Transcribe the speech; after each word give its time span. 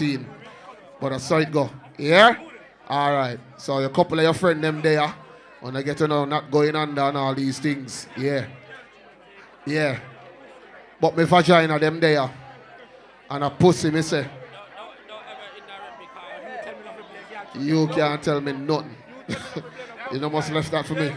team. 0.00 0.26
But 1.00 1.12
I 1.12 1.18
saw 1.18 1.36
it 1.38 1.52
go. 1.52 1.70
Yeah? 1.98 2.36
Alright. 2.88 3.38
So 3.58 3.78
a 3.84 3.88
couple 3.88 4.18
of 4.18 4.24
your 4.24 4.34
friend 4.34 4.64
them 4.64 4.80
there. 4.80 5.14
When 5.60 5.76
I 5.76 5.82
get 5.82 5.98
to 5.98 6.08
know 6.08 6.24
not 6.24 6.50
going 6.50 6.74
under 6.74 7.02
and 7.02 7.16
all 7.16 7.34
these 7.34 7.58
things. 7.58 8.08
Yeah. 8.16 8.46
Yeah. 9.66 10.00
But 11.00 11.16
my 11.16 11.24
vagina 11.24 11.78
them 11.78 12.00
there. 12.00 12.30
And 13.28 13.44
a 13.44 13.50
pussy 13.50 13.90
me 13.90 14.02
say. 14.02 14.26
You 17.54 17.86
can't 17.88 18.22
tell 18.22 18.40
me 18.40 18.52
nothing. 18.52 18.96
you 20.12 20.18
know 20.18 20.30
must 20.30 20.50
left 20.50 20.70
that 20.70 20.86
for 20.86 20.94
me. 20.94 21.12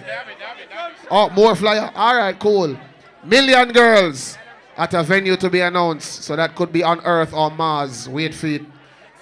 Oh, 1.10 1.30
more 1.30 1.56
flyer. 1.56 1.90
Alright, 1.96 2.38
cool. 2.40 2.78
Million 3.24 3.72
girls 3.72 4.38
at 4.76 4.94
a 4.94 5.04
venue 5.04 5.38
to 5.38 5.50
be 5.50 5.62
announced. 5.62 6.24
So 6.24 6.36
that 6.36 6.56
could 6.56 6.72
be 6.74 6.84
on 6.84 7.00
Earth 7.06 7.34
or 7.34 7.50
Mars. 7.50 8.10
Wait 8.10 8.34
for 8.34 8.48
it. 8.48 8.64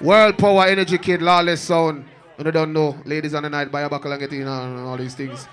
World 0.02 0.38
Power 0.38 0.65
Energy 0.65 0.97
Kid, 0.97 1.21
Lawless 1.21 1.61
Sound. 1.61 2.05
You 2.37 2.51
don't 2.51 2.73
know. 2.73 2.97
Ladies 3.05 3.36
on 3.36 3.43
the 3.43 3.50
night, 3.50 3.71
buy 3.71 3.82
a 3.82 3.89
buckle 3.89 4.11
and 4.11 4.19
get 4.19 4.33
in 4.33 4.47
and 4.47 4.79
all 4.79 4.97
these 4.97 5.14
things. 5.14 5.47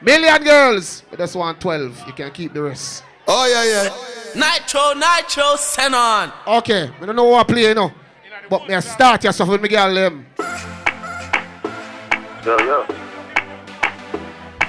Million 0.00 0.42
girls. 0.42 1.02
But 1.10 1.18
that's 1.18 1.34
one 1.34 1.56
12. 1.56 2.06
You 2.06 2.12
can 2.12 2.30
keep 2.30 2.52
the 2.54 2.62
rest. 2.62 3.02
Oh, 3.26 3.46
yeah, 3.46 3.64
yeah. 3.64 3.88
Nytro, 4.40 4.94
Nytro, 4.94 5.56
send 5.56 5.94
on. 5.94 6.32
Okay. 6.46 6.90
I 7.00 7.06
don't 7.06 7.16
know 7.16 7.24
what 7.24 7.40
I 7.40 7.52
play, 7.52 7.68
you 7.68 7.74
know. 7.74 7.92
But 8.48 8.68
me 8.68 8.80
start 8.80 9.24
yourself 9.24 9.48
with 9.48 9.62
me 9.62 9.68
girl 9.68 9.94
them. 9.94 10.26
Yo, 12.44 12.58
yo. 12.58 12.86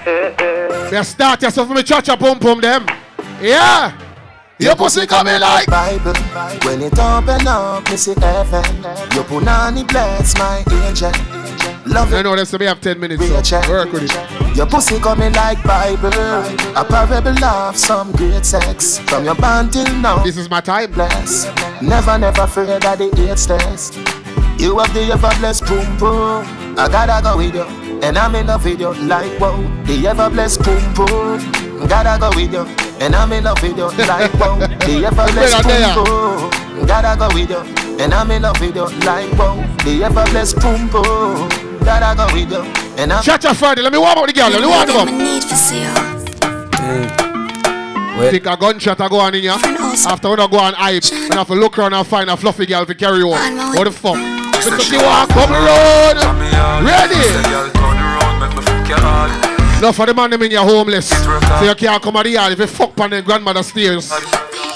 Hey, 0.04 0.35
hey. 0.38 0.90
Me 0.91 1.04
start 1.04 1.41
yourself 1.41 1.68
with 1.70 1.77
me 1.77 1.84
cha 1.84 2.02
cha 2.02 2.16
pum 2.16 2.40
pum 2.40 2.62
them. 2.62 2.85
Yeah. 3.41 4.02
Your 4.59 4.75
pussy 4.75 5.05
coming 5.07 5.39
like 5.41 5.67
Bible. 5.67 6.13
When 6.63 6.81
it 6.81 6.98
open 6.98 7.48
up, 7.48 7.89
me 7.89 7.98
see 7.98 8.13
heaven. 8.20 8.63
Your 9.13 9.23
punani 9.26 9.88
bless 9.88 10.38
my 10.38 10.63
angel. 10.88 11.12
Love 11.85 12.13
I 12.13 12.20
it, 12.20 12.23
know 12.23 12.35
this 12.35 12.53
we 12.57 12.66
have 12.66 12.79
10 12.79 12.99
minutes. 12.99 13.26
So 13.49 13.60
work 13.70 13.91
with 13.91 14.04
it. 14.04 14.55
Your 14.55 14.65
pussy 14.68 14.99
coming 14.99 15.34
like 15.34 15.62
Bible. 15.63 16.07
A 16.77 16.85
parable 16.85 17.43
of 17.43 17.76
some 17.77 18.12
great 18.13 18.45
sex. 18.45 18.99
From 18.99 19.26
your 19.26 19.35
band 19.35 19.73
till 19.73 19.91
now, 19.95 20.23
This 20.23 20.37
is 20.37 20.49
my 20.49 20.62
time. 20.62 20.91
bless. 20.91 21.45
Never, 21.82 22.17
never 22.17 22.48
fear 22.48 22.79
that 22.79 22.98
the 22.99 23.29
AIDS 23.29 23.48
test. 23.48 23.95
You 24.62 24.77
have 24.79 24.93
the 24.93 25.12
ever 25.12 25.32
blessed 25.40 25.65
boom 25.65 25.98
boom. 25.98 26.45
I 26.77 26.88
gotta 26.88 27.21
go 27.21 27.38
with 27.38 27.55
you, 27.55 27.63
and 28.01 28.17
I'm 28.17 28.34
in 28.35 28.48
love 28.48 28.63
with 28.63 28.79
you 28.79 28.93
like 28.93 29.38
wow. 29.41 29.57
The 29.85 30.07
ever 30.07 30.29
blessed 30.29 30.63
boom 30.63 30.93
boom. 30.93 31.40
Gotta 31.90 32.20
go 32.20 32.29
with 32.35 32.54
you, 32.54 32.66
and 32.99 33.16
I'm 33.16 33.32
in 33.34 33.43
love 33.43 33.62
with 33.62 33.77
you 33.77 33.88
like 34.07 34.34
wow. 34.35 34.57
The 34.57 35.05
ever 35.05 35.26
blessed 35.34 35.63
there. 35.68 35.96
boom 35.96 36.05
boom. 36.05 36.88
Gotta 36.88 37.18
go 37.18 37.27
with 37.34 37.49
you, 37.49 37.62
and 38.02 38.13
I'm 38.13 38.32
in 38.32 38.41
love 38.43 38.60
with 38.60 38.76
you 38.76 38.85
like 39.05 39.32
wow. 39.38 39.55
The 39.84 40.04
ever 40.04 40.26
blessed 40.32 40.60
boom 40.62 40.88
boom. 40.90 41.49
Gotta 41.84 42.16
go 42.16 42.26
with 42.34 42.51
you, 42.51 42.63
and 43.01 43.12
I'm. 43.12 43.24
Cha 43.24 43.38
cha 43.38 43.54
Friday. 43.54 43.82
Let 43.82 43.91
me 43.91 43.98
warm 43.98 44.18
up 44.18 44.27
the 44.27 44.34
girl. 44.34 44.49
Let 44.49 44.62
me 44.62 44.68
warm 44.68 44.90
up. 44.90 45.07
need 45.13 45.44
for 45.44 45.55
sale. 45.55 45.94
Think 48.29 48.46
a 48.46 48.55
gunshot 48.55 48.99
a 49.01 49.10
go 49.10 49.20
on 49.20 49.35
in 49.35 49.44
ya. 49.44 49.57
After 50.07 50.29
when 50.29 50.40
I 50.40 50.48
go 50.48 50.57
on 50.57 50.74
hype, 50.74 51.04
and 51.12 51.34
I 51.34 51.38
have 51.38 51.48
to 51.48 51.55
look 51.55 51.77
around 51.77 51.94
and 51.94 52.07
find 52.07 52.29
a 52.29 52.38
fluffy 52.38 52.66
girl 52.66 52.85
to 52.85 52.96
carry 52.96 53.24
on. 53.24 53.76
What 53.76 53.85
the 53.85 53.91
fuck? 53.91 54.16
Because 54.16 54.85
she 54.85 54.98
walk 54.98 55.29
up 55.35 55.49
the 55.49 55.60
road. 55.60 56.18
Ready? 56.85 57.54
No 59.84 59.91
for 59.91 60.05
the 60.05 60.13
man 60.13 60.29
them 60.29 60.41
in 60.41 60.49
your 60.49 60.63
homeless. 60.63 61.09
So 61.09 61.63
you 61.65 61.76
can't 61.76 62.01
come 62.01 62.15
out 62.15 62.23
the 62.23 62.29
yard 62.29 62.53
if 62.53 62.59
you 62.59 62.67
fuck 62.67 62.98
on 63.01 63.09
the 63.09 63.21
grandmother 63.21 63.63
stairs. 63.63 64.09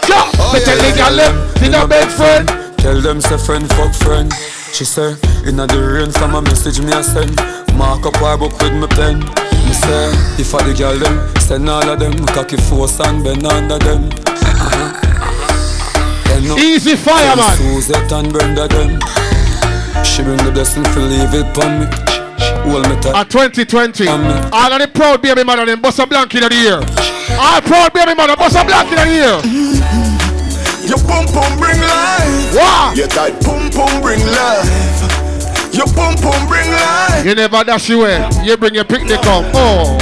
Yeah, 0.04 0.20
oh, 0.36 0.52
but 0.52 0.68
tell 0.68 0.76
the 0.76 0.92
girl 1.00 1.16
them, 1.16 1.36
she 1.64 1.70
not 1.70 1.88
best 1.88 2.18
friend. 2.18 2.46
Tell 2.78 3.00
them 3.00 3.22
say 3.22 3.38
friend 3.38 3.64
fuck 3.72 3.96
friend. 3.96 4.28
She 4.76 4.84
say 4.84 5.16
inna 5.48 5.66
the 5.66 5.80
rain 5.80 6.12
from 6.12 6.36
a 6.36 6.42
message 6.42 6.82
me 6.82 6.92
a 6.92 7.02
send. 7.02 7.40
Mark 7.80 8.04
up 8.04 8.20
her 8.20 8.36
book 8.36 8.52
with 8.60 8.76
me 8.76 8.88
pen. 9.00 9.24
Me 9.64 9.72
say 9.72 10.12
if 10.44 10.54
I 10.54 10.68
the 10.68 10.76
girl 10.76 11.00
them 11.00 11.16
send 11.40 11.70
all 11.70 11.88
of 11.88 12.00
them 12.00 12.12
cocky 12.36 12.58
force 12.68 13.00
and 13.00 13.24
bend 13.24 13.48
under 13.48 13.80
them. 13.80 14.12
Uh-huh. 14.12 14.92
Up 16.52 16.60
Easy 16.60 16.98
fire, 16.98 17.34
man. 17.38 17.56
Suzette 17.56 18.12
and 18.12 18.34
Brenda 18.34 18.68
them. 18.68 19.00
She 20.04 20.20
bring 20.22 20.44
the 20.44 20.52
blessing 20.52 20.84
for 20.92 21.00
leave 21.00 21.32
it 21.32 21.48
pon 21.56 21.80
me. 21.80 22.27
Hold 22.70 22.90
me 22.90 22.96
tight. 23.02 23.16
At 23.16 23.30
2020, 23.30 24.08
Amen. 24.08 24.50
all 24.52 24.74
of 24.74 24.80
the 24.82 24.88
proud 24.88 25.22
baby 25.22 25.44
mother 25.44 25.66
them 25.66 25.82
bust 25.82 26.00
a 26.00 26.06
blanket 26.08 26.44
of 26.44 26.50
the 26.50 26.56
year. 26.56 26.80
All 27.40 27.62
proud 27.62 27.94
baby 27.94 28.14
mother 28.16 28.36
bust 28.36 28.56
a 28.56 28.64
blanket 28.66 29.00
of 29.00 29.08
the 29.08 29.14
year. 29.14 29.38
Your 30.88 31.00
pum 31.04 31.26
pum 31.28 31.52
bring 31.60 31.80
life. 31.80 32.56
Wow. 32.56 32.94
Your 32.96 33.08
tight 33.08 33.36
pum 33.44 33.70
pum 33.72 34.02
bring 34.02 34.20
life. 34.26 34.68
Your 35.74 35.88
pum 35.88 36.16
pum 36.16 36.48
bring 36.48 36.70
life. 36.72 37.26
You 37.26 37.36
never 37.36 37.64
dash 37.64 37.90
away. 37.90 38.24
You 38.44 38.56
bring 38.58 38.74
your 38.76 38.86
picnic 38.86 39.22
come. 39.22 39.46
Oh. 39.54 39.98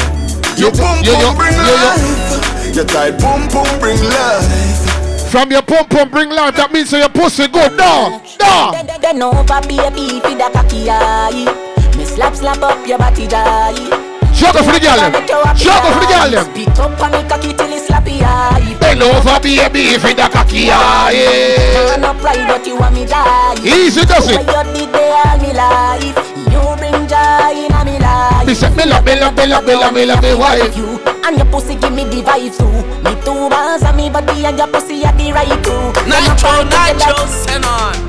Your 0.57 0.71
pum 0.71 1.03
you- 1.03 1.11
you- 1.11 1.17
pum 1.25 1.35
bring 1.35 1.53
you- 1.53 1.65
you- 1.65 1.85
life. 1.85 2.75
Your 2.75 2.85
tight 2.85 3.17
pum 3.19 3.47
pum 3.49 3.67
bring 3.79 4.01
life. 4.09 5.31
From 5.31 5.51
your 5.51 5.63
pump 5.63 5.89
pump 5.89 6.11
bring 6.11 6.29
life, 6.29 6.55
that 6.55 6.71
means 6.71 6.89
so 6.89 6.97
your 6.97 7.09
pussy 7.09 7.47
good. 7.47 7.75
No, 7.75 8.21
no. 8.39 8.71
Then 9.01 9.21
over 9.21 9.61
baby 9.67 10.21
feed 10.21 10.39
a 10.39 10.49
cocky 10.49 10.89
eye. 10.89 11.74
Me 12.15 12.21
slap 12.21 12.35
slap 12.35 12.63
up 12.63 12.87
your 12.87 12.97
body 12.97 13.27
dry. 13.27 13.75
Juggle 14.31 14.63
for 14.63 14.71
the 14.71 14.79
girl 14.79 14.95
them. 14.95 15.11
Juggle 15.51 15.91
for 15.91 15.99
the 15.99 16.07
girl 16.07 16.31
them. 16.31 16.47
Spit 16.47 16.79
up 16.79 17.01
on 17.01 17.11
me 17.11 17.27
cocky 17.27 17.51
till 17.51 17.67
it 17.67 17.83
slappy 17.83 18.23
eye. 18.23 18.77
Bend 18.79 19.03
over 19.03 19.37
baby 19.43 19.99
for 19.99 20.15
the 20.15 20.23
cocky 20.31 20.71
eye. 20.71 21.91
Man 21.91 22.05
up 22.05 22.15
pride 22.23 22.47
but 22.47 22.65
you 22.65 22.77
want 22.79 22.95
me 22.95 23.05
die. 23.05 23.59
Easy 23.67 24.05
does 24.05 24.31
it. 24.31 24.47
Why 24.47 24.63
you 24.63 24.87
did 24.87 24.93
there 24.95 25.11
all 25.27 25.37
me 25.43 25.51
life? 25.51 26.15
You 26.47 26.63
bring 26.79 27.03
joy 27.03 27.67
in 27.67 27.75
a 27.75 27.83
me 27.83 27.99
life. 27.99 28.47
Me 28.47 28.53
say 28.55 28.71
me 28.71 28.85
love, 28.87 29.03
me 29.03 29.19
love, 29.19 29.35
me 29.35 29.45
love, 29.47 29.65
me 29.65 29.75
love, 29.75 29.93
me 29.93 30.05
love 30.05 30.23
me 30.23 30.35
wife. 30.35 30.71
You 30.77 30.95
and 31.27 31.35
your 31.35 31.47
pussy 31.51 31.75
give 31.75 31.91
me 31.91 32.05
the 32.05 32.23
vibe 32.23 32.55
too. 32.55 32.71
Me 33.03 33.11
two 33.27 33.49
bands 33.51 33.83
and 33.83 33.97
me 33.97 34.09
body 34.09 34.45
and 34.45 34.57
your 34.57 34.67
pussy 34.67 35.03
at 35.03 35.17
the 35.17 35.33
right 35.33 35.51
too. 35.67 35.91
Nytro, 36.07 36.63
Nytro, 36.63 37.27
send 37.27 37.65
on. 37.65 38.04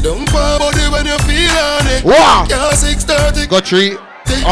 See 0.00 0.08
them 0.08 0.24
for 0.32 0.48
body 0.56 0.88
when 0.88 1.04
you 1.04 1.18
feel 1.28 1.52
on 1.60 1.84
it. 1.92 2.00
Wow. 2.04 2.48
Yeah, 2.48 2.72
630. 2.72 3.52
Got 3.52 3.68
three. 3.68 4.00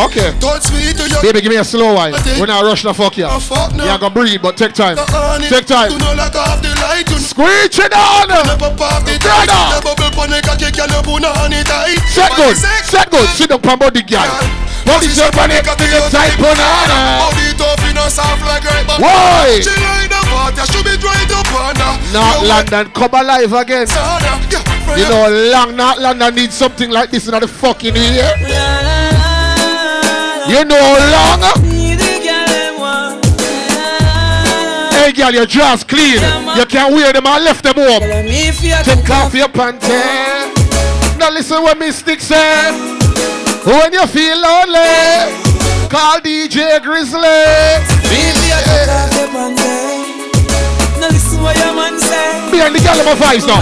Okay. 0.04 0.36
Sweet 0.60 0.92
to 1.00 1.08
your 1.08 1.22
Baby, 1.22 1.40
give 1.40 1.48
me 1.48 1.56
a 1.56 1.64
slow 1.64 1.94
one. 1.94 2.12
When 2.36 2.50
I 2.50 2.60
rush 2.60 2.82
the 2.82 2.92
fuck 2.92 3.16
you. 3.16 3.24
Oh, 3.24 3.40
fuck 3.40 3.72
no. 3.72 3.84
Yeah, 3.84 3.94
I 3.94 3.98
can 3.98 4.12
breathe, 4.12 4.42
but 4.42 4.58
take 4.58 4.74
time. 4.74 5.00
Take 5.48 5.64
time. 5.64 5.88
Do 5.88 5.98
not 5.98 6.16
lock 6.20 6.36
off 6.36 6.60
the 6.60 6.68
light. 6.84 7.08
Screech 7.08 7.80
it 7.80 7.94
on. 7.96 8.28
never 8.28 8.76
pop 8.76 9.08
the 9.08 9.16
tight. 9.16 9.48
Brother. 9.48 9.88
Bubble 9.88 10.12
pon 10.12 10.28
the 10.28 10.44
cocky, 10.44 10.68
girl, 10.68 10.90
you 10.92 11.00
put 11.00 11.24
on 11.24 11.52
it 11.54 11.64
tight. 11.64 11.96
Set 12.12 12.34
good. 12.36 12.56
Set 12.84 13.08
good. 13.08 13.28
Sit 13.32 13.48
down, 13.48 13.62
pump 13.62 13.80
body 13.80 14.02
girl. 14.04 14.28
Body 14.84 15.08
shape 15.08 15.32
on 15.40 15.48
it. 15.48 15.64
tight 15.64 16.36
banana. 16.36 17.24
Body 17.24 17.56
tough, 17.56 17.80
you 17.88 17.94
know, 17.96 18.08
soft 18.12 18.44
like 18.44 18.68
right. 18.68 18.84
Why? 19.00 19.64
She 20.48 20.54
like 20.54 20.56
the 20.56 20.60
water, 20.60 20.72
she 20.72 20.82
be 20.82 20.96
dried 20.96 21.30
up 21.32 21.52
on. 21.52 21.74
Not 22.12 22.42
You 22.42 22.48
London, 22.48 22.92
come 22.92 23.14
alive 23.14 23.52
again. 23.52 23.86
wet. 23.86 23.90
Uh, 23.90 24.18
yeah, 24.22 24.96
You 24.96 25.08
know, 25.08 25.50
long 25.52 25.76
not 25.76 25.98
London 26.00 26.34
needs 26.34 26.54
something 26.54 26.90
like 26.90 27.10
this 27.10 27.28
in 27.28 27.38
the 27.38 27.48
fucking 27.48 27.94
year. 27.94 28.32
You 30.48 30.64
know, 30.64 30.96
long. 31.12 31.42
Uh. 31.42 31.54
Hey, 34.92 35.12
girl, 35.12 35.32
your 35.32 35.46
dress 35.46 35.84
clean. 35.84 36.20
You 36.56 36.66
can't 36.66 36.92
wear 36.94 37.12
them. 37.12 37.26
I 37.26 37.38
left 37.38 37.64
them 37.64 37.74
home. 37.76 38.02
Take 38.02 39.10
off 39.10 39.34
your 39.34 39.48
panties. 39.48 39.90
Now 41.18 41.30
listen 41.30 41.62
what 41.62 41.78
me 41.78 41.90
stick 41.90 42.20
say. 42.20 42.70
When 43.64 43.92
you 43.92 44.06
feel 44.06 44.38
lonely, 44.40 45.88
call 45.90 46.20
DJ 46.20 46.80
Grizzly. 46.82 47.44
Behind 51.38 52.74
the 52.74 52.80
girl 52.82 52.98
in 52.98 53.06
my 53.06 53.14
vibes 53.14 53.46
now. 53.46 53.60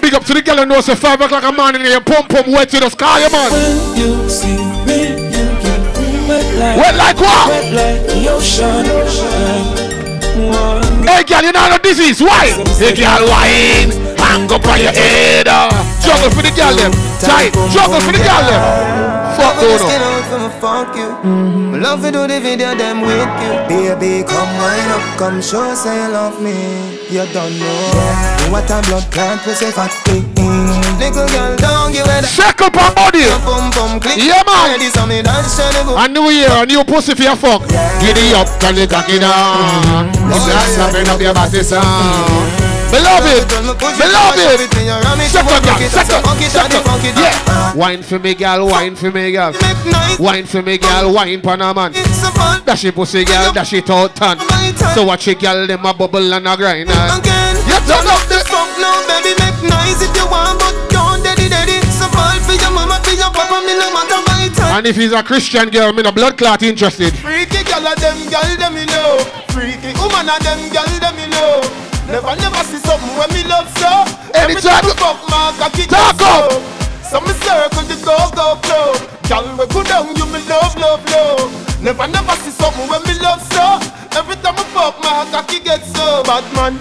Big 0.00 0.14
up 0.14 0.24
to 0.24 0.34
the 0.34 0.42
girl 0.42 0.56
who 0.58 0.66
knows 0.66 0.88
at 0.88 0.98
5 0.98 1.20
o'clock 1.20 1.44
a 1.44 1.52
morning 1.52 1.82
and 1.82 1.90
your 1.90 2.00
pump 2.00 2.28
pump 2.28 2.46
wet, 2.48 2.72
you 2.72 2.80
just 2.80 2.98
call 2.98 3.20
your 3.20 3.30
man. 3.30 3.50
Wet 6.78 6.94
like 6.96 7.16
what? 7.20 7.50
Hey 11.06 11.22
girl, 11.24 11.42
you 11.42 11.52
know 11.52 11.68
no 11.68 11.78
disease. 11.78 12.20
Why? 12.20 12.50
Hey 12.78 12.94
girl, 12.96 13.28
wine. 13.28 13.90
Hang 14.18 14.50
up 14.50 14.64
on 14.66 14.80
your 14.80 14.92
head. 14.92 15.46
uh. 15.48 15.70
Juggle 16.00 16.30
for 16.30 16.42
the 16.42 16.50
girl 16.56 16.74
them. 16.74 16.92
Tight. 17.20 17.52
Juggle 17.70 18.00
for 18.00 18.12
the 18.12 18.18
girl 18.18 18.42
them. 18.48 18.62
Fuck 19.36 19.56
no 19.62 20.21
no. 20.38 20.48
Fuck 20.60 20.96
you. 20.96 21.08
Mm-hmm. 21.08 21.82
Love 21.82 22.02
to 22.02 22.10
do 22.12 22.26
the 22.26 22.40
video 22.40 22.74
them 22.74 23.00
with 23.00 23.32
you. 23.42 23.52
Baby, 23.68 24.24
come 24.24 24.52
wind 24.58 24.92
up, 24.92 25.18
come 25.18 25.42
show 25.42 25.74
say 25.74 26.04
you 26.04 26.12
love 26.12 26.40
me. 26.40 26.98
You 27.10 27.26
don't 27.32 27.58
know 27.58 28.50
what 28.50 28.70
a 28.70 28.80
blood 28.88 29.10
clot 29.12 29.46
we 29.46 29.52
say 29.54 29.70
fat 29.70 29.92
thing. 30.04 30.81
Little 31.02 31.26
girl, 31.26 31.56
don't 31.58 31.90
give 31.90 32.06
it. 32.06 32.24
Shackle 32.30 32.70
up 32.70 32.94
body. 32.94 33.26
Bum 33.42 33.98
click. 33.98 34.22
Yeah, 34.22 34.38
man. 34.46 34.78
Ready, 34.78 34.86
so 34.86 35.02
me 35.02 35.18
dance 35.18 35.58
to 35.58 35.66
the 35.74 35.82
go. 35.82 35.98
A 35.98 36.06
new 36.06 36.30
year, 36.30 36.46
a 36.54 36.64
new 36.64 36.84
pussy 36.84 37.18
for 37.18 37.26
your 37.26 37.34
fuck. 37.34 37.66
Giddy 37.98 38.30
up, 38.38 38.46
can 38.62 38.78
you 38.78 38.86
cock 38.86 39.10
it 39.10 39.18
down? 39.18 40.14
It's 40.30 40.46
not 40.46 40.62
slapping 40.70 41.08
up 41.10 41.18
your 41.18 41.34
body 41.34 41.58
sound. 41.66 42.54
Beloved, 42.94 43.50
beloved. 43.50 44.46
Everything 44.46 44.90
around 44.94 45.18
me, 45.18 45.26
Second, 45.26 45.64
girl, 45.66 45.90
second, 45.90 46.50
second. 46.54 47.18
Yeah. 47.18 47.74
Wine 47.74 48.02
for 48.04 48.20
me, 48.20 48.34
girl. 48.34 48.68
Wine 48.68 48.94
for 48.94 49.10
me, 49.10 49.32
girl. 49.32 49.52
Wine 50.20 50.46
for 50.46 50.62
me, 50.62 50.78
girl. 50.78 51.12
Wine 51.12 51.40
Panaman. 51.42 51.90
It's 51.96 52.22
a 52.22 52.30
fun. 52.30 52.62
Dash 52.64 52.84
it 52.84 52.94
pussy, 52.94 53.24
girl. 53.24 53.52
Dash 53.52 53.72
it 53.72 53.90
out, 53.90 54.14
tan. 54.14 54.38
So 54.94 55.04
watch 55.04 55.26
it, 55.26 55.40
girl. 55.40 55.66
Them 55.66 55.84
a 55.84 55.94
bubble 55.94 56.32
and 56.32 56.46
a 56.46 56.56
grind. 56.56 56.90
You 56.90 57.78
turn 57.90 58.06
up 58.06 58.22
the 58.28 58.38
Fuck 58.46 58.68
no, 58.78 58.92
baby, 59.08 59.32
no 63.82 63.92
matter 63.94 64.20
my 64.30 64.48
time. 64.54 64.78
And 64.78 64.86
if 64.86 64.96
he's 64.96 65.12
a 65.12 65.22
Christian 65.22 65.70
girl, 65.70 65.92
me 65.92 66.02
no 66.02 66.12
blood 66.12 66.38
clot 66.38 66.62
interested. 66.62 67.12
Freaky 67.18 67.64
girl 67.64 67.86
of 67.86 67.98
them, 67.98 68.18
girl 68.30 68.50
them 68.56 68.74
me 68.74 68.86
know. 68.86 69.18
Freaky 69.50 69.90
woman 69.98 70.28
of 70.30 70.38
them, 70.46 70.60
girl 70.70 70.86
them 71.02 71.14
me 71.18 71.26
know. 71.34 71.60
Never, 72.06 72.34
never 72.36 72.62
see 72.66 72.78
something 72.78 73.14
when 73.18 73.30
me 73.34 73.42
love 73.48 73.68
so. 73.78 73.90
Every 74.34 74.56
time 74.60 74.84
you- 74.84 74.92
I 74.92 75.02
fuck 75.02 75.18
my 75.30 75.54
cocky 75.58 75.86
Talk 75.86 76.20
up. 76.22 76.50
so. 76.52 76.62
So 77.10 77.20
me 77.20 77.32
circle 77.44 77.82
the 77.90 77.96
go 78.04 78.16
go 78.34 78.56
flow. 78.64 78.94
Girl 79.28 79.44
we 79.58 79.66
go 79.66 79.82
down, 79.82 80.14
you 80.16 80.26
me 80.26 80.40
love 80.48 80.74
love 80.78 81.02
love. 81.10 81.50
Never, 81.82 82.06
never 82.08 82.32
see 82.42 82.50
something 82.50 82.88
when 82.88 83.02
me 83.04 83.14
love 83.20 83.42
so. 83.52 83.64
Every 84.18 84.36
time 84.36 84.54
I 84.56 84.64
fuck 84.74 84.94
my 85.02 85.26
cocky 85.30 85.60
get 85.60 85.84
so 85.84 86.22
bad 86.24 86.44
man. 86.54 86.78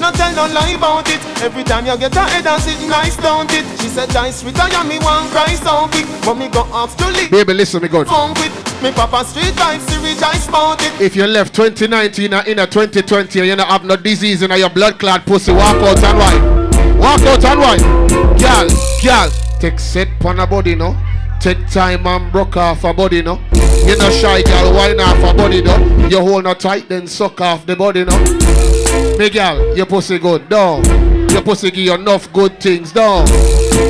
No 0.00 0.10
tell 0.12 0.32
no 0.34 0.46
lie 0.54 0.70
about 0.70 1.08
it. 1.10 1.20
Every 1.42 1.62
time 1.62 1.84
you 1.84 1.96
get 1.98 2.16
a 2.16 2.20
head 2.20 2.46
and 2.46 2.62
sit 2.62 2.80
nice, 2.88 3.16
don't 3.18 3.50
it? 3.52 3.64
She 3.80 3.88
said, 3.88 4.08
"Die 4.08 4.30
sweet, 4.30 4.58
I 4.58 4.70
am 4.80 4.88
me 4.88 4.98
one 4.98 5.28
cry 5.28 5.54
so 5.54 5.88
big." 5.92 6.06
But 6.24 6.36
me 6.36 6.48
go 6.48 6.66
ask 6.72 6.96
to 6.98 7.06
leave. 7.08 7.30
Baby, 7.30 7.52
listen 7.54 7.82
me 7.82 7.88
good. 7.88 8.06
Funk 8.06 8.38
with 8.38 8.82
me 8.82 8.92
papa 8.92 9.24
street 9.26 9.54
vibes, 9.54 9.84
the 9.86 10.00
rejoice 10.00 10.48
about 10.48 10.80
it. 10.82 11.00
If 11.00 11.14
you 11.16 11.26
left 11.26 11.54
2019 11.54 12.32
and 12.32 12.48
in 12.48 12.58
a 12.58 12.66
2020 12.66 13.40
and 13.40 13.48
you 13.48 13.56
don't 13.56 13.68
have 13.68 13.84
no 13.84 13.96
disease 13.96 14.42
in 14.42 14.50
your 14.52 14.70
blood 14.70 14.98
clot 14.98 15.26
pussy, 15.26 15.52
walk 15.52 15.76
out 15.76 16.02
and 16.02 16.18
wine. 16.18 16.98
Walk 16.98 17.20
out 17.20 17.44
and 17.44 17.60
wine. 17.60 18.36
Girl, 18.38 18.68
girl, 19.04 19.30
take 19.60 19.78
set 19.78 20.08
pon 20.18 20.40
a 20.40 20.46
body, 20.46 20.74
no? 20.74 20.96
Take 21.40 21.68
time 21.68 22.06
and 22.06 22.32
broke 22.32 22.56
off 22.56 22.84
a 22.84 22.94
body, 22.94 23.20
no? 23.22 23.38
You 23.86 23.98
no 23.98 24.10
shy, 24.10 24.42
girl, 24.42 24.72
wine 24.74 24.98
off 25.00 25.22
a 25.22 25.34
body, 25.36 25.60
no? 25.60 25.76
You 26.08 26.20
hold 26.20 26.44
no 26.44 26.54
tight, 26.54 26.88
then 26.88 27.06
suck 27.06 27.40
off 27.40 27.66
the 27.66 27.76
body, 27.76 28.04
no? 28.04 28.79
Me 29.18 29.30
girl, 29.30 29.76
your 29.76 29.86
pussy 29.86 30.18
good, 30.18 30.48
no? 30.50 30.82
Your 31.30 31.42
pussy 31.42 31.70
give 31.70 31.84
you 31.84 31.94
enough 31.94 32.32
good 32.32 32.60
things, 32.60 32.94
no? 32.94 33.24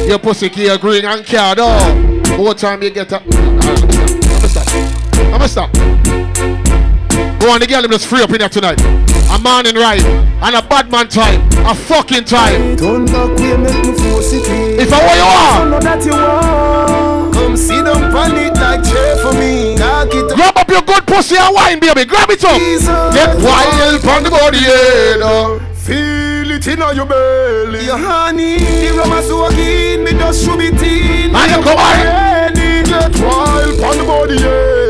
Your 0.06 0.18
pussy 0.18 0.48
give 0.48 0.58
you 0.58 0.78
green 0.78 1.04
and 1.04 1.24
care, 1.24 1.54
no? 1.54 1.78
More 2.36 2.54
time 2.54 2.82
you 2.82 2.90
get 2.90 3.12
a... 3.12 3.20
I'ma 3.20 4.46
stop. 4.46 4.68
I'ma 5.32 5.46
stop. 5.46 5.72
Go 7.40 7.50
on, 7.50 7.60
the 7.60 7.66
girl 7.66 7.82
them 7.82 7.90
just 7.92 8.06
free 8.06 8.22
up 8.22 8.30
in 8.30 8.40
here 8.40 8.48
tonight. 8.48 8.80
A 9.30 9.38
man 9.38 9.66
in 9.66 9.76
ride 9.76 10.04
and 10.04 10.56
a 10.56 10.62
bad 10.68 10.90
man 10.90 11.08
time, 11.08 11.40
a 11.64 11.74
fucking 11.74 12.24
time. 12.24 12.76
Turn 12.76 13.06
back 13.06 13.38
way, 13.38 13.56
make 13.56 13.86
me 13.86 13.92
force 13.96 14.32
it 14.32 14.46
in. 14.46 14.80
If 14.80 14.92
I 14.92 14.98
what 15.06 15.16
you 15.16 15.22
are, 15.22 15.70
know 15.70 15.80
that 15.80 16.04
you 16.04 16.12
want. 16.12 17.34
Come 17.34 17.84
down 17.84 18.14
on 18.14 18.36
it 18.36 18.54
like 18.54 18.84
chair 18.84 19.16
for 19.16 19.32
me. 19.32 19.74
Up. 19.80 20.10
grab 20.36 20.56
up 20.56 20.68
your 20.68 20.79
pussy 21.10 21.36
and 21.36 21.54
wine, 21.54 21.80
baby. 21.80 22.04
Grab 22.06 22.30
it 22.30 22.44
up. 22.44 22.56
Get 23.12 23.34
wild 23.42 24.06
on 24.06 24.22
the 24.22 24.30
body, 24.30 24.62
yeah. 24.62 25.18
no. 25.18 25.58
Feel 25.74 26.50
it 26.50 26.66
in 26.66 26.78
your 26.94 27.06
belly. 27.06 27.84
Your 27.84 27.98
honey, 27.98 28.58
the 28.58 28.94
rum 28.96 29.12
is 29.18 29.26
so 29.26 29.46
again, 29.46 30.04
me 30.04 30.12
just 30.12 30.44
should 30.44 30.58
be 30.58 30.70
teen. 30.70 31.34
And 31.34 31.50
you 31.50 31.60
come 31.66 31.78
on. 31.78 32.54
Get 32.86 33.14
wild 33.22 33.80
on 33.82 33.98
the 33.98 34.04
body, 34.06 34.36
yeah. 34.38 34.80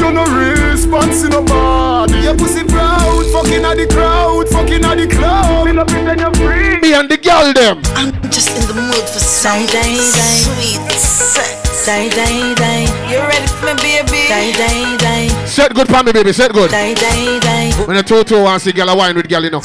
You 0.00 0.12
no 0.12 0.24
response 0.24 1.24
in 1.24 1.30
nobody. 1.30 2.20
Your 2.24 2.36
pussy 2.36 2.64
proud, 2.64 3.26
fucking 3.32 3.64
at 3.64 3.76
the 3.76 3.86
crowd, 3.86 4.48
fucking 4.48 4.84
at 4.84 4.96
the 4.96 5.06
club. 5.08 5.66
Me 5.66 5.72
no 5.72 5.84
pretend 5.84 6.20
you're 6.20 6.34
free. 6.34 6.80
Me 6.80 6.94
and 6.94 7.10
the 7.10 7.18
girl 7.18 7.52
them. 7.52 7.82
I'm 7.96 8.12
just 8.30 8.56
in 8.56 8.64
the 8.68 8.74
mood 8.80 9.04
for 9.04 9.20
some 9.20 9.66
sweet 9.66 10.92
sex. 10.92 11.84
Die, 11.86 12.08
die, 12.08 12.54
die. 12.54 12.86
You 13.10 13.18
ready 13.18 13.46
for 13.60 13.74
me, 13.82 14.02
baby? 14.06 14.28
Die, 14.28 14.52
die, 14.52 14.96
die. 14.98 15.35
Set 15.46 15.74
good 15.74 15.88
for 15.88 16.02
me, 16.02 16.12
baby. 16.12 16.32
Set 16.32 16.52
good. 16.52 16.70
Die, 16.70 16.94
die, 16.94 17.38
die. 17.40 17.86
When 17.86 17.96
a 17.96 18.02
two-two 18.02 18.42
wants 18.42 18.64
to 18.64 18.72
girl 18.72 18.88
a 18.88 18.96
wine 18.96 19.16
with 19.16 19.28
girl, 19.28 19.42
you 19.42 19.50
know. 19.50 19.60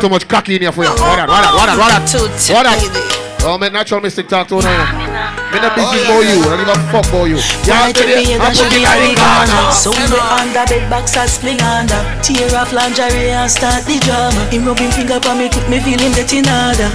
Too 0.00 0.08
much 0.08 0.28
cocky 0.28 0.56
in 0.56 0.62
here 0.62 0.72
for 0.72 0.84
you. 0.84 0.90
What 0.90 0.98
that? 0.98 1.28
What 1.28 1.42
that? 1.42 1.54
What 1.54 1.66
that? 1.66 1.78
What 1.78 2.64
that? 2.64 2.82
What 2.92 2.92
that? 2.92 3.27
Baby. 3.38 3.48
Oh, 3.48 3.58
man, 3.58 3.72
natural 3.72 4.00
mystic 4.00 4.28
talk 4.28 4.48
to 4.48 4.56
oh, 4.56 4.58
you 4.58 4.66
now. 4.66 5.38
Me 5.48 5.56
not 5.64 5.72
busy 5.72 6.04
about 6.04 6.20
you. 6.28 6.44
I 6.44 6.60
don't 6.60 6.60
give 6.60 6.68
a 6.68 6.76
fuck 6.92 7.06
about 7.08 7.24
you. 7.24 7.40
Yeah, 7.64 7.88
Y'all 7.88 7.92
to 7.94 8.04
steady. 8.04 8.28
be 8.28 8.36
I'm 8.36 8.40
that 8.44 8.52
should 8.52 8.68
looking 8.68 8.84
the 8.84 9.00
the 9.00 9.16
corner. 9.16 9.48
corner. 9.48 9.72
So 9.72 9.88
we 9.96 10.18
under 10.28 10.64
bed 10.68 10.84
box 10.92 11.16
and 11.16 11.30
spling 11.30 11.62
under. 11.64 11.96
Tear 12.20 12.52
off 12.52 12.68
lingerie 12.76 13.32
and 13.32 13.48
start 13.48 13.88
the 13.88 13.96
drama. 14.04 14.36
Him 14.52 14.68
rubbing 14.68 14.92
finger 14.92 15.16
for 15.24 15.32
me, 15.32 15.48
put 15.48 15.64
me 15.72 15.80
feeling 15.80 16.12
that 16.20 16.28
in 16.36 16.44
order. 16.44 16.90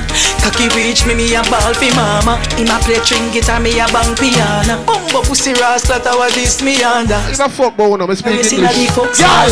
Cocky 0.45 0.69
reach 0.77 1.01
me, 1.09 1.17
me 1.17 1.33
a 1.33 1.41
ball 1.49 1.73
fi 1.73 1.89
mama. 1.97 2.37
Him 2.53 2.69
a 2.69 2.77
play 2.85 3.01
string 3.01 3.25
guitar, 3.33 3.57
me 3.57 3.73
a 3.81 3.89
bang 3.89 4.13
piano. 4.13 4.85
Bumbo 4.85 5.25
pussy 5.25 5.57
rasta, 5.57 5.97
that 5.97 6.13
was 6.13 6.37
this 6.37 6.61
me 6.61 6.77
under. 6.85 7.17
Give 7.25 7.41
a 7.41 7.49
fuck 7.49 7.73
about 7.73 7.97
you. 7.97 8.05
Me 8.05 8.13
speak 8.13 8.37
Let 8.37 8.37
me 8.37 8.45
see 8.45 8.61
that 8.61 8.77
the 8.77 8.85
English. 8.85 8.93
coke 8.93 9.17
Y'all. 9.17 9.49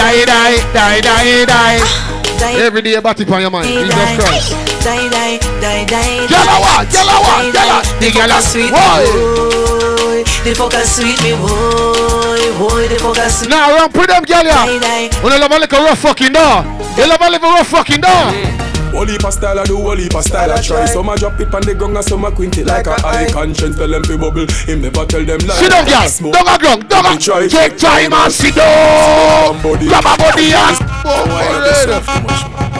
Die, 0.00 0.24
die, 0.24 0.56
die, 0.72 1.00
die, 1.04 1.44
die. 1.44 1.80
Ah. 1.84 2.19
Die, 2.40 2.56
Every 2.64 2.80
day, 2.82 2.98
body 3.00 3.24
on 3.28 3.40
your 3.42 3.50
mind. 3.50 3.66
die, 3.66 3.84
Jesus 3.84 3.94
die, 3.94 4.16
Christ. 4.16 4.50
die, 4.82 5.08
die, 5.10 5.38
die, 5.60 5.84
die. 5.84 6.26
Gyal 6.26 6.48
a 6.48 6.56
what? 6.60 6.88
Gyal 6.88 7.08
a 7.08 7.16
what? 7.20 7.44
Die, 7.44 7.50
Gyal 7.52 7.68
a- 7.68 7.82
die. 7.82 7.98
the 8.00 8.06
The 8.06 8.10
gyal 8.16 8.32
a- 8.32 8.40
sweet 8.42 8.64
me, 8.64 8.80
boy. 8.80 10.24
The 10.44 10.52
fucker 10.56 10.84
sweet 10.84 11.20
me, 11.22 11.32
boy, 11.36 12.40
boy. 12.58 12.88
The 12.88 12.96
fucker 12.96 13.28
sweet. 13.28 13.50
Now, 13.50 13.74
run 13.76 13.92
put 13.92 14.08
them 14.08 14.24
girl 14.24 14.42
Die, 14.42 14.66
here. 14.70 14.80
die. 14.80 15.08
When 15.22 15.32
you 15.34 15.38
love 15.40 15.52
a 15.52 15.58
little 15.58 15.84
rough 15.84 15.98
fucking 16.00 16.32
door. 16.32 16.64
You 16.96 17.06
love 17.08 17.20
a 17.20 17.28
little 17.30 17.50
rough 17.50 17.68
fucking 17.68 18.00
door. 18.00 18.10
Mm. 18.32 18.56
Whole 18.90 19.06
heap 19.06 19.22
of 19.24 19.32
style 19.32 19.56
I 19.60 19.62
do, 19.64 19.76
whole 19.76 19.94
heap 19.94 20.12
of 20.16 20.24
style 20.24 20.50
I 20.50 20.60
try 20.60 20.84
Some 20.86 21.08
a 21.08 21.14
drop 21.16 21.38
it 21.38 21.54
on 21.54 21.62
the 21.62 21.76
ground 21.76 21.94
and 21.96 22.04
some 22.04 22.24
a 22.24 22.32
quint 22.32 22.58
it 22.58 22.66
like 22.66 22.88
a 22.88 22.98
eye 23.06 23.28
Conscience 23.30 23.76
tell 23.78 23.86
them 23.86 24.02
fi 24.02 24.16
bubble, 24.16 24.48
him 24.66 24.82
never 24.82 25.06
tell 25.06 25.24
them 25.24 25.38
lie 25.46 25.54
Sit 25.62 25.70
down, 25.70 25.86
girl. 25.86 26.32
Don't 26.32 26.44
go 26.44 26.58
drunk. 26.58 26.88
Don't 26.88 27.04
Me 27.06 27.10
go. 27.14 27.18
try. 27.22 27.46
Take 27.46 27.78
time 27.78 28.12
and 28.12 28.32
sit 28.34 28.56
down. 28.56 29.62
Grab 29.62 30.04
a 30.10 30.16
body 30.18 30.50
and. 30.50 30.79
Why 31.02 31.48
you 31.50 31.64
yourself 31.64 32.04
too 32.06 32.22
much, 32.22 32.42
man? 32.50 32.70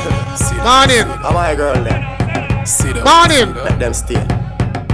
Morning. 0.62 1.06
How 1.22 1.32
my 1.32 1.54
girl 1.54 1.74
then? 1.82 2.00
Down, 2.60 3.04
Morning. 3.04 3.54
Let 3.64 3.78
them 3.78 3.94
stay. 3.94 4.49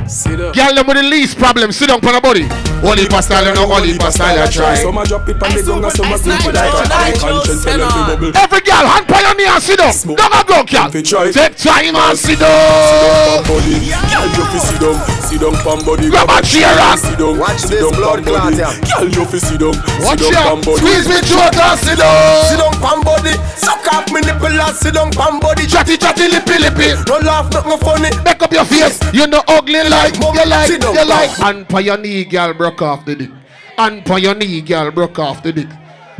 Sit 0.08 0.36
down 0.38 0.52
Girl, 0.52 0.74
them 0.74 0.86
with 0.86 0.96
the 0.96 1.02
least 1.02 1.38
problem. 1.38 1.72
Sit 1.72 1.88
down 1.88 2.00
on 2.04 2.14
the 2.14 2.20
body. 2.20 2.46
Only 2.84 3.06
for 3.06 3.22
style, 3.22 3.44
you 3.46 3.54
know. 3.54 3.66
Only 3.70 3.94
for 3.98 4.10
style, 4.10 4.38
I 4.38 4.46
try. 4.46 4.74
Some 4.76 4.98
a 4.98 5.04
drop 5.04 5.28
it 5.28 5.42
on 5.42 5.50
the 5.52 5.62
ground 5.62 5.84
and 5.84 5.92
some 5.92 6.12
a 6.12 6.18
quint 6.18 6.44
it 6.46 6.54
like 6.54 6.70
a 6.70 7.18
Conscience 7.18 7.64
tell 7.64 7.78
them 7.78 7.90
fi 7.90 8.02
bubble 8.14 8.32
Every 8.36 8.60
girl, 8.60 8.84
hand 8.86 9.08
on 9.10 9.22
your 9.24 9.34
knee 9.36 9.48
and 9.48 9.62
sit 9.62 9.78
down. 9.80 9.92
Don't 10.16 10.32
go 10.32 10.40
drunk, 10.46 10.70
girl. 10.70 10.88
If 10.92 11.04
try. 11.08 11.32
Take 11.32 11.56
time 11.56 11.96
and 11.96 12.18
sit 12.18 12.38
down. 12.38 12.52
Pam 12.52 13.42
body, 13.48 13.76
girl 13.90 14.28
you 14.36 14.44
fi 14.52 14.58
sit 14.60 14.78
down, 14.80 14.96
sit 15.24 15.38
down 15.40 15.54
pam 15.64 15.78
body. 15.84 16.06
Grab 16.12 16.30
a 16.30 16.38
chair 16.44 16.70
and- 16.70 17.00
sit 17.00 17.16
down, 17.18 17.34
Watch 17.38 17.62
this 17.66 17.84
blood 17.96 18.24
pam 18.24 18.52
clot, 18.52 18.54
yeah. 18.54 18.72
Girl 18.86 19.08
you 19.08 19.24
fi 19.26 19.38
sit 19.40 19.58
down, 19.60 19.74
Watch 20.04 20.20
sit 20.20 20.32
down 20.32 20.44
pam 20.44 20.58
out. 20.60 20.64
body. 20.64 20.80
Squeeze 20.84 21.06
me 21.08 21.18
throat 21.26 21.56
and 21.56 21.78
sit 21.80 21.98
down. 21.98 22.44
Sit 22.46 22.58
down. 22.60 22.72
down 22.76 23.00
body, 23.02 23.34
suck 23.56 23.84
up 23.92 24.06
me 24.12 24.20
nipple 24.22 24.52
and 24.52 24.76
sit 24.76 24.94
down 24.94 25.10
pan 25.10 25.40
body. 25.40 25.66
Chatty, 25.66 25.96
chatty, 25.96 26.28
lippy, 26.28 26.56
lippy. 26.60 26.94
No 27.08 27.18
laugh, 27.24 27.50
nothing 27.50 27.78
funny. 27.82 28.10
Make 28.22 28.42
up 28.42 28.52
your 28.52 28.64
face. 28.68 29.00
You 29.12 29.26
know 29.26 29.42
ugly 29.48 29.80
like, 29.96 30.16
you 30.16 30.44
like, 30.50 30.70
you 30.70 31.04
like. 31.06 31.40
And 31.40 31.68
for 31.68 31.80
your 31.80 31.96
knee, 31.96 32.24
girl, 32.24 32.52
broke 32.54 32.82
off 32.82 33.04
the 33.04 33.14
dick. 33.14 33.30
And 33.78 34.06
for 34.06 34.18
your 34.18 34.34
knee, 34.34 34.60
girl, 34.60 34.90
broke 34.90 35.18
off 35.18 35.42
the 35.42 35.52
dick. 35.52 35.68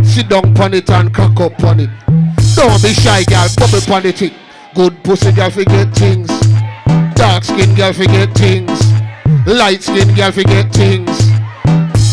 Sit 0.02 0.28
down 0.28 0.54
pon 0.54 0.74
it 0.74 0.88
and 0.90 1.12
cock 1.14 1.38
up 1.40 1.62
on 1.64 1.80
it. 1.80 1.90
Don't 2.54 2.82
be 2.82 2.92
shy, 2.94 3.24
girl, 3.24 3.48
bubble 3.56 3.80
pon 3.80 4.02
the 4.02 4.12
tick. 4.12 4.32
Good 4.74 5.02
pussy, 5.04 5.32
girl, 5.32 5.50
forget 5.50 5.94
things. 5.94 6.28
Dark 7.14 7.44
skin, 7.44 7.74
girl, 7.74 7.92
forget 7.92 8.34
things. 8.34 8.80
Light 9.46 9.82
skin, 9.82 10.14
girl, 10.14 10.32
forget 10.32 10.72
things. 10.72 11.30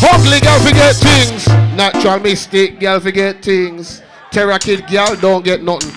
Ugly, 0.02 0.40
girl, 0.40 0.60
forget 0.60 0.96
things. 0.96 1.46
Natural 1.76 2.20
mistake, 2.20 2.80
girl, 2.80 3.00
forget 3.00 3.42
things. 3.42 4.02
Terror 4.30 4.58
kid, 4.58 4.86
girl, 4.88 5.16
don't 5.16 5.44
get 5.44 5.62
nothing. 5.62 5.92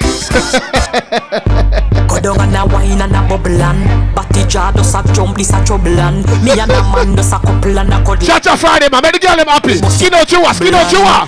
Go 2.08 2.20
down 2.20 2.40
and 2.40 2.56
a 2.56 2.64
wine 2.66 3.00
and 3.00 3.14
a 3.14 3.20
bubble 3.28 3.60
and 3.60 4.14
Batty 4.14 4.44
does 4.48 4.94
a 4.94 5.02
jump, 5.12 5.36
this 5.36 5.52
a 5.52 5.64
trouble 5.64 5.98
and 6.00 6.24
Me 6.42 6.52
and 6.52 6.70
a 6.70 6.80
man 6.94 7.14
does 7.14 7.32
a 7.32 7.38
couple 7.38 7.78
and 7.78 7.92
a 7.92 7.98
cuddle 8.04 8.26
Shut 8.26 8.44
your 8.44 8.56
Friday, 8.56 8.88
man. 8.90 9.02
Make 9.02 9.12
the 9.14 9.18
girl 9.20 9.36
them 9.36 9.48
happy. 9.48 9.76
Skin 9.90 10.14
out 10.14 10.30
you 10.32 10.40
are, 10.42 10.54
skin 10.54 10.74
out 10.74 10.90
you 10.90 11.00
are. 11.00 11.26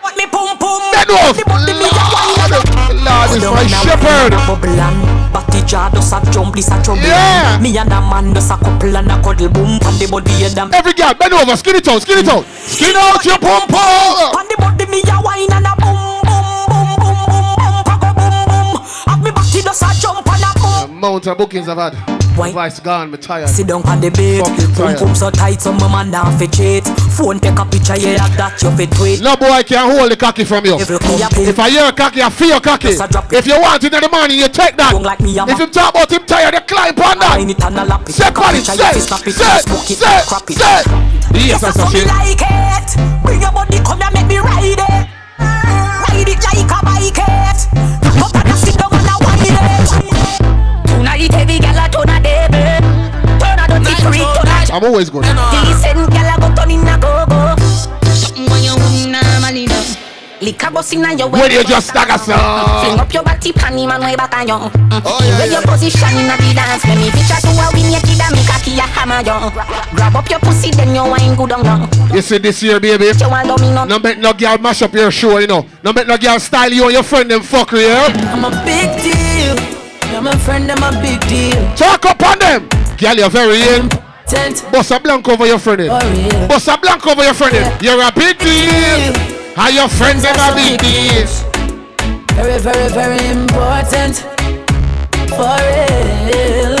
What 0.00 0.16
me 0.16 0.26
pum 0.26 0.58
pum 0.58 0.82
Bend 0.92 1.10
off. 1.10 1.36
The 1.36 1.44
body 1.44 1.72
me 1.74 1.88
a 1.90 2.04
wine 2.12 2.38
and 2.40 2.52
a 2.52 2.60
Lord, 3.02 3.30
is 3.34 3.42
my 3.42 3.42
and 3.42 3.44
a 3.44 3.50
wine 3.50 3.68
shepherd. 3.68 4.32
bubble 4.46 4.80
and 4.80 5.32
Batty 5.32 5.60
does 5.66 6.12
a 6.12 6.20
jump, 6.30 6.54
this 6.54 6.70
a 6.70 6.82
trouble 6.82 7.02
Yeah. 7.02 7.58
Me 7.60 7.76
and 7.76 7.92
a 7.92 8.00
man 8.00 8.32
does 8.32 8.50
a 8.50 8.56
couple 8.56 8.96
and 8.96 9.10
a 9.10 9.16
cuddle 9.22 9.48
Boom, 9.48 9.80
on 9.82 9.98
the 9.98 10.06
body 10.10 10.44
and 10.44 10.74
Every 10.74 10.94
girl, 10.94 11.14
bend 11.14 11.34
over, 11.34 11.56
skin 11.56 11.76
it 11.76 11.88
out, 11.88 12.02
skin 12.02 12.18
it 12.18 12.28
out. 12.28 12.44
Skin 12.46 12.94
out 12.96 13.24
your 13.24 13.38
pum 13.38 13.66
pum. 13.68 14.38
On 14.38 14.46
the 14.48 14.56
body 14.58 14.86
me 14.86 15.02
a 15.10 15.20
wine 15.20 15.50
and 15.50 15.66
a 15.66 15.74
boom 15.82 16.11
Amount 21.02 21.26
of 21.26 21.36
bookings 21.36 21.66
I've 21.66 21.78
had. 21.78 21.94
Why? 22.38 22.52
Vice 22.52 22.78
gone, 22.78 23.10
me 23.10 23.18
tired. 23.18 23.48
Sit 23.48 23.66
down 23.66 23.82
on 23.90 24.00
the 24.00 24.08
bed, 24.14 24.46
boom 24.78 24.94
boom 24.94 25.14
so 25.18 25.30
tight, 25.34 25.60
so 25.60 25.72
my 25.74 25.90
man 25.90 26.12
now 26.12 26.30
fi 26.38 26.46
cheat. 26.46 26.86
Phone 27.18 27.40
take 27.42 27.58
a 27.58 27.64
picture, 27.66 27.98
yeah, 27.98 28.22
like 28.22 28.38
that 28.38 28.54
you 28.62 28.70
fit 28.78 28.86
tweet. 28.94 29.18
No 29.20 29.34
boy 29.34 29.66
can 29.66 29.82
hold 29.90 30.12
the 30.12 30.16
cocky 30.16 30.44
from 30.46 30.62
you. 30.64 30.78
If 30.78 30.88
you 30.88 31.02
come 31.02 31.18
up 31.20 31.34
If 31.34 31.58
I 31.58 31.70
hear 31.74 31.90
a 31.90 31.92
cocky, 31.92 32.22
I 32.22 32.30
feel 32.30 32.60
cocky. 32.62 32.94
Just 32.94 33.02
a 33.02 33.08
drop 33.10 33.26
it. 33.34 33.42
If 33.42 33.50
you 33.50 33.58
want 33.58 33.82
it 33.82 33.92
in 33.92 33.98
the 33.98 34.08
morning, 34.14 34.38
you 34.38 34.46
take 34.46 34.78
that. 34.78 34.94
Don't 34.94 35.02
like 35.02 35.18
me, 35.18 35.34
If 35.34 35.58
you 35.58 35.66
talk 35.66 35.90
about 35.90 36.06
him 36.06 36.22
tired, 36.22 36.54
you 36.54 36.62
climb 36.70 36.94
on 37.02 37.18
that. 37.18 37.42
it 37.50 37.58
and 37.58 37.78
a 37.78 37.84
lap 37.84 38.06
it. 38.06 38.14
Say 38.14 38.30
Take 38.30 38.38
a 38.38 38.42
on 38.46 38.54
it, 38.54 38.62
picture, 38.62 38.78
say, 38.78 38.86
you 38.86 38.94
fi 38.94 39.02
snap 39.02 39.26
it, 39.26 39.34
say, 39.34 39.58
say, 39.98 40.22
say. 40.54 40.78
Yes, 41.34 41.60
that's 41.66 41.82
a 41.82 41.86
shit. 41.90 42.06
like 42.06 42.38
it. 42.46 42.88
Bring 43.26 43.42
your 43.42 43.50
body, 43.50 43.82
come 43.82 43.98
and 44.06 44.14
make 44.14 44.30
me 44.30 44.38
ride 44.38 44.78
it. 44.78 45.04
Ride 45.34 46.30
it 46.30 46.38
like 46.46 46.70
a 46.70 46.78
bike 46.86 47.18
it. 47.18 47.58
I'm 54.72 54.82
always 54.84 55.10
good. 55.10 55.22
decent 55.22 56.08
gyal 56.08 56.32
a 56.32 56.40
go 56.40 56.48
turn 56.56 56.70
in 56.70 56.88
a 56.88 56.96
go 56.96 57.26
go. 57.28 57.56
Something 58.16 58.48
when 58.48 58.64
you 58.64 58.72
wouldn't 58.72 59.12
normally 59.12 59.66
do. 59.68 59.80
Liquor 60.40 60.70
bust 60.72 60.94
inna 60.94 61.12
your 61.14 61.28
When 61.28 61.50
you 61.52 61.62
just 61.62 61.88
stagger, 61.88 62.16
sir. 62.16 62.34
Fling 62.34 62.98
up 62.98 63.12
your 63.12 63.22
body, 63.22 63.52
panty 63.52 63.86
man 63.86 64.00
way 64.00 64.16
back 64.16 64.34
on 64.34 64.48
you. 64.48 64.56
Oh, 65.04 65.20
yeah, 65.22 65.38
Where 65.38 65.52
your 65.52 65.62
position 65.62 66.16
inna 66.18 66.34
the 66.40 66.50
dance, 66.56 66.82
let 66.88 66.96
me 66.96 67.12
picture 67.12 67.36
to 67.36 67.52
a 67.52 67.68
win 67.76 67.92
your 67.92 68.00
kid 68.00 68.18
and 68.18 68.32
make 68.34 68.48
a 68.48 68.58
key 68.64 68.78
a 68.80 68.82
hammer 68.82 69.20
you. 69.20 69.36
Grab 69.94 70.16
up 70.16 70.28
your 70.30 70.40
pussy, 70.40 70.70
then 70.72 70.96
you 70.96 71.04
wine 71.04 71.36
good 71.36 71.52
on 71.52 71.62
you. 71.62 72.16
You 72.16 72.22
see 72.22 72.38
this 72.38 72.62
year, 72.62 72.80
baby. 72.80 73.12
You 73.12 73.28
want 73.28 73.46
domino? 73.46 73.84
No 73.84 73.98
make 74.00 74.18
no 74.18 74.32
girl 74.32 74.58
mash 74.58 74.80
up 74.82 74.94
your 74.94 75.12
show, 75.12 75.38
you 75.38 75.46
know. 75.46 75.64
No 75.84 75.92
make 75.92 76.08
no 76.08 76.16
girl 76.16 76.40
style 76.40 76.72
you 76.72 76.84
and 76.84 76.92
your 76.94 77.04
friend 77.04 77.30
them 77.30 77.42
fuckery, 77.42 77.86
yeah? 77.86 78.08
I'm 78.32 78.42
a 78.42 78.50
big 78.64 78.88
deal. 79.04 79.54
You're 80.10 80.22
my 80.22 80.34
friend, 80.38 80.72
I'm 80.72 80.82
a 80.82 80.90
big 81.00 81.20
deal. 81.28 81.60
Talk 81.76 82.06
up 82.06 82.22
on 82.22 82.38
them. 82.40 82.68
Girl, 82.98 83.14
you're 83.14 83.30
very 83.30 83.60
in. 83.62 84.11
Tent 84.32 84.64
Bust 84.72 84.90
a 84.90 84.98
blank 84.98 85.28
over 85.28 85.46
your 85.46 85.58
friend. 85.58 85.80
for 85.82 86.06
in. 86.06 86.24
real. 86.24 86.44
A 86.44 86.78
blank 86.80 87.06
over 87.06 87.22
your 87.22 87.34
friend. 87.34 87.54
in. 87.54 87.84
You're 87.84 88.00
a 88.00 88.10
big 88.12 88.38
deal. 88.38 89.12
And 89.58 89.74
your 89.74 89.88
friends 89.88 90.24
a 90.24 90.32
big 90.56 90.80
deal. 90.80 91.26
Very, 92.34 92.58
very, 92.60 92.88
very 92.92 93.26
important. 93.30 94.16
For 95.36 95.56
real. 95.68 96.76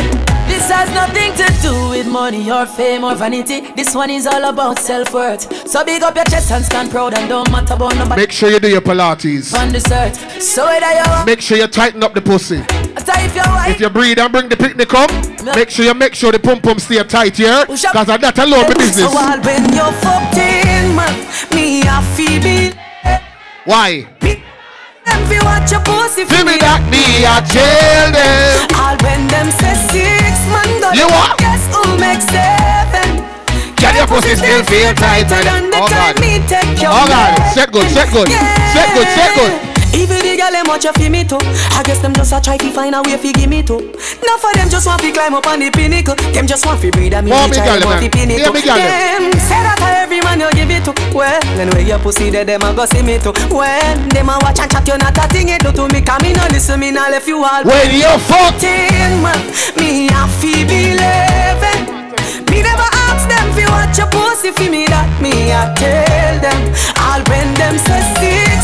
This 0.48 0.70
has 0.70 0.88
nothing 0.94 1.34
to 1.34 1.52
do 1.60 1.90
with 1.90 2.06
money 2.06 2.50
or 2.50 2.64
fame 2.64 3.04
or 3.04 3.14
vanity. 3.14 3.60
This 3.76 3.94
one 3.94 4.08
is 4.08 4.26
all 4.26 4.44
about 4.48 4.78
self 4.78 5.12
worth. 5.12 5.68
So 5.68 5.84
big 5.84 6.02
up 6.02 6.16
your 6.16 6.24
chest 6.24 6.50
and 6.52 6.64
stand 6.64 6.90
proud 6.90 7.12
and 7.18 7.28
don't 7.28 7.50
matter 7.50 7.74
about 7.74 7.96
nobody 7.96 8.22
Make 8.22 8.32
sure 8.32 8.48
you 8.50 8.60
do 8.60 8.68
your 8.70 8.80
Pilates. 8.80 9.52
on 9.54 9.70
this 9.72 9.90
earth. 9.92 10.40
So 10.42 10.64
whether 10.64 10.90
you're 10.90 11.26
Make 11.26 11.42
sure 11.42 11.58
you 11.58 11.66
tighten 11.66 12.02
up 12.02 12.14
the 12.14 12.22
pussy. 12.22 12.64
If 12.96 13.80
If 13.80 13.92
breathe 13.92 14.18
and 14.18 14.32
bring 14.32 14.48
the 14.48 14.56
picnic 14.56 14.88
come, 14.88 15.10
make 15.56 15.70
sure 15.70 15.84
you 15.84 15.94
make 15.94 16.14
sure 16.14 16.32
the 16.32 16.38
pum 16.38 16.60
pum 16.60 16.78
stay 16.78 17.02
tight 17.04 17.36
here. 17.36 17.50
Up. 17.50 17.68
Cause 17.68 18.06
that 18.06 18.38
alone 18.38 18.68
the 18.68 18.74
business. 18.78 19.10
So 19.10 19.16
all 19.16 19.38
you're 19.74 19.92
fucked 20.00 20.38
in, 20.38 20.96
man, 20.96 21.14
me 21.54 21.82
I 21.86 22.02
feel 22.16 22.42
me. 22.42 22.72
Why? 23.64 24.08
Them 25.04 25.18
fi 25.26 25.38
watch 25.42 25.70
your 25.70 25.82
pussy 25.82 26.22
Give 26.22 26.46
me 26.46 26.62
that 26.62 26.78
me 26.86 27.26
a 27.26 27.42
jail 27.42 28.06
them. 28.14 28.70
All 28.78 28.94
when 29.02 29.26
them 29.26 29.50
say 29.50 29.74
six 29.90 30.38
man 30.46 30.70
done 30.78 30.94
You 30.94 31.10
what? 31.10 31.34
Guess 31.42 31.66
who 31.74 31.82
makes 31.98 32.26
seven 32.30 33.26
Can 33.74 33.98
your 33.98 34.06
pussy 34.06 34.38
still 34.38 34.62
feel 34.62 34.94
tighter 34.94 35.42
than 35.42 35.74
the 35.74 35.80
time 35.90 36.14
me 36.22 36.38
take 36.46 36.78
your 36.78 36.94
Oh 36.94 37.06
God. 37.10 37.34
Set 37.50 37.74
good, 37.74 37.90
set 37.90 38.14
good. 38.14 38.30
Set 38.30 38.88
good, 38.94 39.08
set 39.10 39.30
good. 39.34 39.71
Even 39.94 40.18
the 40.24 40.36
girl 40.36 40.50
them 40.52 40.66
watch 40.68 40.84
you 40.84 40.92
feel 40.94 41.10
me 41.10 41.24
too 41.24 41.38
I 41.76 41.82
guess 41.84 41.98
them 42.00 42.14
just 42.14 42.32
a 42.32 42.40
try 42.40 42.56
to 42.56 42.70
find 42.72 42.94
a 42.94 43.02
way 43.02 43.16
fi 43.16 43.32
give 43.32 43.48
me 43.50 43.62
too. 43.62 43.78
Now 44.24 44.36
for 44.38 44.52
them 44.54 44.68
just 44.68 44.86
want 44.86 45.02
to 45.02 45.12
climb 45.12 45.34
up 45.34 45.46
on 45.46 45.60
the 45.60 45.70
pinnacle. 45.70 46.16
Them 46.32 46.46
just 46.46 46.64
want 46.66 46.80
to 46.82 46.90
breathe 46.90 47.14
and 47.14 47.26
me 47.26 47.32
Oh, 47.34 47.48
try 47.48 47.64
girl, 47.64 47.80
to 47.80 47.86
want 47.86 48.00
man. 48.00 48.10
to 48.10 48.18
Yeah, 48.18 48.50
me 48.50 48.60
girl, 48.62 48.76
Them 48.76 49.24
say 49.38 49.60
that 49.62 49.78
a 49.80 49.88
every 50.02 50.20
man 50.24 50.40
you 50.40 50.50
give 50.56 50.70
it 50.70 50.84
to. 50.88 50.92
Well, 51.14 51.40
anyway 51.60 51.84
your 51.84 51.98
pussy 52.00 52.30
there 52.30 52.44
them 52.44 52.62
a 52.62 52.72
go 52.74 52.84
see 52.86 53.02
me 53.02 53.18
too. 53.18 53.32
When 53.52 54.08
them 54.10 54.28
a 54.32 54.38
watch 54.42 54.58
and 54.60 54.70
chat 54.70 54.86
you 54.88 54.96
not 54.98 55.16
a 55.18 55.24
thing 55.28 55.48
it 55.52 55.62
do 55.62 55.70
to 55.72 55.84
me. 55.92 56.00
Cause 56.00 56.20
me 56.22 56.32
no 56.32 56.44
listen 56.50 56.80
me 56.80 56.90
no 56.90 57.02
left 57.12 57.28
you 57.28 57.42
all 57.44 57.62
When 57.64 57.90
you 57.92 58.08
fuck. 58.26 58.56
Fourteen 58.56 59.20
man, 59.22 59.38
me 59.76 60.08
a 60.08 60.24
fi 60.40 60.64
believe 60.64 61.62
Me 62.50 62.58
never 62.64 62.88
ask 63.08 63.28
them 63.28 63.46
fi 63.54 63.64
watch 63.70 63.96
your 63.98 64.08
pussy 64.10 64.50
fi 64.52 64.68
me 64.68 64.86
that. 64.88 65.08
Me 65.20 65.52
a 65.52 65.68
tell 65.78 66.36
them 66.40 66.60
All 66.98 67.20
when 67.30 67.48
them 67.60 67.76
say 67.78 68.02
six 68.18 68.60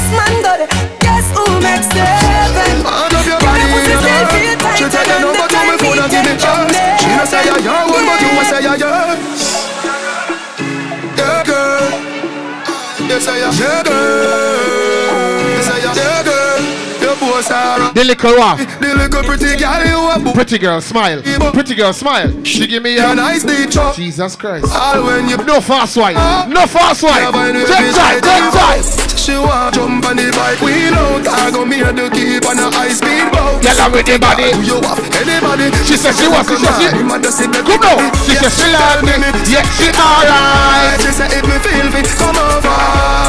The 17.98 18.04
little 18.04 18.30
the 18.30 18.94
little 18.94 19.22
pretty 19.24 19.56
girl 19.56 19.84
you 19.84 20.30
a. 20.30 20.32
Pretty 20.32 20.58
girl, 20.58 20.80
smile. 20.80 21.20
Pretty 21.52 21.74
girl, 21.74 21.92
smile. 21.92 22.44
She 22.44 22.68
give 22.68 22.84
me 22.84 22.96
a 22.96 23.12
nice, 23.12 23.42
teacher. 23.42 23.90
Jesus 23.92 24.36
Christ. 24.36 24.66
All 24.70 25.02
when 25.04 25.28
you 25.28 25.36
No 25.38 25.60
fast 25.60 25.96
wipe. 25.96 26.14
Ah. 26.16 26.46
No 26.48 26.64
fast 26.68 27.02
wipe. 27.02 27.34
Take 27.66 27.96
time, 27.96 28.20
take 28.20 28.52
time. 28.52 28.97
She 29.28 29.36
want 29.36 29.76
jump 29.76 30.00
on 30.08 30.16
the 30.16 30.32
bike 30.32 30.56
wheel 30.64 30.96
out 30.96 31.20
I 31.28 31.52
go 31.52 31.60
me 31.68 31.84
to 31.84 32.08
keep 32.16 32.48
on 32.48 32.56
a 32.56 32.72
high 32.72 32.88
speed 32.96 33.28
boat 33.28 33.60
Get 33.60 33.76
her 33.76 33.92
with 33.92 34.08
the 34.08 34.16
body. 34.16 34.56
Do 34.56 34.64
you 34.64 34.80
have 34.80 34.96
anybody? 35.20 35.68
She 35.84 36.00
said 36.00 36.16
she 36.16 36.32
was, 36.32 36.48
she 36.48 36.56
said 36.56 36.72
she- 36.80 36.96
Him 36.96 37.12
a 37.12 37.20
just 37.20 37.36
sit 37.36 37.52
there 37.52 37.60
Come 37.60 37.76
now. 37.84 38.00
She 38.24 38.40
said 38.40 38.48
she 38.56 38.66
like 38.72 39.04
me. 39.04 39.12
Yeah, 39.52 39.60
she 39.76 39.92
alright. 39.92 40.96
She 41.04 41.12
said 41.12 41.28
if 41.36 41.44
me 41.44 41.60
feel 41.60 41.92
fit, 41.92 42.08
come 42.16 42.40
over 42.40 42.72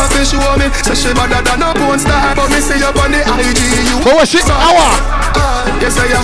Fi 0.08 0.24
show 0.24 0.40
me 0.56 0.72
Say 0.88 0.96
she 0.96 1.12
better 1.12 1.44
than 1.44 1.68
a 1.68 1.76
porn 1.76 2.00
star 2.00 2.32
But 2.32 2.48
me 2.48 2.64
see 2.64 2.80
you 2.80 2.88
on 2.96 3.12
the 3.12 3.20
IG 3.20 3.60
You 3.92 4.00
But 4.00 4.24
what 4.24 4.28
she? 4.32 4.40
Hour. 4.48 4.96
Ah, 5.36 5.68
Yes 5.84 6.00
I 6.00 6.08
am 6.16 6.24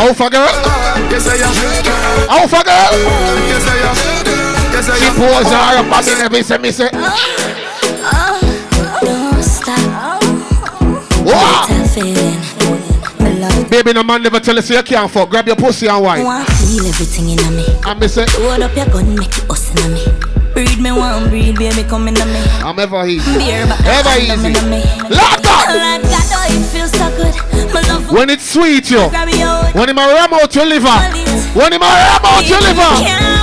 How 0.00 0.16
for 0.16 0.32
girl? 0.32 0.48
Yes 1.12 1.28
I 1.28 1.36
am 1.44 1.52
How 2.32 2.48
for 2.48 2.64
girl? 2.64 2.92
Yes 3.52 3.68
I 3.68 3.84
am 3.84 3.96
Yes 4.72 4.88
I 4.88 4.96
She 4.96 5.04
am 5.04 5.14
pose 5.20 5.52
her 5.52 5.76
up 5.76 5.92
and 5.92 6.04
then 6.08 6.32
me 6.32 6.40
say, 6.40 6.56
me 6.56 6.72
say. 6.72 6.88
Wow. 11.38 11.66
That 11.70 11.86
feeling. 11.94 12.38
I 13.20 13.30
love 13.38 13.70
Baby, 13.70 13.92
no 13.92 14.02
man 14.02 14.22
never 14.22 14.40
tell 14.40 14.60
say 14.62 14.76
you 14.76 14.82
can't 14.82 15.10
fuck. 15.10 15.30
Grab 15.30 15.46
your 15.46 15.56
pussy 15.56 15.86
and 15.86 16.02
wine. 16.02 16.24
want 16.24 16.48
feel 16.48 16.86
everything 16.86 17.30
in 17.30 17.38
me. 17.56 17.64
And 17.86 18.00
me 18.00 18.08
say, 18.08 18.26
Load 18.40 18.62
up 18.62 18.74
your 18.76 18.86
gun, 18.86 19.14
make 19.14 19.36
it 19.38 19.48
us 19.50 19.70
in 19.70 19.94
me. 19.94 20.02
Breed 20.54 20.80
me 20.80 20.90
one, 20.90 21.28
breed 21.28 21.56
baby 21.56 21.84
come 21.88 22.08
in 22.08 22.14
me. 22.14 22.40
I'm 22.66 22.78
ever 22.78 23.06
easy. 23.06 23.22
Beer 23.38 23.62
Ever 23.86 24.14
easy. 24.18 24.50
in 24.58 24.70
me. 24.70 24.82
Lord 25.06 25.38
God. 25.44 25.70
Lord 25.70 26.02
God, 26.02 26.26
oh 26.34 26.46
it 26.50 26.64
feels 26.72 26.90
so 26.90 27.06
good. 27.14 27.34
My 27.72 27.80
love 27.86 28.10
When 28.10 28.30
it's 28.30 28.50
sweet, 28.50 28.90
yo. 28.90 29.08
When 29.08 29.88
him 29.88 29.98
a 29.98 30.06
ram 30.10 30.34
out 30.34 30.52
your 30.54 30.66
liver. 30.66 30.98
When 31.54 31.72
him 31.72 31.82
a 31.82 31.86
ram 31.86 32.24
out 32.24 32.48
your 32.48 32.60
liver. 32.60 33.37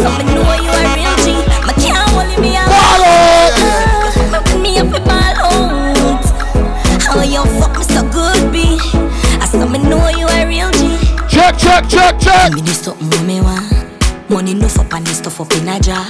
So 0.00 0.08
me 0.16 0.24
know 0.32 0.48
you 0.64 0.72
a 0.72 0.82
real 0.96 1.14
G. 1.20 1.26
Me 1.68 1.72
can't 1.76 2.08
hold. 2.08 2.32
Me 2.40 2.56
a 2.56 2.64
Ball 2.64 3.04
out. 3.04 3.52
Uh, 3.60 4.32
fuck 4.32 4.48
me 4.62 4.78
up 4.78 4.88
a 4.88 5.00
ball 5.04 5.36
out. 5.44 6.24
Oh 7.12 7.22
you 7.22 7.44
fuck 7.60 7.76
me 7.76 7.84
so 7.84 8.02
good. 8.08 8.40
I 9.60 9.66
me 9.66 9.78
know 9.78 10.08
you 10.08 10.26
a 10.26 10.46
real 10.46 10.70
G. 10.72 10.96
Check, 11.28 11.58
check, 11.58 11.86
check, 11.88 12.18
check. 12.18 12.52
Me 12.54 12.62
this 12.62 12.80
something 12.80 13.10
when 13.10 13.26
me 13.26 13.40
want. 13.40 13.68
Money 14.30 14.52
enough 14.52 14.78
up 14.78 14.92
and 14.94 15.06
this 15.06 15.18
stuff 15.18 15.40
up 15.40 15.52
in 15.52 15.68
a 15.68 15.78
jar. 15.78 16.06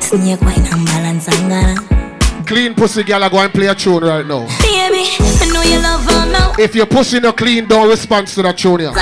Snake 0.00 0.40
wine 0.42 0.64
and 0.72 0.86
balance 0.86 1.26
and 1.28 1.50
gonna. 1.50 2.44
Clean 2.46 2.74
pussy 2.74 3.02
girl, 3.02 3.24
I 3.24 3.28
go 3.28 3.38
and 3.38 3.52
play 3.52 3.66
a 3.66 3.74
tune 3.74 4.02
right 4.04 4.26
now. 4.26 4.46
Baby, 4.60 5.08
I 5.18 5.50
know 5.52 5.62
you 5.62 5.80
love 5.82 6.04
her 6.04 6.30
now. 6.30 6.52
If 6.58 6.74
your 6.74 6.86
pussy 6.86 7.18
no 7.18 7.32
clean, 7.32 7.66
don't 7.66 7.88
respond 7.88 8.28
to 8.28 8.42
that 8.42 8.58
tune. 8.58 8.80
yeah. 8.80 8.92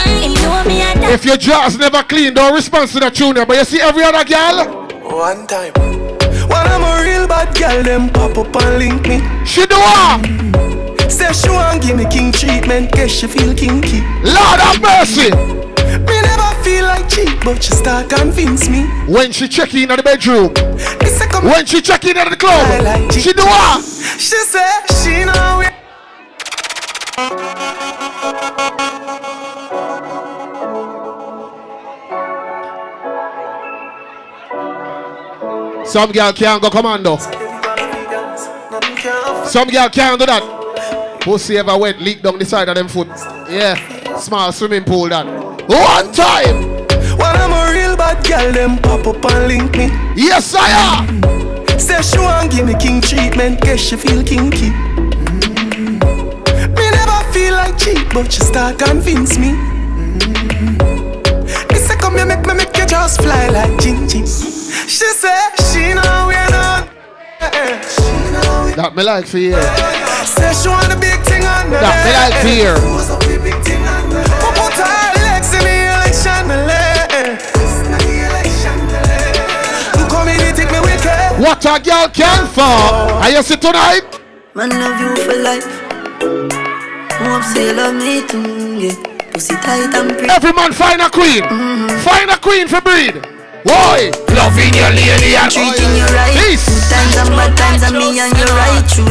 You 0.50 0.56
know 0.56 0.64
me 0.66 0.82
a 0.82 0.98
that. 0.98 1.10
If 1.14 1.24
your 1.24 1.36
jaws 1.36 1.78
never 1.78 2.02
clean, 2.02 2.34
don't 2.34 2.52
respond 2.54 2.90
to 2.90 2.98
that 3.00 3.14
tune. 3.14 3.36
yeah. 3.36 3.44
But 3.44 3.56
you 3.58 3.64
see 3.64 3.80
every 3.80 4.02
other 4.02 4.24
girl, 4.26 4.90
One 5.06 5.46
time 5.46 5.72
When 6.50 6.64
I'm 6.66 6.82
a 6.82 7.02
real 7.06 7.28
bad 7.30 7.54
girl 7.54 7.82
Them 7.86 8.10
pop 8.10 8.36
up 8.36 8.50
and 8.62 8.78
link 8.78 9.06
me 9.06 9.22
she 9.46 9.62
do 9.66 9.78
her. 9.78 10.18
Say 11.08 11.30
she 11.32 11.48
want 11.50 11.82
give 11.82 11.96
me 11.96 12.04
king 12.10 12.32
treatment 12.32 12.90
Guess 12.92 13.10
she 13.10 13.26
feel 13.26 13.54
kinky 13.54 14.02
Lord 14.26 14.58
have 14.58 14.80
mercy. 14.82 15.30
Me 15.30 16.16
never 16.22 16.50
feel 16.62 16.84
like 16.84 17.08
cheap 17.08 17.38
But 17.44 17.62
she 17.62 17.72
start 17.72 18.10
convince 18.10 18.68
me 18.68 18.82
When 19.06 19.30
she 19.32 19.46
check 19.48 19.72
in 19.74 19.90
at 19.90 19.96
the 19.96 20.02
bedroom, 20.02 20.52
Me 20.98 21.06
say 21.06 21.26
come 21.26 21.44
when 21.46 21.64
she 21.66 21.80
check 21.80 22.04
in 22.04 22.16
at 22.16 22.28
the 22.30 22.36
club, 22.36 22.82
like 22.84 23.10
she 23.12 23.32
do 23.32 23.42
her. 23.42 23.80
She 24.18 24.38
say 24.50 24.70
she 25.02 25.24
know 25.24 25.58
we 25.62 25.66
Some 35.90 36.12
girl 36.12 36.32
can't 36.32 36.62
go 36.62 36.70
commando. 36.70 37.16
Some 39.44 39.68
girl 39.68 39.88
can't 39.88 40.20
do 40.20 40.26
that. 40.26 41.18
Pussy 41.20 41.58
ever 41.58 41.76
went 41.76 42.00
leak 42.00 42.22
down 42.22 42.38
the 42.38 42.44
side 42.44 42.68
of 42.68 42.76
them 42.76 42.86
foot. 42.86 43.08
Yeah. 43.50 43.74
Small 44.16 44.52
swimming 44.52 44.84
pool 44.84 45.08
that. 45.08 45.26
One 45.26 46.12
time. 46.12 46.86
When 47.18 47.34
I'm 47.34 47.50
a 47.50 47.72
real 47.74 47.96
bad 47.96 48.24
girl, 48.24 48.52
them 48.52 48.78
pop 48.78 49.04
up 49.04 49.24
and 49.32 49.48
link 49.48 49.76
me. 49.76 49.90
Yes, 50.14 50.46
sire. 50.46 51.04
Say 51.76 52.00
she 52.02 52.18
want 52.18 52.52
give 52.52 52.66
me 52.66 52.74
king 52.74 53.00
treatment, 53.00 53.60
guess 53.60 53.80
she 53.80 53.96
feel 53.96 54.22
kinky. 54.22 54.70
Mm. 54.70 55.98
Me 56.68 56.90
never 56.92 57.32
feel 57.32 57.54
like 57.54 57.76
cheap, 57.76 58.14
but 58.14 58.30
she 58.30 58.42
start 58.42 58.78
convince 58.78 59.38
me. 59.40 59.54
Mm. 60.38 60.78
Me 61.72 61.78
say 61.78 61.96
come 61.96 62.14
here, 62.14 62.26
make 62.26 62.46
me 62.46 62.54
make 62.54 62.76
you 62.76 62.86
just 62.86 63.20
fly 63.20 63.48
like 63.48 63.72
Gingy. 63.80 64.49
She 64.86 65.06
say 65.06 65.38
she 65.72 65.94
know 65.94 66.26
we're 66.26 66.50
not. 66.50 66.88
That 68.76 68.92
me 68.94 69.02
like 69.02 69.26
for 69.26 69.38
you. 69.38 69.58
Say 70.24 70.52
she 70.54 70.68
want 70.68 70.92
a 70.92 70.96
big 70.98 71.18
thing 71.26 71.44
on 71.44 71.70
me. 71.70 71.76
That 71.80 71.96
me 72.06 72.12
like 72.14 72.36
for 72.38 72.54
you. 72.54 72.74
Who 72.78 74.48
put 74.54 74.78
her 74.78 75.10
legs 75.18 75.50
in 75.54 75.62
the 75.66 75.90
election, 75.90 76.46
me 76.46 76.56
leg. 76.70 77.40
Who 79.96 80.02
come 80.08 80.28
in 80.28 80.40
and 80.40 80.54
take 80.56 80.70
me 80.70 80.80
wicked? 80.80 81.40
What 81.42 81.64
a 81.66 81.80
girl 81.82 82.08
can 82.08 82.46
for. 82.46 82.62
Are 82.62 83.30
you 83.30 83.42
see 83.42 83.56
tonight? 83.56 84.20
Man 84.54 84.70
love 84.70 85.00
you 85.00 85.16
for 85.24 85.36
life. 85.42 85.66
Hope 87.20 87.44
say 87.44 87.66
you 87.68 87.74
love 87.74 87.94
me 87.94 88.26
too, 88.26 88.78
yeah. 88.78 88.96
Pussy 89.32 89.54
tight 89.56 89.94
and 89.94 90.10
pretty. 90.10 90.30
Every 90.30 90.52
man 90.52 90.72
find 90.72 91.00
a 91.00 91.10
queen. 91.10 91.42
Mm-hmm. 91.42 91.98
Find 92.00 92.30
a 92.30 92.38
queen 92.38 92.66
for 92.66 92.80
breed. 92.80 93.24
Why? 93.62 94.10
Loving 94.40 94.72
your 94.72 94.88
lady 94.96 95.36
and 95.36 95.52
Treating 95.52 96.00
you 96.00 96.08
right. 96.16 96.32
Peace. 96.32 96.64
Good 96.64 96.88
times 96.88 97.16
and 97.20 97.30
bad 97.36 97.52
times 97.60 97.82
and 97.84 97.92
me 98.00 98.16
and 98.16 98.32
you 98.32 98.48
right 98.56 98.80
true, 98.88 99.04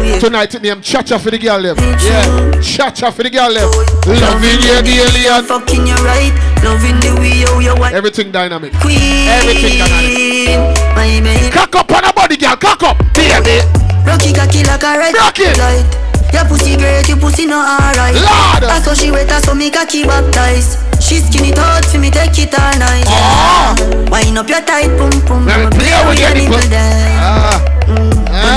yeah. 0.00 0.18
Tonight 0.18 0.54
it 0.54 0.62
name 0.62 0.80
Cha-Cha 0.80 1.18
for 1.18 1.30
the 1.30 1.36
girl 1.36 1.60
them. 1.60 1.76
Yeah. 2.00 2.56
Cha-Cha 2.64 3.10
for 3.10 3.22
the 3.22 3.28
girl 3.28 3.52
them. 3.52 3.68
Oh, 3.68 4.16
Loving 4.16 4.64
your 4.64 4.80
alien. 4.80 5.44
Fucking 5.44 5.86
you 5.86 6.00
right. 6.00 6.32
Loving 6.64 6.96
the 7.04 7.12
way 7.20 7.44
you 7.44 7.52
you 7.60 7.76
want. 7.76 7.92
Everything 7.92 8.32
dynamic. 8.32 8.72
Queen. 8.80 9.28
Everything 9.28 9.76
dynamic. 9.76 10.96
My 10.96 11.20
baby. 11.20 11.52
Cock 11.52 11.76
up 11.76 11.92
on 11.92 12.04
a 12.08 12.12
body 12.12 12.38
girl. 12.40 12.56
Cock 12.56 12.82
up. 12.82 12.96
Baby. 13.12 13.60
Rocky 14.08 14.32
cocky 14.32 14.64
like 14.64 14.82
a 14.82 14.96
red 14.96 15.14
Rock 15.14 15.38
light. 15.38 15.84
Your 16.32 16.46
pussy 16.46 16.76
great, 16.76 17.06
your 17.08 17.18
pussy 17.18 17.44
not 17.44 17.68
alright. 17.68 18.14
Lord. 18.16 18.64
That's 18.64 18.86
how 18.86 18.94
she 18.94 19.10
wet, 19.10 19.28
that's 19.28 19.44
how 19.44 19.54
me 19.54 19.70
cocky 19.70 20.04
baptize. 20.04 20.80
She 21.12 21.20
skinny 21.20 21.52
out 21.60 21.84
for 21.84 21.98
me 21.98 22.08
take 22.10 22.38
it 22.40 22.54
all 22.56 22.72
night. 22.80 23.04
Ah. 23.06 23.76
Yeah. 23.76 24.08
Wind 24.08 24.38
up 24.38 24.48
your 24.48 24.62
tight 24.64 24.88
pum 24.96 25.12
pum. 25.28 25.44
Let 25.44 25.60
me 25.60 25.68
play 25.76 25.92
with 26.08 26.18
your 26.18 26.32
nipple. 26.32 26.64
there. 26.72 27.20
Ah. 27.20 27.60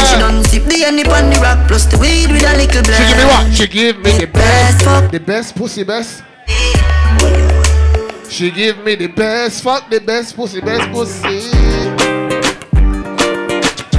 She 0.07 0.15
Ah. 0.15 0.19
done 0.23 0.39
sip 0.45 0.63
the 0.63 0.83
honey 0.87 1.03
on 1.03 1.29
the 1.29 1.37
rock 1.43 1.67
plus 1.67 1.83
the 1.91 1.97
weed 1.99 2.31
with 2.31 2.47
a 2.47 2.55
little 2.55 2.81
blend. 2.81 3.03
She 3.03 3.11
give 3.11 3.17
me 3.19 3.25
what? 3.27 3.53
She 3.53 3.67
give 3.67 3.97
me 3.99 4.11
the 4.23 4.27
Best 4.27 4.77
best. 4.79 4.85
fuck. 4.87 5.11
The 5.11 5.19
best 5.19 5.55
pussy 5.55 5.83
best. 5.83 6.23
She 8.31 8.51
give 8.51 8.77
me 8.79 8.95
the 8.95 9.07
best 9.07 9.61
fuck, 9.63 9.89
the 9.89 9.99
best 9.99 10.35
pussy, 10.35 10.61
best 10.61 10.87
pussy. 10.95 11.39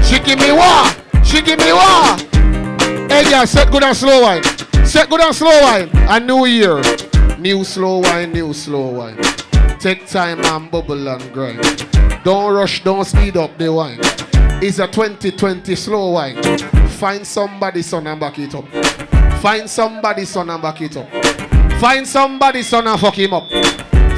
She 0.08 0.16
give 0.24 0.38
me 0.40 0.52
what? 0.52 0.96
She 1.24 1.42
give 1.42 1.58
me 1.60 1.72
what? 1.76 2.24
Hey 3.12 3.28
girl, 3.28 3.46
set 3.46 3.70
good 3.70 3.82
and 3.84 3.96
slow 3.96 4.22
wine. 4.22 4.42
Set 4.84 5.10
good 5.10 5.20
and 5.20 5.34
slow 5.36 5.60
wine. 5.60 5.90
A 6.08 6.18
new 6.20 6.46
year. 6.46 6.80
New 7.38 7.64
slow 7.64 7.98
wine, 7.98 8.32
new 8.32 8.54
slow 8.54 8.88
wine. 8.88 9.16
Take 9.78 10.06
time 10.06 10.42
and 10.42 10.70
bubble 10.70 11.06
and 11.06 11.32
grind. 11.32 11.86
Don't 12.24 12.54
rush, 12.54 12.82
don't 12.82 13.04
speed 13.04 13.36
up 13.36 13.58
the 13.58 13.70
wine. 13.70 13.98
It's 14.62 14.78
a 14.78 14.86
2020 14.86 15.74
slow 15.76 16.12
wine. 16.12 16.42
Find 16.88 17.26
somebody 17.26 17.82
son 17.82 18.06
and 18.06 18.18
back 18.18 18.38
it 18.38 18.54
up. 18.54 18.66
Find 19.42 19.68
somebody 19.68 20.24
son 20.24 20.48
and 20.48 20.62
back 20.62 20.80
it 20.80 20.96
up. 20.96 21.10
Find 21.78 22.06
somebody 22.06 22.62
son 22.62 22.86
and 22.86 22.98
fuck 22.98 23.18
him 23.18 23.34
up. 23.34 23.50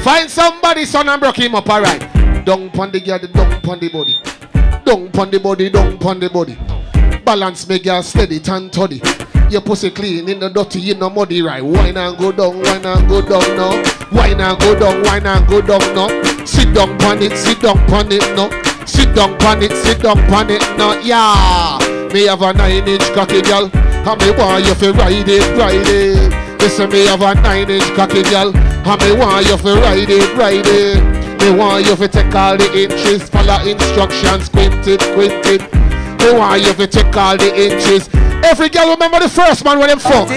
Find 0.04 0.30
somebody 0.30 0.84
son 0.84 1.08
and 1.08 1.20
broke 1.20 1.40
him 1.40 1.56
up, 1.56 1.68
alright. 1.68 2.00
Down 2.44 2.70
pon 2.70 2.92
the 2.92 3.00
girl, 3.00 3.18
down 3.18 3.60
pon 3.62 3.80
the 3.80 3.88
body. 3.88 4.16
Down 4.84 5.10
pon 5.10 5.30
the 5.30 5.40
body, 5.40 5.70
down 5.70 5.98
pon 5.98 6.20
the 6.20 6.30
body. 6.30 6.56
Balance 7.24 7.68
me 7.68 7.80
girl 7.80 8.02
steady, 8.04 8.38
tan 8.38 8.70
toddy. 8.70 9.00
Your 9.50 9.62
pussy 9.62 9.90
clean 9.90 10.28
in 10.28 10.40
the 10.40 10.50
dirty, 10.50 10.78
you 10.78 10.94
no 10.94 11.08
muddy 11.08 11.40
right. 11.40 11.64
Wine 11.64 11.96
and 11.96 12.18
go 12.18 12.30
down, 12.32 12.60
wine 12.60 12.84
and 12.84 13.08
go 13.08 13.22
down 13.22 13.56
now. 13.56 13.72
Wine 14.12 14.40
and 14.40 14.60
go 14.60 14.78
down, 14.78 15.02
wine 15.04 15.26
and 15.26 15.48
go 15.48 15.62
down 15.62 15.80
now. 15.96 16.08
Sit 16.44 16.74
down 16.74 16.98
pon 16.98 17.22
it, 17.22 17.32
sit 17.32 17.62
down 17.62 17.78
pon 17.88 18.12
it 18.12 18.20
now. 18.36 18.52
Sit 18.84 19.14
down 19.16 19.38
pon 19.38 19.62
it, 19.62 19.72
sit 19.72 20.02
down 20.02 20.20
pon 20.28 20.50
it 20.50 20.60
now. 20.76 21.00
Yeah, 21.00 21.80
me 22.12 22.26
have 22.26 22.42
a 22.42 22.52
nine 22.52 22.86
inch 22.86 23.08
cocky 23.16 23.40
girl, 23.40 23.70
and 23.72 24.20
me 24.20 24.30
want 24.36 24.66
you 24.66 24.74
fi 24.74 24.90
ride 24.90 25.28
it, 25.28 25.40
ride 25.56 25.88
it. 25.88 26.60
Listen, 26.60 26.90
me 26.90 27.06
have 27.06 27.22
a 27.22 27.32
nine 27.40 27.70
inch 27.70 27.88
cocky 27.96 28.22
girl, 28.24 28.52
and 28.54 29.00
me 29.00 29.16
want 29.16 29.46
you 29.46 29.56
fi 29.56 29.80
ride 29.80 30.10
it, 30.10 30.36
ride 30.36 30.68
it. 30.68 31.00
Me 31.40 31.56
want 31.56 31.86
you 31.86 31.96
fi 31.96 32.06
take 32.06 32.34
all 32.34 32.58
the 32.58 32.68
inches, 32.76 33.22
follow 33.30 33.64
instructions, 33.64 34.44
squint 34.44 34.86
it, 34.86 35.00
squint 35.00 35.46
it. 35.46 35.62
Me 36.20 36.36
want 36.36 36.60
you 36.60 36.74
fi 36.74 36.84
take 36.84 37.16
all 37.16 37.38
the 37.38 37.48
inches. 37.48 38.10
Every 38.44 38.68
girl 38.68 38.90
remember 38.90 39.20
the 39.20 39.28
first 39.28 39.64
man 39.64 39.78
when 39.78 39.88
them 39.88 39.98
fuck. 39.98 40.28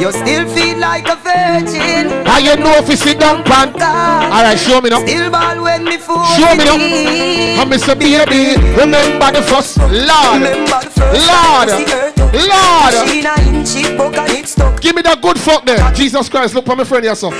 You 0.00 0.12
still 0.12 0.48
feel 0.48 0.78
like 0.78 1.08
a 1.08 1.16
virgin. 1.16 2.26
How 2.26 2.38
you 2.38 2.56
know 2.56 2.74
if 2.78 2.88
you 2.88 2.96
sit 2.96 3.18
down, 3.20 3.44
pan? 3.44 3.74
Alright, 3.74 4.58
show 4.58 4.80
me 4.80 4.90
now. 4.90 5.00
Still 5.00 5.30
ball 5.30 5.62
when 5.62 5.84
me 5.84 5.96
fool. 5.96 6.24
Show 6.36 6.54
me 6.56 6.64
now. 6.64 7.64
Me 7.64 7.78
say, 7.78 7.94
baby, 7.94 8.60
remember 8.76 9.32
the 9.32 9.42
first. 9.42 9.78
Lord, 9.78 10.42
Remember 10.42 10.80
the 10.82 10.90
first 10.90 11.26
Lord, 11.26 11.68
time 11.68 11.68
I 11.68 11.76
see 11.78 11.90
her. 11.90 12.12
Lord. 12.32 13.08
She 13.08 13.22
na 13.22 13.34
inch 13.48 13.76
it, 13.76 13.96
buck 13.96 14.16
and 14.16 14.30
it 14.30 14.46
stuck. 14.48 14.80
Give 14.80 14.94
me 14.96 15.02
that 15.02 15.22
good 15.22 15.38
fuck 15.38 15.64
there. 15.64 15.92
Jesus 15.92 16.28
Christ, 16.28 16.54
look 16.54 16.66
for 16.66 16.76
my 16.76 16.84
friend 16.84 17.04
here, 17.04 17.14
so. 17.14 17.30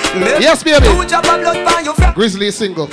Yes, 0.41 0.63
baby. 0.63 0.87
drop 1.09 1.27
of 1.27 1.41
blood 1.41 1.69
for 1.69 1.81
your 1.83 1.95
friend. 1.95 2.15
Grizzly 2.15 2.47
is 2.47 2.57
single. 2.57 2.89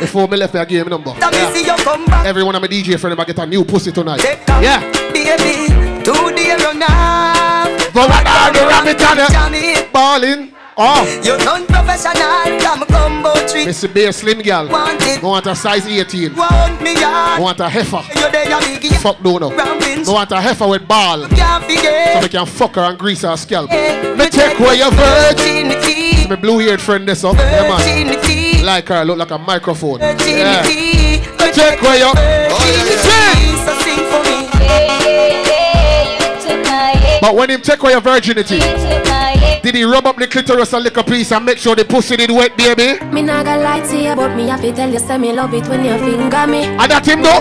Me 0.00 0.06
your 0.06 0.08
mother 0.08 0.08
go 0.08 0.08
beat 0.08 0.08
you 0.08 0.08
for 0.08 0.08
that. 0.08 0.08
Before 0.08 0.28
me 0.28 0.36
left, 0.36 0.54
me 0.54 0.60
I 0.60 0.64
give 0.64 0.86
him 0.86 0.90
number. 0.90 1.12
That 1.20 1.32
me 1.32 1.38
Yeah. 1.38 1.52
see 1.52 1.64
you 1.66 1.76
come 1.84 2.04
back. 2.06 2.26
Every 2.26 2.42
one 2.42 2.54
of 2.54 2.62
my 2.62 2.68
DJ 2.68 2.96
friend, 2.98 3.20
I 3.20 3.24
get 3.24 3.38
a 3.38 3.46
new 3.46 3.64
pussy 3.64 3.92
tonight. 3.92 4.22
Yeah. 4.22 4.80
baby. 5.12 5.68
To 6.04 6.12
the 6.12 6.56
run 6.64 6.82
off. 6.82 7.92
But 7.92 8.08
what 8.08 8.26
are 8.26 8.52
the 8.52 8.60
rabbit 8.66 9.00
it? 9.00 9.32
Johnny, 9.32 9.74
Balling. 9.92 10.52
Oh, 10.82 11.04
You're 11.22 11.36
non-professional. 11.44 12.58
Come 12.60 12.86
combo 12.86 13.34
trick. 13.46 13.66
Missy 13.66 13.86
Bear 13.88 14.12
Slim 14.12 14.40
Girl. 14.40 14.66
Want 14.68 15.02
it. 15.02 15.22
Want 15.22 15.46
a 15.46 15.54
size 15.54 15.86
18. 15.86 16.34
Want 16.34 16.80
me 16.80 16.94
yard. 16.98 17.40
want 17.42 17.60
a 17.60 17.68
heifer. 17.68 18.00
You 18.18 18.30
there, 18.30 18.48
you 18.48 18.80
big. 18.80 18.92
Fuck 18.94 19.22
no 19.22 19.36
no. 19.36 19.50
Ramping. 19.54 20.08
I 20.08 20.10
want 20.12 20.32
a 20.32 20.40
heifer 20.40 20.66
with 20.68 20.88
ball. 20.88 21.22
So 21.28 21.36
Can't 21.36 21.64
forget. 21.64 22.22
me 22.22 22.28
can 22.30 22.46
fuck 22.46 22.76
her 22.76 22.82
and 22.82 22.98
grease 22.98 23.22
her 23.22 23.36
scalp. 23.36 23.70
Eh, 23.70 24.14
Me 24.14 24.30
take 24.30 24.58
away 24.58 24.76
your 24.78 24.90
virgin. 24.92 25.68
virginity. 25.68 26.28
My 26.28 26.36
blue 26.36 26.58
haired 26.60 26.80
friend 26.80 27.06
this 27.06 27.24
up. 27.24 27.36
Yeah 27.36 27.68
man. 27.68 28.49
Virginity. 28.70 28.88
Like 28.88 28.88
her, 28.88 29.04
look 29.04 29.18
like 29.18 29.30
a 29.30 29.38
microphone. 29.38 30.00
Yeah. 30.00 30.14
Virginity. 30.14 31.20
Me 31.20 31.52
take 31.52 31.82
away 31.82 31.98
your 31.98 32.14
Virginity. 32.14 33.56
So 33.64 33.72
sing. 33.80 34.10
But 37.20 37.34
when 37.34 37.50
him 37.50 37.60
take 37.60 37.82
away 37.82 37.92
your 37.92 38.00
virginity, 38.00 38.58
did 39.62 39.74
he 39.74 39.84
rub 39.84 40.06
up 40.06 40.16
the 40.16 40.26
clitoris 40.26 40.72
a 40.72 40.78
little 40.80 41.02
piece 41.02 41.32
and 41.32 41.44
make 41.44 41.58
sure 41.58 41.74
the 41.74 41.84
pussy 41.84 42.16
did 42.16 42.30
wet, 42.30 42.56
baby? 42.56 43.02
Me 43.06 43.22
not 43.22 43.44
gonna 43.44 43.62
lie 43.62 43.80
to 43.80 43.96
you, 43.96 44.14
but 44.14 44.34
me 44.34 44.48
have 44.48 44.60
to 44.60 44.72
tell 44.72 44.90
you, 44.90 44.98
say 44.98 45.18
me 45.18 45.32
love 45.32 45.52
it 45.54 45.66
when 45.68 45.84
you 45.84 45.96
finger 45.98 46.46
me. 46.46 46.64
And 46.64 46.90
that 46.90 47.06
him 47.06 47.22
though? 47.22 47.40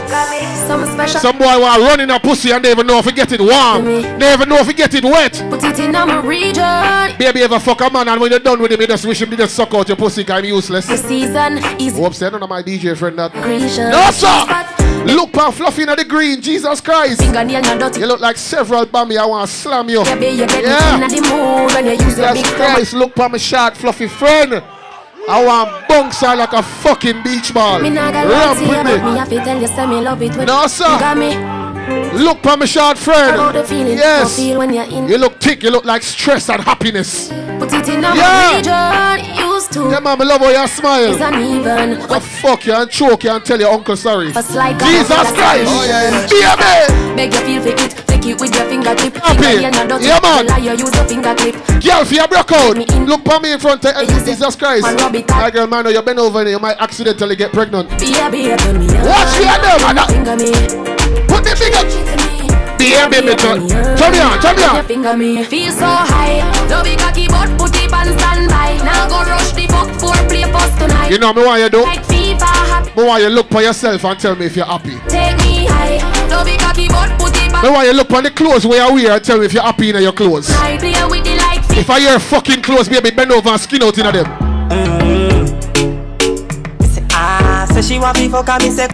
Some 0.67 0.85
special. 0.85 1.19
Some 1.19 1.37
boy 1.37 1.59
want 1.59 1.81
running 1.81 2.03
in 2.05 2.09
a 2.11 2.19
pussy 2.19 2.51
and 2.51 2.63
they 2.63 2.71
even 2.71 2.87
know 2.87 2.99
if 2.99 3.05
he 3.05 3.11
get 3.11 3.31
it 3.31 3.39
warm. 3.39 3.85
They 3.85 4.33
even 4.33 4.49
know 4.49 4.57
if 4.57 4.67
he 4.67 4.73
get 4.73 4.93
it 4.93 5.03
wet. 5.03 5.33
Put 5.49 5.63
it 5.63 5.79
in 5.79 5.91
my 5.91 6.19
region. 6.21 7.17
Baby 7.17 7.43
ever 7.43 7.59
fuck 7.59 7.81
a 7.81 7.89
man 7.89 8.07
and 8.07 8.21
when 8.21 8.31
you're 8.31 8.39
done 8.39 8.61
with 8.61 8.71
him, 8.71 8.81
you 8.81 8.87
just 8.87 9.05
wish 9.05 9.21
him 9.21 9.29
to 9.31 9.37
just 9.37 9.55
suck 9.55 9.73
out 9.73 9.87
your 9.87 9.97
pussy 9.97 10.23
kind 10.23 10.45
of 10.45 10.49
useless. 10.49 10.87
The 10.87 10.97
season 10.97 11.57
is 11.79 11.93
say 12.17 12.29
none 12.29 12.43
of 12.43 12.49
my 12.49 12.61
DJ 12.63 12.97
friend 12.97 13.17
that. 13.17 13.31
Grecian. 13.31 13.91
No 13.91 14.11
sir! 14.11 14.78
Look 15.05 15.31
pan 15.33 15.51
fluffy 15.51 15.83
in 15.83 15.89
the 15.95 16.05
green, 16.05 16.41
Jesus 16.41 16.81
Christ. 16.81 17.21
Fingernail 17.21 17.61
not 17.61 17.79
dirty. 17.79 17.99
You 18.01 18.07
look 18.07 18.19
like 18.19 18.37
several 18.37 18.85
bammy, 18.85 19.17
I 19.17 19.25
want 19.25 19.49
to 19.49 19.55
slam 19.55 19.89
you. 19.89 20.03
Baby, 20.03 20.27
you 20.41 20.47
get 20.47 20.63
Yeah. 20.63 20.97
me 20.97 21.03
in 21.05 21.09
the 21.23 21.29
mood 21.29 21.73
when 21.73 21.85
you 21.85 21.91
use 22.05 22.17
your 22.17 22.33
big 22.33 22.43
Jesus. 22.45 22.55
Christ, 22.57 22.93
look 22.93 23.15
pan 23.15 23.31
my 23.31 23.37
short 23.37 23.75
fluffy 23.77 24.07
friend. 24.07 24.61
I 25.27 25.43
want 25.45 25.87
bunks 25.87 26.21
her 26.21 26.35
like 26.35 26.53
a 26.53 26.63
fucking 26.63 27.21
beach 27.23 27.53
ball. 27.53 27.79
Me 27.79 27.89
not 27.91 28.13
gonna 28.13 28.29
lie 28.29 28.39
Ramp 28.45 28.59
with 28.61 29.03
me 29.05 29.11
me. 29.11 29.17
have 29.17 29.29
to 29.29 29.35
tell 29.43 29.61
you, 29.61 29.67
say 29.67 29.85
me 29.85 30.01
love 30.01 30.21
it 30.23 30.35
when 30.35 30.47
No, 30.47 30.65
sir. 30.67 30.85
Look 32.13 32.41
pan 32.43 32.59
my 32.59 32.65
short 32.65 32.97
friend. 32.97 33.55
Yes. 33.69 34.37
you 34.37 34.45
feel 34.45 34.59
when 34.59 34.73
you're 34.73 34.83
in. 34.83 35.07
You 35.07 35.17
look 35.17 35.39
thick, 35.39 35.63
you 35.63 35.71
look 35.71 35.85
like 35.85 36.03
stress 36.03 36.49
and 36.49 36.61
happiness. 36.61 37.29
Put 37.29 37.73
it 37.73 37.87
in 37.89 38.01
Yeah. 38.01 39.17
Used 39.45 39.71
to. 39.73 39.89
Yeah, 39.89 39.99
man, 39.99 40.21
I 40.21 40.25
love 40.25 40.41
how 40.41 40.49
you 40.49 40.67
smile. 40.67 41.11
It's 41.11 41.21
uneven. 41.21 41.99
Fuck 42.41 42.65
you 42.65 42.73
and 42.73 42.89
choke 42.89 43.23
you 43.23 43.31
and 43.31 43.43
tell 43.43 43.59
your 43.59 43.71
uncle 43.71 43.95
sorry. 43.95 44.27
Jesus 44.27 44.51
Christ! 44.51 45.67
Oh, 45.67 45.85
yeah. 45.87 46.55
Baby! 46.55 47.15
Beg 47.15 47.33
you 47.33 47.39
feel 47.41 47.61
for 47.61 47.83
it. 47.85 48.07
Take 48.07 48.25
it 48.25 48.39
with 48.39 48.55
your 48.55 48.65
fingertip. 48.65 49.15
Happy. 49.15 49.41
Fingernail 49.41 49.87
not 49.87 50.01
dirty. 50.01 50.05
Yeah, 50.05 50.19
man. 50.21 50.63
You 50.63 50.71
use 50.71 50.95
your 50.95 51.05
finger 51.05 51.35
clip. 51.35 51.55
Girl, 51.55 52.01
if 52.01 52.11
you 52.11 52.27
broke 52.27 52.51
out, 52.51 52.77
look 53.07 53.25
for 53.25 53.39
me 53.39 53.53
in 53.53 53.59
front 53.59 53.85
of 53.85 54.07
Jesus 54.07 54.55
Christ. 54.55 54.83
Man, 54.83 54.97
rub 54.97 55.15
it 55.15 55.31
up. 55.31 55.37
My 55.37 55.51
girl, 55.51 55.67
man, 55.67 55.85
you 55.87 56.01
bend 56.01 56.19
over 56.19 56.39
and 56.39 56.49
you 56.49 56.59
might 56.59 56.77
accidentally 56.77 57.35
get 57.35 57.51
pregnant. 57.51 57.89
Be 57.99 58.17
a 58.17 58.29
baby, 58.29 58.55
me. 58.77 58.87
Watch 59.03 59.39
you 59.39 59.55
there, 59.61 59.93
man. 59.93 60.88
Finger 61.29 61.35
me. 61.35 61.35
Put 61.35 61.43
the 61.45 61.55
finger. 61.55 62.09
Baby, 62.79 63.27
me 63.27 63.35
turn. 63.35 63.67
Turn 63.97 64.11
me 64.11 64.19
on, 64.19 64.39
turn 64.41 64.55
me 64.55 64.63
on. 64.63 64.85
Finger 64.85 65.15
me 65.17 65.43
feel 65.43 65.71
so 65.71 65.85
high. 65.85 66.39
Love 66.69 66.87
it 66.87 66.97
cocky 66.99 67.27
but 67.27 67.49
put 67.59 67.75
it 67.75 67.91
on 67.93 68.07
standby. 68.17 68.77
Now 68.83 69.07
go 69.07 69.21
rush 69.29 69.51
the 69.53 69.67
fuck 69.67 69.89
for 69.99 70.15
play 70.27 70.43
post 70.51 70.77
tonight. 70.79 71.11
You 71.11 71.19
know 71.19 71.33
me 71.33 71.43
what 71.43 71.59
you 71.59 71.69
do? 71.69 71.83
Like 71.83 72.03
FIFA. 72.03 72.95
Me 72.95 73.03
want 73.03 73.21
you 73.23 73.29
look 73.29 73.49
for 73.49 73.61
yourself 73.61 74.03
and 74.05 74.19
tell 74.19 74.35
me 74.35 74.45
if 74.45 74.55
you're 74.55 74.65
happy. 74.65 74.97
Take 75.07 75.37
me 75.37 75.65
high. 75.67 75.99
Love 76.29 76.47
it 76.47 76.59
cocky 76.59 76.87
but 76.87 77.09
put 77.19 77.35
it 77.35 77.45
Me 77.45 77.49
back. 77.51 77.63
want 77.63 77.87
you 77.87 77.93
look 77.93 78.11
on 78.11 78.23
the 78.23 78.31
clothes 78.31 78.65
where 78.65 78.87
you 78.87 78.93
wear 78.95 79.11
and 79.11 79.23
tell 79.23 79.37
me 79.37 79.45
if 79.45 79.53
you're 79.53 79.63
happy 79.63 79.89
in 79.89 80.01
your 80.01 80.13
clothes. 80.13 80.49
I 80.51 80.77
play 80.77 80.93
with 81.05 81.23
the 81.23 81.35
like 81.35 81.77
If 81.77 81.89
I 81.89 81.99
hear 81.99 82.19
fucking 82.19 82.61
clothes, 82.61 82.89
baby, 82.89 83.11
bend 83.11 83.31
over 83.31 83.49
and 83.49 83.59
skin 83.61 83.83
out 83.83 83.97
in 83.97 84.05
them. 84.11 84.25
Ah, 87.11 87.67
say 87.71 87.81
she 87.81 87.99
want 87.99 88.17
me 88.17 88.29
fuck 88.29 88.47
her, 88.47 88.59
me 88.59 88.69
say 88.71 88.87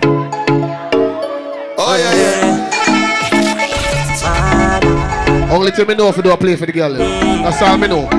Oh 1.77 1.95
yeah, 1.97 2.15
yeah. 2.15 2.71
Only 5.51 5.71
thing 5.71 5.87
me 5.87 5.95
know 5.95 6.07
if 6.09 6.17
you 6.17 6.23
do 6.23 6.31
a 6.31 6.37
play 6.37 6.55
for 6.55 6.65
the 6.65 6.71
girl. 6.71 6.93
That's 6.93 7.61
all 7.61 7.77
me 7.77 7.87
know. 7.87 8.09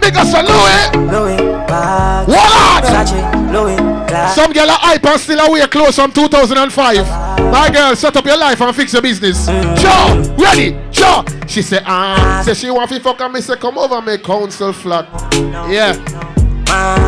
Big 0.00 0.16
us 0.16 0.32
a 0.34 0.42
Louis. 0.42 0.90
Louis. 1.10 1.36
What? 2.26 2.84
Versace, 2.84 3.52
Louis, 3.52 3.76
glass. 3.76 4.34
Some 4.34 4.52
girl 4.52 4.70
are 4.70 4.78
hype 4.78 5.04
and 5.04 5.20
still 5.20 5.40
a 5.40 5.50
wear 5.50 5.66
clothes 5.68 5.96
from 5.96 6.12
2005. 6.12 6.96
My 7.52 7.70
girl, 7.72 7.94
set 7.96 8.16
up 8.16 8.24
your 8.24 8.38
life 8.38 8.60
and 8.60 8.74
fix 8.74 8.92
your 8.92 9.02
business. 9.02 9.46
Sure, 9.46 10.22
ready, 10.36 10.76
sure. 10.90 11.24
She 11.48 11.62
say, 11.62 11.80
ah, 11.84 12.42
say 12.44 12.54
she 12.54 12.70
want 12.70 12.90
to 12.90 13.00
fuck 13.00 13.20
and 13.20 13.32
me 13.32 13.40
say, 13.40 13.56
come 13.56 13.78
over, 13.78 14.00
me 14.00 14.18
council 14.18 14.72
flat. 14.72 15.08
Yeah. 15.68 15.92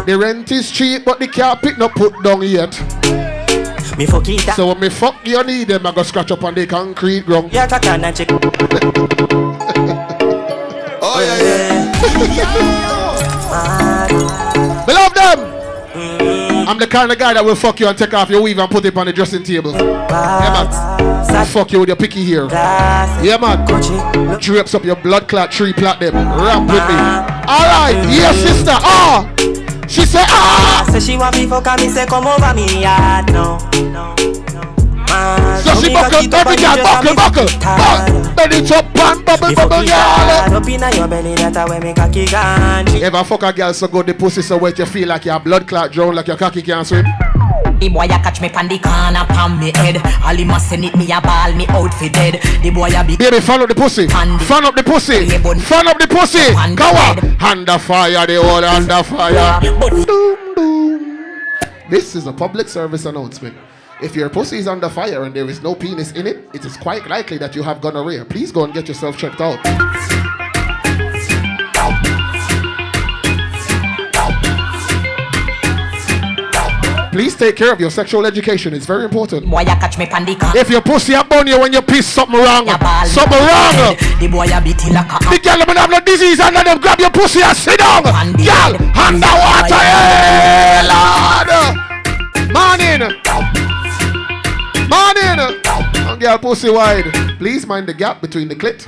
The 0.05 0.17
rent 0.19 0.53
is 0.53 0.71
cheap, 0.71 1.05
but 1.05 1.19
the 1.19 1.27
car 1.29 1.57
pick 1.57 1.79
not 1.79 1.93
put 1.93 2.23
down 2.23 2.43
yet. 2.43 2.79
Me 3.97 4.07
fuck 4.07 4.29
it 4.29 4.41
So 4.55 4.67
when 4.69 4.81
me 4.81 4.89
fuck 4.89 5.15
you 5.25 5.43
need 5.45 5.69
them, 5.69 5.87
I 5.87 5.93
go 5.93 6.03
scratch 6.03 6.33
up 6.33 6.43
on 6.43 6.55
the 6.55 6.67
concrete 6.67 7.27
ground. 7.27 7.53
Yeah, 7.53 7.69
cock 7.69 7.87
and 7.87 8.17
chick. 8.17 8.29
Oh 11.01 11.21
yeah, 11.21 11.39
yeah. 11.43 11.93
Me 14.87 14.95
love 14.95 15.15
them. 15.15 15.55
I'm 16.67 16.79
the 16.79 16.87
kind 16.89 17.13
of 17.13 17.19
guy 17.19 17.35
that 17.35 17.45
will 17.45 17.55
fuck 17.55 17.79
you 17.79 17.87
and 17.87 17.97
take 17.97 18.13
off 18.15 18.31
your 18.31 18.43
weave 18.43 18.59
and 18.59 18.71
put 18.71 18.85
it 18.85 18.97
on 18.97 19.07
the 19.07 19.13
dressing 19.13 19.45
table. 19.45 19.73
Yeah, 19.73 20.67
man. 20.67 21.47
Fuck 21.47 21.73
you 21.73 21.81
with 21.81 21.89
your 21.89 21.97
picky 21.97 22.25
hair. 22.25 22.47
Yeah, 23.23 23.37
man. 23.41 23.65
Drapes 24.41 24.75
up 24.75 24.85
your 24.85 24.97
blood 24.97 25.29
clot 25.29 25.53
tree 25.53 25.73
plot 25.73 26.01
them. 26.01 26.15
Ramp 26.15 26.69
with 26.69 26.83
me. 26.89 26.95
Alright, 27.47 27.95
yes, 28.11 28.37
sister. 28.43 28.73
Ah. 28.73 29.44
She 29.95 30.05
said, 30.05 30.27
ah. 30.27 30.85
Say 30.91 30.99
she 30.99 31.17
want 31.17 31.37
me 31.37 31.47
fuck 31.47 31.67
her, 31.67 31.77
me 31.77 31.89
say 31.89 32.05
come 32.05 32.27
over 32.27 32.53
me 32.53 32.83
yard 32.83 33.31
now. 33.31 33.59
No, 33.95 34.11
no. 34.51 34.75
Man, 35.07 35.63
So 35.63 35.81
she 35.81 35.95
buckle, 35.95 36.35
every 36.35 36.59
and 36.59 36.75
girl 36.75 36.83
buckle, 36.83 37.15
buckle. 37.15 37.47
Buckle. 37.63 38.35
Bend 38.35 38.53
it 38.55 38.73
up 38.73 38.85
and 38.97 39.25
bubble, 39.25 39.55
bubble, 39.55 39.87
girl. 39.87 40.57
up 40.59 40.69
inna 40.69 40.91
your 40.97 41.07
belly, 41.07 41.37
that 41.37 41.57
a 41.57 41.71
way 41.71 41.79
me 41.79 41.95
cocky 41.95 42.27
gone. 42.27 42.89
Ever 42.89 43.23
fuck 43.23 43.45
a 43.45 43.53
girl 43.53 43.73
so 43.73 43.87
good, 43.87 44.07
the 44.07 44.15
pussy 44.15 44.43
so 44.43 44.59
wet, 44.59 44.77
you 44.81 44.87
feel 44.87 45.07
like 45.07 45.27
your 45.27 45.39
blood 45.39 45.69
clot 45.69 45.93
drown, 45.93 46.17
like 46.17 46.27
your 46.27 46.39
cocky 46.39 46.63
can't 46.63 46.85
swim? 46.85 47.07
The 47.85 47.91
boy 47.91 48.05
a 48.05 48.17
catch 48.17 48.41
me 48.41 48.49
pan 48.49 48.67
the 48.67 48.79
corner 48.79 49.27
pan 49.29 49.61
me 49.61 49.71
head. 49.75 50.01
All 50.25 50.35
him 50.35 50.49
a 50.49 50.59
send 50.59 50.87
it 50.87 50.97
me 50.97 51.13
a 51.13 51.21
ball 51.21 51.53
me 51.53 51.67
out 51.69 51.93
for 51.93 52.09
dead. 52.09 52.41
The 52.63 52.71
boy 52.71 52.89
a 52.89 53.05
big 53.05 53.19
Baby, 53.19 53.41
fan 53.41 53.61
up 53.61 53.69
the 53.69 53.75
pussy. 53.75 54.09
Fan 54.09 54.65
up 54.65 54.75
the 54.75 54.83
pussy. 54.83 55.29
Fan 55.29 55.87
up 55.87 55.99
the 55.99 56.09
pussy. 56.09 56.55
Go. 56.75 57.47
Under 57.47 57.79
fire, 57.79 58.27
the 58.27 58.41
whole 58.43 58.65
under 58.65 59.03
fire. 59.03 59.61
Boom, 59.61 60.55
boom. 60.55 61.45
This 61.91 62.17
is 62.17 62.27
a 62.27 62.33
public 62.33 62.69
service 62.69 63.05
announcement. 63.05 63.55
If 64.03 64.17
your 64.17 64.31
pussy 64.31 64.57
is 64.57 64.67
under 64.67 64.89
fire 64.89 65.25
and 65.25 65.37
there 65.37 65.51
is 65.51 65.61
no 65.63 65.75
penis 65.75 66.13
in 66.13 66.27
it, 66.27 66.49
it 66.55 66.65
is 66.65 66.79
quite 66.79 67.07
likely 67.07 67.37
that 67.37 67.55
you 67.55 67.63
have 67.63 67.83
gonorrhea. 67.83 68.25
Please 68.25 68.51
go 68.51 68.65
and 68.65 68.73
get 68.73 68.89
yourself 68.89 69.19
checked 69.19 69.43
out. 69.43 69.61
Please 77.15 77.37
take 77.37 77.55
care 77.55 77.73
of 77.73 77.79
your 77.79 77.93
sexual 77.93 78.27
education. 78.27 78.75
It's 78.75 78.87
very 78.87 79.05
important. 79.05 79.49
boy 79.49 79.63
a 79.63 79.67
catch 79.67 79.97
me. 79.99 80.09
If 80.11 80.69
your 80.69 80.81
pussy 80.81 81.15
up 81.15 81.31
on 81.31 81.47
you 81.47 81.61
when 81.61 81.73
you 81.73 81.81
piss 81.81 82.09
something 82.09 82.35
wrong, 82.35 82.67
something 83.07 83.39
wrong. 83.39 83.95
The 84.19 84.27
boy 84.27 84.51
a 84.51 84.61
beat 84.61 84.83
it 84.83 84.93
like 84.93 85.07
a 85.07 85.23
The 85.31 85.39
girl 85.39 85.59
them 85.65 85.77
have 85.77 85.91
no 85.91 86.01
disease 86.01 86.41
and 86.41 86.53
let 86.53 86.67
them 86.67 86.81
grab 86.81 86.99
your 86.99 87.13
pussy 87.13 87.41
and 87.41 87.57
sit 87.57 87.79
down. 87.79 88.03
Girl, 88.03 88.75
underwater, 88.99 89.79
hey, 89.79 90.83
Lord. 90.91 91.51
Morning. 92.51 93.07
Morning. 94.91 95.39
And 96.11 96.21
girl, 96.21 96.39
pussy 96.39 96.69
wide. 96.69 97.05
Please 97.39 97.65
mind 97.65 97.87
the 97.87 97.95
gap 97.95 98.23
between 98.23 98.49
the 98.49 98.57
clit. 98.57 98.83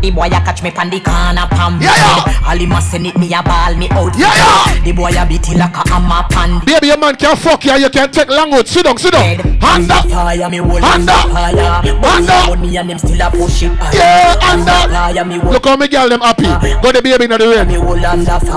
The 0.00 0.10
boy 0.10 0.26
a 0.26 0.38
catch 0.44 0.62
me 0.62 0.70
pan 0.70 0.90
the 0.90 1.00
corner 1.00 1.46
pan 1.50 1.78
me 1.78 1.84
Yeah, 1.84 1.96
yeah. 1.96 2.48
All 2.48 2.58
him 2.58 2.72
a 2.72 2.80
send 2.80 3.06
it 3.06 3.16
me 3.18 3.32
a 3.34 3.42
ball 3.42 3.74
me 3.74 3.88
out 3.90 4.14
Yeah, 4.16 4.30
yeah. 4.34 4.84
The 4.84 4.92
boy 4.92 5.10
a 5.10 5.26
beat 5.26 5.48
it 5.48 5.58
like 5.58 5.74
a 5.74 5.82
hammer 5.88 6.22
pan 6.30 6.60
Baby, 6.64 6.88
your 6.88 6.98
man 6.98 7.16
can 7.16 7.36
fuck 7.36 7.64
you 7.64 7.78
you 7.78 7.90
can 7.90 8.10
take 8.10 8.28
long 8.28 8.52
out. 8.52 8.66
Sit 8.66 8.84
down, 8.84 8.98
sit 8.98 9.12
down. 9.12 9.22
Hand 9.60 9.90
up. 9.90 10.04
Me 10.06 10.12
Hand 10.12 11.08
up. 11.08 11.28
Hand 11.30 12.30
up. 12.30 12.48
Money 12.48 12.76
and 12.76 12.90
them 12.90 12.98
still 12.98 13.20
a 13.20 13.30
push 13.30 13.62
it. 13.62 13.72
Yeah, 13.92 14.38
hand 14.40 14.68
up. 14.68 15.26
Me 15.26 15.38
Look 15.38 15.66
how 15.66 15.76
me 15.76 15.88
girl 15.88 16.08
them 16.08 16.20
happy. 16.20 16.44
Ah. 16.46 16.60
Got 16.82 16.94
the 16.94 17.02
baby 17.02 17.24
in 17.24 17.30
the 17.30 17.38
rain. 17.38 17.68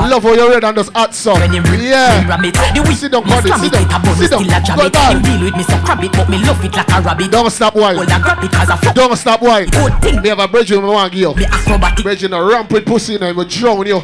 Love 0.09 0.23
how 0.23 0.33
you 0.33 0.49
red 0.49 0.63
and 0.63 0.77
just 0.77 0.91
hot 0.93 1.13
sun. 1.13 1.53
Yeah. 1.81 2.37
Sit 2.93 3.11
down, 3.11 3.23
buddy. 3.23 3.49
Sit 3.49 3.61
down. 3.81 4.15
Sit 4.15 4.31
down. 4.31 4.77
Go 4.77 4.89
down. 4.89 5.21
deal 5.21 5.43
with 5.43 5.55
me 5.55 5.63
so 5.63 5.77
crab 5.85 6.03
it, 6.03 6.11
but 6.11 6.29
me 6.29 6.37
love 6.39 6.63
it 6.63 6.75
like 6.75 6.89
a 6.89 7.01
rabbit. 7.01 7.31
Don't 7.31 7.49
stop 7.49 7.75
wine. 7.75 7.95
Hold 7.95 8.09
a 8.09 8.19
grab 8.19 8.43
it 8.43 8.51
'cause 8.51 8.69
I 8.69 8.75
fuck 8.77 8.95
Don't 8.95 9.15
stop 9.17 9.41
wine. 9.41 9.69
Me 10.21 10.29
have 10.29 10.39
a 10.39 10.47
bridge 10.47 10.71
with 10.71 10.81
me 10.81 10.89
want 10.89 11.13
give 11.13 11.30
you. 11.37 11.43
me 11.43 11.51
acrobatic. 11.51 12.03
Bridge 12.03 12.23
in 12.23 12.33
a 12.33 12.43
ramp 12.43 12.71
with 12.71 12.85
pussy 12.85 13.15
and 13.15 13.23
I 13.23 13.31
will 13.31 13.45
drown 13.45 13.85
you. 13.85 14.01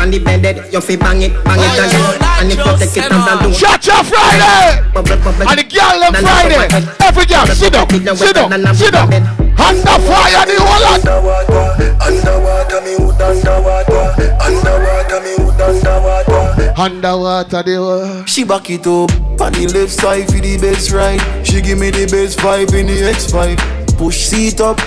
On 0.00 0.10
the 0.10 0.18
bed, 0.18 0.72
you 0.72 0.80
fi 0.80 0.96
bang 0.96 1.20
it, 1.20 1.44
bang 1.44 1.60
it 1.60 1.76
again. 1.76 2.16
And 2.40 2.48
if 2.48 2.56
you 2.56 2.72
take 2.80 3.04
it 3.04 3.12
and 3.12 3.40
do 3.44 3.52
Shut 3.52 3.84
your 3.84 4.02
Friday! 4.02 4.80
And 4.96 5.58
the 5.60 5.64
girl 5.68 6.00
them 6.00 6.14
Friday. 6.24 6.56
Every 7.04 7.26
girl, 7.26 7.44
sit 7.52 7.72
down, 7.74 7.86
sit 8.16 8.34
down, 8.34 8.74
sit 8.74 8.92
down. 8.92 9.12
Under 9.60 10.00
fire, 10.08 10.46
the 10.48 10.56
whole 10.56 10.80
lot. 10.80 11.04
Underwater, 12.00 12.80
me 12.80 12.96
hood 12.96 13.20
underwater. 13.20 14.16
Underwater, 14.40 15.20
me 15.20 15.36
hood 15.36 15.60
underwater. 15.60 16.80
Underwater, 16.80 17.62
the 17.62 17.76
whole. 17.76 18.24
She 18.24 18.44
back 18.44 18.70
it 18.70 18.86
up 18.86 19.12
on 19.38 19.52
the 19.52 19.66
left 19.74 19.92
side 19.92 20.26
for 20.28 20.40
the 20.40 20.56
best 20.56 20.92
ride. 20.92 21.20
She 21.46 21.60
give 21.60 21.78
me 21.78 21.90
the 21.90 22.06
best 22.06 22.40
five 22.40 22.72
in 22.72 22.86
the 22.86 23.12
X5. 23.12 23.98
Push 23.98 24.16
seat 24.16 24.60
up, 24.62 24.80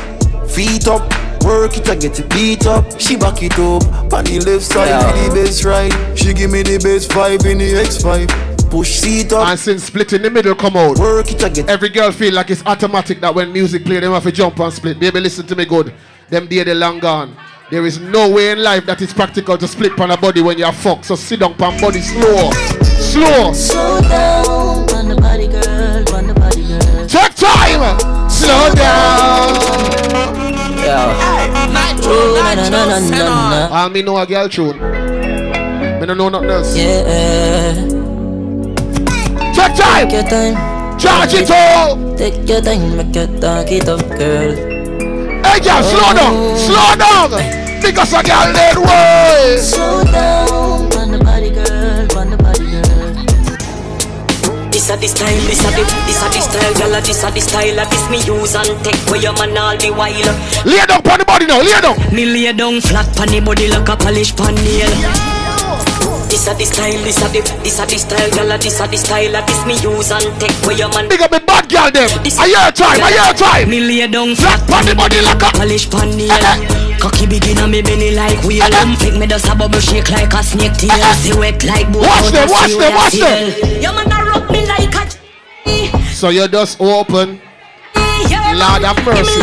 feet 0.50 0.88
up. 0.88 1.23
Work 1.44 1.78
it, 1.78 1.90
I 1.90 1.96
get 1.96 2.20
it 2.20 2.30
beat 2.30 2.66
up. 2.66 3.00
She 3.00 3.18
back 3.18 3.44
it 3.44 3.54
up 3.54 3.84
on 4.14 4.24
the 4.24 4.40
left 4.46 4.64
side 4.64 5.04
for 5.04 5.30
the 5.30 5.36
best 5.36 5.66
ride. 5.66 6.18
She 6.18 6.34
give 6.34 6.52
me 6.52 6.64
the 6.64 6.78
best 6.78 7.12
five 7.12 7.46
in 7.46 7.58
the 7.58 7.74
X5. 7.74 8.72
Push 8.72 8.90
seat 8.90 9.34
up. 9.34 9.48
And 9.48 9.60
since 9.60 9.84
split 9.84 10.14
in 10.14 10.22
the 10.22 10.30
middle 10.30 10.56
come 10.56 10.78
out, 10.78 10.98
Work 10.98 11.32
it, 11.32 11.44
I 11.44 11.50
get 11.50 11.70
every 11.70 11.90
girl 11.90 12.12
feel 12.12 12.34
like 12.34 12.50
it's 12.50 12.66
automatic 12.66 13.20
that 13.22 13.36
when 13.36 13.52
music 13.52 13.84
play, 13.84 14.00
them 14.00 14.14
have 14.14 14.24
to 14.24 14.32
jump 14.32 14.60
and 14.60 14.74
split. 14.74 15.00
Baby, 15.00 15.20
listen 15.20 15.46
to 15.48 15.56
me 15.56 15.66
good. 15.66 15.94
Them 16.30 16.48
day 16.48 16.64
they 16.64 16.74
long 16.74 17.00
gone. 17.00 17.36
There 17.70 17.86
is 17.86 18.00
no 18.00 18.30
way 18.30 18.52
in 18.52 18.62
life 18.62 18.86
that 18.86 19.02
it's 19.02 19.14
practical 19.14 19.58
to 19.58 19.68
split 19.68 20.00
on 20.00 20.12
a 20.12 20.18
body 20.18 20.42
when 20.42 20.58
you're 20.58 20.72
fucked. 20.72 21.06
So 21.06 21.16
sit 21.16 21.40
down 21.40 21.54
on 21.62 21.82
body 21.82 22.02
slow. 22.02 22.52
Slow. 23.00 23.54
Slow 23.54 24.02
down, 24.02 24.46
on 24.94 25.10
the 25.10 25.16
body 25.16 25.48
girl, 25.48 26.16
on 26.16 26.28
the 26.28 26.34
body 26.34 26.68
girl. 26.68 27.08
Take 27.08 27.36
time. 27.36 28.30
Slow 28.30 28.74
down. 28.76 30.03
Na. 33.12 33.70
All 33.72 33.90
me 33.90 34.02
know 34.02 34.18
a 34.18 34.26
girl 34.26 34.48
tune. 34.50 34.78
Me 36.00 36.06
don't 36.06 36.18
know 36.18 36.30
nothing 36.30 36.50
else. 36.50 36.76
Yeah. 36.76 37.74
Take 39.54 39.76
time. 39.76 40.08
Take 40.08 40.14
your 40.14 40.24
time. 40.30 40.74
Charge 41.00 41.34
it 41.34 41.52
all. 41.52 42.16
Take 42.16 42.48
your 42.48 42.62
time, 42.62 42.96
make 42.96 43.16
your 43.16 43.28
talk 43.42 43.72
it 43.72 43.90
up, 43.90 44.00
girl. 44.16 44.56
Hey 45.44 45.60
girl, 45.60 45.84
slow 45.84 46.10
oh. 46.10 46.14
down. 46.16 46.34
Slow 46.58 46.96
down. 46.96 47.30
Because 47.82 48.14
a 48.14 48.24
girl 48.24 48.48
need 48.56 48.78
way. 48.80 49.58
Slow 49.60 50.04
down, 50.06 50.94
on 50.96 51.12
the 51.12 51.20
body 51.20 51.50
girl, 51.50 51.93
This 54.84 54.92
a 54.92 54.98
the 55.00 55.08
style, 55.08 55.40
this 55.48 55.64
a 55.64 55.72
the, 55.72 55.84
this 56.04 56.20
a 56.20 56.28
the 56.28 56.42
style, 56.44 56.74
girl. 56.76 57.00
This 57.00 57.24
a 57.24 57.32
the 57.32 57.40
style, 57.40 57.80
a 57.80 57.88
this 57.88 58.04
me 58.12 58.20
use 58.28 58.52
and 58.52 58.68
take 58.84 59.00
for 59.08 59.16
your 59.16 59.32
man 59.40 59.56
all 59.56 59.78
the 59.80 59.88
while. 59.96 60.12
Lay 60.68 60.84
down 60.84 61.00
on 61.08 61.20
the 61.20 61.24
body 61.24 61.48
now. 61.48 61.64
Lay 61.64 61.80
down. 61.80 61.96
Me 62.12 62.28
lay 62.28 62.52
down 62.52 62.82
flat 62.84 63.08
pon 63.16 63.32
the 63.32 63.40
body 63.40 63.72
like 63.72 63.88
a 63.88 63.96
polish 63.96 64.36
pan 64.36 64.52
nail. 64.60 64.92
This 66.28 66.52
a 66.52 66.54
the 66.60 66.68
style, 66.68 67.00
this 67.08 67.24
a 67.24 67.32
the, 67.32 67.40
this 67.64 67.80
a 67.80 67.88
the 67.88 67.96
style, 67.96 68.28
girl. 68.36 68.52
This 68.60 68.76
a 68.84 68.86
the 68.92 69.00
style, 69.00 69.32
a 69.32 69.40
this 69.48 69.64
me 69.64 69.80
use 69.80 70.12
and 70.12 70.28
take 70.36 70.52
for 70.60 70.76
your 70.76 70.92
man. 70.92 71.08
Big 71.08 71.24
up 71.24 71.32
the 71.32 71.40
bad 71.40 71.72
girl 71.72 71.88
them. 71.88 72.12
A 72.20 72.44
year 72.44 72.68
time. 72.76 73.00
A 73.00 73.08
year 73.08 73.32
time. 73.40 73.72
Me 73.72 73.80
lay 73.80 74.04
down 74.12 74.36
Flat 74.36 74.68
flat 74.68 74.84
on 74.84 74.92
the 74.92 74.96
body 75.00 75.24
like 75.24 75.48
a. 75.48 75.50
polish 75.56 75.88
pan 75.88 76.12
nail. 76.12 76.28
Eh, 76.28 76.44
eh. 76.44 76.84
Cocky 77.00 77.28
begin 77.28 77.60
on 77.60 77.72
me 77.72 77.82
belly 77.82 78.16
like 78.16 78.40
wheel 78.44 78.64
eh, 78.64 78.96
Make 79.00 79.20
me 79.20 79.28
just 79.28 79.48
a 79.48 79.56
bubble 79.56 79.80
shake 79.80 80.10
like 80.10 80.32
a 80.32 80.44
snake 80.44 80.72
tail 80.80 81.04
See 81.20 81.36
wet 81.36 81.64
like 81.64 81.92
boat 81.92 82.08
Watch 82.08 82.32
them, 82.32 82.50
watch 82.50 82.72
them, 82.72 82.80
a 82.80 82.96
watch 82.96 83.20
them. 83.20 83.82
Your 83.82 83.92
man 83.92 84.08
a 84.08 84.24
rub 84.24 84.48
me 84.48 84.53
like 84.53 84.53
a 84.53 84.53
So 86.14 86.30
you 86.30 86.48
just 86.48 86.80
open. 86.80 87.42
Lord 88.54 88.84
have 88.86 89.00
mercy. 89.06 89.40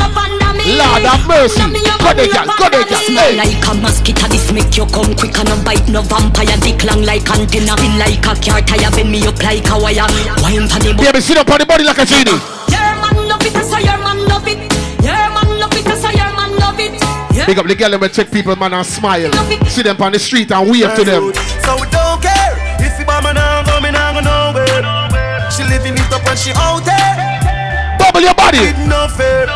Lord 0.77 1.03
have 1.03 1.27
mercy. 1.27 1.61
Go 1.61 2.15
there, 2.15 2.29
girl. 2.31 2.47
Go 2.57 2.69
there, 2.71 2.85
girl. 2.85 3.01
Smell 3.05 3.31
Hey. 3.31 3.37
like 3.37 3.67
a 3.67 3.75
mosquito, 3.75 4.27
this 4.29 4.53
make 4.53 4.77
you 4.77 4.87
come 4.87 5.15
quick 5.17 5.37
and 5.39 5.49
no 5.49 5.57
bite 5.65 5.89
no 5.89 6.03
vampire. 6.03 6.57
Dick 6.63 6.85
long 6.85 7.03
like 7.03 7.29
antenna, 7.31 7.77
feel 7.77 7.95
like 7.99 8.23
a 8.25 8.35
car 8.39 8.61
tire, 8.63 8.91
bend 8.93 9.11
me 9.11 9.27
up 9.27 9.39
like 9.43 9.67
a 9.69 9.77
wire. 9.79 10.07
Wine 10.43 10.69
for 10.69 10.79
the 10.81 10.95
Baby, 10.97 11.21
sit 11.21 11.37
up 11.37 11.51
on 11.51 11.59
the 11.59 11.67
body 11.67 11.85
like 11.85 11.99
a 11.99 12.07
genie. 12.07 12.33
Your 12.71 12.93
man 13.03 13.17
love 13.29 13.43
it, 13.45 13.53
so 13.65 13.79
your 13.79 13.99
man 13.99 14.19
love 14.29 14.47
it. 14.47 14.59
Your 15.03 15.27
man 15.35 15.49
love 15.59 15.75
it, 15.75 15.87
so 15.99 16.09
your 16.11 16.31
man 16.37 16.51
love 16.59 16.79
it. 16.81 16.95
Yeah. 17.35 17.47
Big 17.47 17.59
up 17.59 17.67
the 17.67 17.75
girl 17.75 17.95
and 17.95 18.13
check 18.13 18.31
people, 18.31 18.55
man, 18.57 18.73
and 18.75 18.87
smile. 18.87 19.33
See 19.69 19.83
them 19.83 20.01
on 20.01 20.13
the 20.13 20.19
street 20.19 20.51
and 20.53 20.71
wave 20.71 20.95
to 20.95 21.05
them. 21.05 21.33
So 21.67 21.75
we 21.81 21.87
don't 21.91 22.23
care 22.23 22.55
if 22.81 22.97
the 22.99 23.05
mama 23.07 23.35
now 23.35 23.65
go, 23.65 23.81
me 23.81 23.91
now 23.91 24.13
go 24.15 24.21
nowhere. 24.21 25.10
She 25.51 25.65
living 25.65 25.95
it 25.95 26.13
up 26.13 26.25
when 26.25 26.37
she 26.37 26.53
out 26.55 26.81
there. 26.87 27.99
Bubble 27.99 28.23
your 28.23 28.35
body. 28.35 28.73
No 28.87 29.09
fear. 29.09 29.47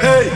Hey. 0.00 0.30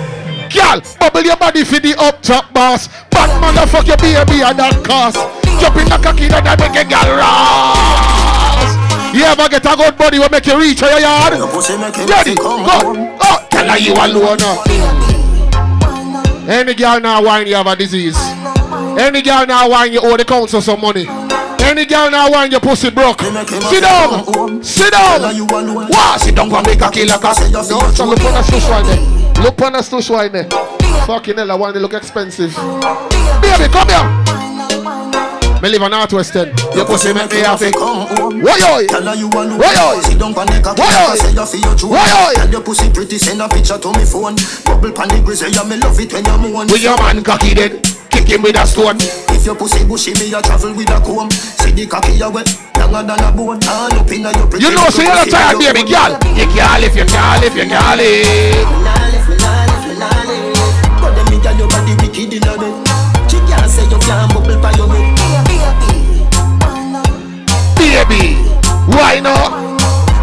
Girl, 0.51 0.81
bubble 0.99 1.23
your 1.23 1.37
body 1.37 1.65
for 1.65 1.81
the 1.81 1.95
up 1.99 2.23
top 2.23 2.53
boss. 2.53 2.89
Bad 3.11 3.31
motherfuck 3.43 3.87
your 3.87 3.97
baby 3.97 4.43
at 4.43 4.57
that 4.57 4.85
cost. 4.85 5.17
Jump 5.61 5.77
in 5.77 5.89
the 5.89 5.99
cocky 5.99 6.29
that 6.29 6.47
I 6.47 6.55
make 6.59 6.75
a 6.75 6.85
girl 6.85 7.11
ras. 7.19 8.71
You 9.15 9.23
ever 9.23 9.49
get 9.49 9.65
a 9.65 9.77
good 9.77 9.97
body 9.97 10.19
will 10.19 10.29
make 10.29 10.47
you 10.47 10.59
reach 10.59 10.81
your 10.81 10.99
yard? 10.99 11.33
Ready, 11.33 12.35
go. 12.35 12.59
Oh, 13.23 13.47
tell 13.51 13.69
her 13.69 13.79
you 13.79 13.95
alone 13.95 14.39
now. 14.39 14.63
Any 16.51 16.75
girl 16.75 17.01
now 17.01 17.23
whine 17.25 17.47
you 17.47 17.55
have 17.55 17.67
a 17.69 17.77
disease. 17.77 18.19
Any 18.99 19.23
girl 19.23 19.47
now 19.47 19.71
whine 19.71 19.93
you 19.93 20.01
oh, 20.03 20.13
owe 20.13 20.17
the 20.17 20.25
council 20.25 20.61
some 20.61 20.81
money. 20.81 21.07
Any 21.65 21.87
girl 21.87 22.11
now 22.11 22.31
want 22.31 22.51
your 22.53 22.61
pussy 22.61 22.91
broke. 22.91 23.21
Sit 23.23 23.81
down. 23.83 24.63
Sit 24.63 24.93
down. 24.93 25.49
Wow, 25.89 26.17
sit 26.19 26.37
down 26.37 26.53
and 26.53 26.67
make 26.67 26.81
a 26.81 26.91
kill 26.91 27.09
like 27.09 27.25
a 27.25 27.51
No, 27.51 27.63
so 27.63 28.05
look 28.05 28.21
on 28.21 28.35
the 28.35 28.43
stush 28.43 28.69
wine 28.71 28.85
there. 28.87 29.43
Look 29.43 29.61
on 29.63 29.73
the 29.73 29.79
stush 29.79 30.11
wine 30.11 30.33
there. 30.33 30.49
Fucking 31.07 31.37
hell, 31.37 31.51
I 31.51 31.55
want 31.55 31.75
to 31.75 31.81
look 31.81 31.95
expensive. 31.95 32.55
Baby, 32.55 33.73
come 33.73 33.89
here. 33.89 34.34
Me 35.65 35.71
live 35.71 35.81
on 35.81 35.93
Northwest 35.93 36.37
End. 36.37 36.53
Your 36.77 36.85
pussy 36.85 37.15
make 37.17 37.33
me 37.33 37.41
happy. 37.41 37.73
Why 37.73 38.61
oi? 38.69 38.85
Why 38.85 39.17
oi? 39.25 39.49
Why 39.57 39.73
oi? 39.81 39.97
Why 41.89 42.05
oi? 42.21 42.35
Tell 42.37 42.51
your 42.53 42.61
pussy 42.61 42.93
pretty, 42.93 43.17
send 43.17 43.41
a 43.41 43.49
picture 43.49 43.81
to 43.81 43.89
me 43.97 44.05
phone. 44.05 44.37
Bubble 44.69 44.93
pan 44.93 45.09
the 45.09 45.25
grizzly, 45.25 45.57
yeah, 45.57 45.65
me 45.65 45.81
love 45.81 45.97
it 45.97 46.13
when 46.13 46.21
you 46.21 46.37
moan. 46.37 46.69
With 46.69 46.85
your 46.85 47.01
man 47.01 47.25
cocky 47.25 47.57
dead. 47.57 47.81
Kick 48.13 48.29
him 48.29 48.45
with 48.45 48.61
a 48.61 48.67
stone. 48.69 49.01
If 49.33 49.49
your 49.49 49.57
pussy 49.57 49.89
bushy, 49.89 50.13
me 50.21 50.37
a 50.37 50.45
travel 50.45 50.77
with 50.77 50.93
a 50.93 51.01
comb. 51.01 51.33
See 51.33 51.73
the 51.73 51.89
cocky 51.89 52.21
a 52.21 52.29
wet, 52.29 52.53
longer 52.77 53.01
than 53.01 53.25
a 53.25 53.33
bone. 53.33 53.65
All 53.65 53.89
up 53.89 54.13
inna 54.13 54.37
your 54.37 54.45
pretty. 54.45 54.69
You 54.69 54.77
know, 54.77 54.93
so 54.93 55.01
you're 55.01 55.17
not 55.17 55.33
tired, 55.33 55.57
baby 55.57 55.89
girl. 55.89 56.13
You 56.37 56.45
can't 56.53 56.77
live, 56.85 56.93
you 56.93 57.09
can't 57.09 57.41
live, 57.41 57.57
you 57.57 57.65
can't 57.73 57.97
live. 57.97 58.69
But 61.01 61.17
them 61.17 61.25
me 61.33 61.41
girl, 61.41 61.57
your 61.57 61.73
body 61.73 61.97
wicked 62.05 62.37
inna 62.37 62.53
bed. 62.53 62.77
She 63.33 63.41
can't 63.49 63.65
say 63.65 63.89
you 63.89 63.97
can't 64.05 64.29
bubble 64.29 64.61
by 64.61 64.77
your 64.77 64.93
head. 64.93 65.14
Baby, 67.95 68.35
why 68.91 69.21
not? 69.23 69.55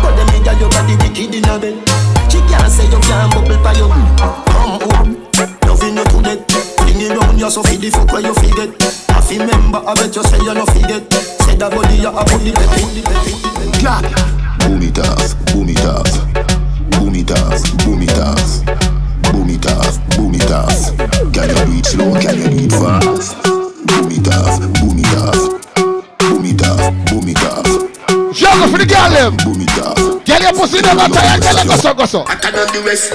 But 0.03 0.19
them 0.19 0.27
me 0.35 0.43
girl, 0.43 0.59
your 0.59 0.69
body 0.69 0.99
wicked 0.99 1.33
inna 1.33 1.55
bed. 1.55 1.79
She 2.27 2.43
can't 2.51 2.67
say 2.67 2.83
you 2.91 2.99
can't 2.99 3.31
bubble 3.31 3.55
your 3.79 3.87
head. 3.87 4.19
Come 4.51 4.75
home, 4.91 5.11
loving 5.63 5.95
you 5.95 6.03
to 6.03 6.19
death. 6.21 6.75
Bring 6.77 6.99
it 6.99 7.15
round, 7.15 7.39
you 7.39 7.49
so 7.49 7.63
feed 7.63 7.79
the 7.79 7.89
fuck 7.89 8.11
where 8.11 8.21
you 8.21 8.33
forget. 8.33 8.75
I 9.15 9.21
feel 9.21 9.47
member, 9.47 9.79
I 9.87 9.95
bet 9.95 10.13
you 10.13 10.23
say 10.23 10.43
you 10.43 10.53
no 10.53 10.65
forget. 10.65 11.07
Say 11.47 11.55
that 11.55 11.71
body, 11.71 11.95
you 11.95 12.11
a 12.11 12.23
the 12.43 12.51
peppy. 12.59 13.81
God. 13.81 14.03
Boom 14.67 14.81
it 14.83 14.99
off, 14.99 15.31
boom 15.55 15.69
it 15.69 15.85
off, 15.87 16.11
boom 16.91 17.15
it 17.15 17.31
off, 17.31 17.63
boom 17.85 18.01
it 18.03 18.19
off, 18.19 19.00
them. 29.21 29.37
Boom 29.45 29.61
it 29.61 29.77
off. 29.77 29.97
Girl, 30.25 30.41
your 30.41 30.53
pussy 30.57 30.81
never 30.81 31.05
tired. 31.13 31.41
Girl, 31.41 31.53
you 31.61 31.65
go 31.69 31.75
so, 31.77 31.93
go 31.93 32.05
so. 32.05 32.25
Better 32.25 32.49
than 32.51 32.67
the 32.73 32.81
rest. 32.81 33.13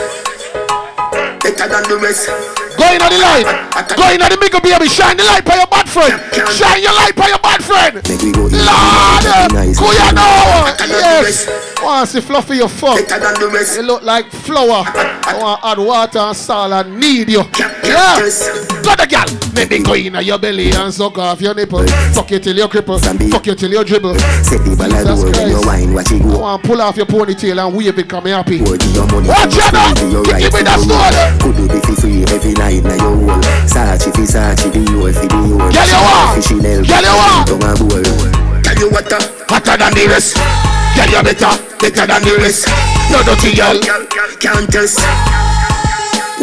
Better 1.42 1.66
than 1.66 1.82
the 1.90 1.98
rest. 1.98 2.30
Go 2.78 2.84
in 2.94 3.02
on 3.02 3.10
the 3.10 3.18
light. 3.18 3.46
Go 3.96 4.04
in 4.14 4.22
on 4.22 4.30
the 4.30 4.38
bigger 4.38 4.60
baby. 4.62 4.86
Shine 4.86 5.16
the 5.16 5.24
light 5.24 5.44
by 5.44 5.56
your 5.58 5.66
bad 5.66 5.88
friend. 5.88 6.14
Shine 6.54 6.82
your 6.82 6.94
light 6.94 7.16
by 7.16 7.28
your 7.28 7.42
bad 7.42 7.64
friend. 7.64 7.94
Make 8.06 8.22
we 8.22 8.30
go. 8.32 8.46
Lord, 8.46 9.24
ya 9.26 10.10
now. 10.14 10.70
Better 10.76 10.86
than 10.86 11.26
Yes. 11.26 11.75
Want 11.86 12.10
to 12.10 12.14
see 12.14 12.20
fluffy 12.20 12.56
your 12.56 12.68
fuck. 12.68 12.98
Better 12.98 13.20
than 13.22 13.34
the 13.40 13.48
rest. 13.48 13.76
You 13.76 13.82
look 13.82 14.02
like 14.02 14.26
flour. 14.26 14.82
I 14.90 15.38
want 15.38 15.60
add 15.62 15.78
water 15.78 16.18
and 16.18 16.36
salt 16.36 16.72
and 16.72 16.98
need 16.98 17.28
you. 17.30 17.44
Yeah. 17.86 18.18
Go 18.82 18.90
the 18.98 19.06
girl. 19.06 19.30
Maybe 19.54 19.78
go 19.78 19.94
in 19.94 20.14
your 20.26 20.36
belly 20.38 20.72
and 20.72 20.92
suck 20.92 21.16
off 21.18 21.40
your 21.40 21.54
nipple. 21.54 21.86
Fuck 22.12 22.32
you 22.32 22.40
till 22.40 22.56
you 22.56 22.66
cripple. 22.66 22.98
Fuck 23.30 23.46
you 23.46 23.54
till 23.54 23.70
you 23.70 23.84
dribble. 23.84 24.18
Set 24.42 24.58
the 24.66 24.74
ball 24.74 24.90
a 24.90 24.98
Jesus 24.98 25.22
roll 25.22 25.30
when 25.30 25.46
you 25.46 25.54
Christ. 25.62 25.66
wine, 25.66 25.94
watch 25.94 26.10
it 26.10 26.22
I 26.22 26.26
go. 26.26 26.38
want 26.42 26.62
pull 26.64 26.82
off 26.82 26.96
your 26.96 27.06
ponytail 27.06 27.64
and 27.64 27.76
wave 27.76 27.98
it, 27.98 28.08
come 28.08 28.24
me 28.24 28.30
happy. 28.32 28.58
Hold 28.58 28.82
your 28.90 29.06
money. 29.06 29.28
Watch 29.30 29.54
you 29.54 29.62
out 29.62 29.72
now. 29.72 29.94
spend 29.94 30.10
your 30.12 30.22
right 30.26 30.42
it 30.42 30.52
with 30.52 30.66
that 30.66 30.82
to 30.82 30.90
stone. 30.90 31.38
Could 31.38 31.54
do 31.54 31.64
the 31.70 31.78
free 32.02 32.22
every 32.34 32.52
night 32.58 32.82
na 32.82 32.94
your 32.98 33.14
wall. 33.14 33.38
Sachi 33.70 34.10
fi 34.10 34.26
Sachi, 34.26 34.74
the 34.74 34.82
whole 34.90 35.06
fi 35.14 35.26
the 35.30 35.38
whole. 35.38 35.70
Girl, 35.70 35.86
you 35.86 36.02
want? 36.02 36.34
Fi 36.34 36.40
Chanel, 36.42 36.82
Girl, 36.82 37.06
you 37.06 37.14
want? 37.14 37.46
tongue. 37.46 38.62
Tell 38.66 38.74
you 38.82 38.90
what, 38.90 39.06
uh, 39.06 39.22
Hotter 39.46 39.76
than 39.78 39.94
the 39.94 40.06
rest. 40.10 40.34
Girl, 40.96 41.10
you 41.12 41.22
better. 41.22 41.52
Better 41.78 42.06
than 42.06 42.22
the 42.22 42.36
rest. 42.40 42.66
No 43.12 43.22
dirty 43.22 43.54
girl. 43.54 43.80
can't 44.40 44.68
test. 44.70 45.55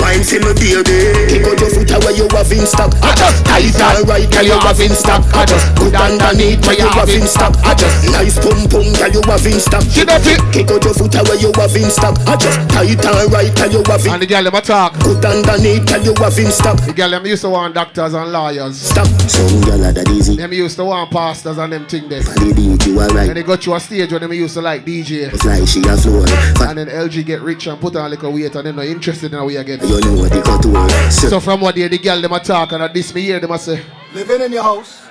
Wine 0.03 0.19
for 0.19 0.35
me, 0.43 0.51
baby. 0.59 1.15
Kick 1.31 1.47
out 1.47 1.55
your 1.63 1.71
foot 1.71 1.91
away, 1.95 2.19
you 2.19 2.27
have 2.35 2.51
in 2.51 2.67
stock. 2.67 2.91
I 2.99 3.15
just 3.15 3.39
tight 3.47 3.71
and 3.71 4.03
right, 4.03 4.27
Girl, 4.27 4.43
you 4.43 4.59
have 4.59 4.79
in 4.83 4.91
stock. 4.91 5.23
I 5.31 5.47
just 5.47 5.63
Good 5.79 5.95
underneath, 5.95 6.59
where 6.67 6.75
you 6.75 6.91
have 6.91 7.07
in 7.07 7.23
stock. 7.23 7.55
I 7.63 7.71
just 7.71 8.11
nice 8.11 8.35
pum 8.35 8.67
pum, 8.67 8.83
girl, 8.99 9.11
you 9.15 9.23
have 9.23 9.47
in 9.47 9.63
stock. 9.63 9.87
She 9.87 10.03
dirty. 10.03 10.35
Kick 10.51 10.67
out 10.75 10.83
your 10.83 10.91
foot 10.91 11.15
away, 11.15 11.39
you 11.39 11.55
have 11.55 11.75
in 11.79 11.87
stock. 11.87 12.19
I 12.27 12.35
just 12.35 12.59
tight 12.67 12.99
and 12.99 13.31
right, 13.31 13.55
girl, 13.55 13.71
you 13.71 13.83
have 13.87 14.03
in 14.03 14.11
And 14.11 14.21
the 14.21 14.27
girl 14.27 14.43
them 14.43 14.55
attack. 14.59 14.91
Good 14.99 15.23
underneath, 15.23 15.87
girl, 15.87 16.03
you 16.03 16.13
have 16.19 16.35
in 16.35 16.51
stock. 16.51 16.77
The 16.83 16.91
girl 16.91 17.11
them 17.15 17.25
used 17.25 17.47
to 17.47 17.49
want 17.55 17.73
doctors 17.73 18.13
and 18.13 18.27
lawyers. 18.27 18.75
Stop. 18.75 19.07
Some 19.31 19.63
gyal 19.63 19.87
a 19.87 19.93
that 19.95 20.09
easy. 20.11 20.35
Them 20.35 20.51
used 20.51 20.75
to 20.77 20.83
want 20.83 21.11
pastors 21.11 21.57
and 21.57 21.71
them 21.71 21.85
thing 21.87 22.09
there. 22.09 22.19
They 22.19 22.51
beat 22.51 22.85
you 22.85 22.99
And 22.99 23.37
they 23.39 23.43
got 23.43 23.61
to 23.61 23.75
a 23.75 23.79
stage 23.79 24.11
where 24.11 24.19
them 24.19 24.33
used 24.33 24.55
to 24.55 24.61
like 24.61 24.83
DJ. 24.83 25.31
Fly 25.39 25.63
she 25.63 25.79
a 25.87 25.95
floor. 25.95 26.27
And 26.67 26.77
then 26.77 26.91
LG 26.91 27.25
get 27.25 27.39
rich 27.39 27.67
and 27.67 27.79
put 27.79 27.95
on 27.95 28.07
a 28.07 28.09
little 28.09 28.33
weight 28.33 28.55
and 28.55 28.67
them 28.67 28.75
not 28.75 28.85
interested 28.85 29.31
in 29.31 29.39
how 29.39 29.45
we 29.45 29.55
again. 29.55 29.79
You 29.93 30.01
know 30.01 30.21
what 30.21 30.31
they 30.31 30.41
cut 30.41 30.61
to 30.63 30.69
her. 30.73 31.11
So 31.11 31.39
from 31.39 31.61
what 31.61 31.75
day 31.75 31.87
the 31.87 31.97
girl 31.99 32.19
them 32.19 32.33
attack 32.33 32.71
and 32.71 32.81
at 32.83 32.93
this 32.93 33.13
me 33.13 33.21
hear 33.21 33.39
them 33.39 33.51
a 33.51 33.59
say. 33.59 33.79
living 34.13 34.41
in 34.41 34.51
your 34.51 34.63
house, 34.63 35.03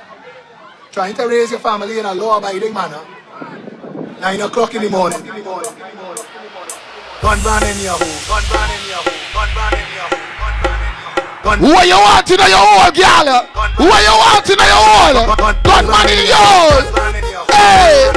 trying 0.91 1.15
to 1.15 1.27
raise 1.29 1.51
your 1.53 1.61
family 1.61 1.99
in 2.01 2.05
a 2.07 2.13
law-abiding 2.15 2.73
manner. 2.75 3.01
Nine 4.21 4.41
o'clock 4.41 4.75
in 4.75 4.83
the 4.83 4.91
morning. 4.91 5.19
Gun 5.23 5.43
ban 5.43 5.45
in 5.45 5.45
your 5.45 5.59
home. 5.63 7.23
Gun 7.23 7.39
ban 7.43 7.67
in 7.71 7.79
your 7.83 7.95
home. 7.95 8.19
Gun 8.29 8.43
ban 8.51 8.71
in 8.71 8.83
your 8.91 8.99
home. 8.99 9.23
Gun 9.35 9.49
ban 9.55 9.73
in 9.79 9.87
your 9.95 10.03
home. 10.03 10.23
What 11.43 11.87
you 11.87 11.99
want 11.99 12.31
in 12.31 12.39
your 12.39 12.59
hole, 12.59 12.91
girl? 12.91 13.27
What 13.79 14.03
you 14.03 14.15
want 14.19 14.51
in 14.51 14.59
your 14.59 14.83
hole? 14.83 15.27
Gunman 15.63 16.09
in 16.11 16.27
your 16.27 16.43
hole. 16.43 16.83
Hey! 17.51 18.11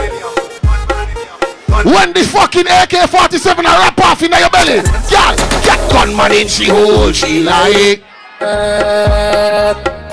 When 1.86 2.14
the 2.14 2.24
fucking 2.24 2.66
AK-47 2.68 3.60
a 3.60 3.64
wrap 3.64 4.00
off 4.00 4.22
in 4.24 4.32
your 4.32 4.50
belly, 4.50 4.82
girl, 5.10 5.36
get 5.66 5.82
gunman 5.92 6.32
in 6.32 6.48
she 6.48 6.70
hole, 6.70 7.12
she 7.12 7.44
like. 7.44 8.04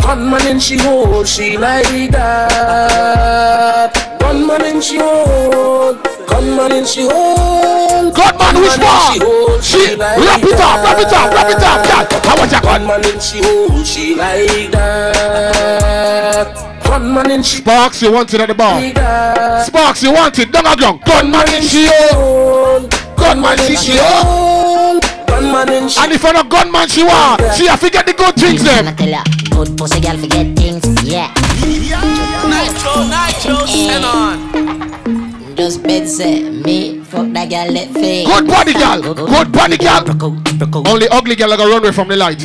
Gunman 0.00 0.46
in 0.46 0.58
she 0.58 0.76
hole, 0.78 1.24
she 1.24 1.56
like 1.58 2.10
that. 2.10 3.92
Gunman 4.20 4.64
in 4.64 4.80
she 4.80 4.98
hole, 4.98 5.94
gunman 6.26 6.72
in 6.72 6.84
she 6.84 7.02
hole. 7.02 8.10
Gunman 8.12 8.56
which 8.60 8.78
one? 8.78 9.20
She 9.62 9.94
wrap 9.96 10.42
it 10.42 10.60
up, 10.60 10.82
wrap 10.84 10.98
it 10.98 11.12
up, 11.12 11.32
wrap 11.32 11.50
it 11.50 11.62
up, 11.62 11.86
girl. 11.86 12.06
How 12.24 12.36
much 12.36 12.52
you 12.52 12.60
gun? 12.60 12.80
Gunman 12.80 13.04
in 13.06 13.20
she 13.20 13.38
hole, 13.42 13.84
she 13.84 14.14
like 14.14 14.70
that. 14.72 16.48
Gunman 16.84 17.30
in 17.30 17.42
she 17.42 17.56
Sparks, 17.58 18.02
you 18.02 18.12
want 18.12 18.34
it 18.34 18.40
at 18.40 18.48
the 18.48 18.54
bar. 18.54 18.80
Sparks, 19.64 20.02
you 20.02 20.12
want 20.12 20.38
it 20.38 20.50
down 20.52 20.66
a 20.66 20.76
ground. 20.76 21.00
Gunman 21.04 21.48
in 21.54 21.62
she 21.62 21.86
hole. 21.86 22.88
Gunman 23.16 23.60
in 23.60 23.76
she 23.76 23.96
hole. 23.96 24.51
Gunman 25.42 25.72
in 25.72 25.88
she 25.88 26.00
And 26.00 26.12
if 26.12 26.22
you're 26.22 26.32
not 26.32 26.48
gunman 26.48 26.88
she 26.88 27.02
want, 27.02 27.42
she 27.56 27.66
have 27.66 27.80
to 27.80 27.90
get 27.90 28.06
the 28.06 28.12
good 28.12 28.34
things 28.36 28.62
them. 28.62 28.94
Good 29.50 29.76
pussy 29.76 30.00
girl 30.00 30.16
forget 30.16 30.56
things, 30.56 30.84
yeah. 31.02 31.34
Nytro, 32.46 33.08
Nytro, 33.10 33.66
send 33.66 34.04
on. 34.04 35.56
Just 35.56 35.82
bed 35.82 36.08
say 36.08 36.48
me 36.48 37.01
fuck 37.12 37.30
that 37.36 37.46
girl 37.46 37.70
let 37.70 37.88
fade. 37.94 38.26
Good 38.26 38.46
body 38.48 38.74
girl, 38.74 39.14
good 39.14 39.52
body 39.52 39.78
girl. 39.78 40.02
Only 40.90 41.06
ugly 41.08 41.36
girl 41.36 41.54
gonna 41.56 41.70
run 41.70 41.84
away 41.84 41.92
from 41.92 42.08
the 42.08 42.16
light. 42.16 42.42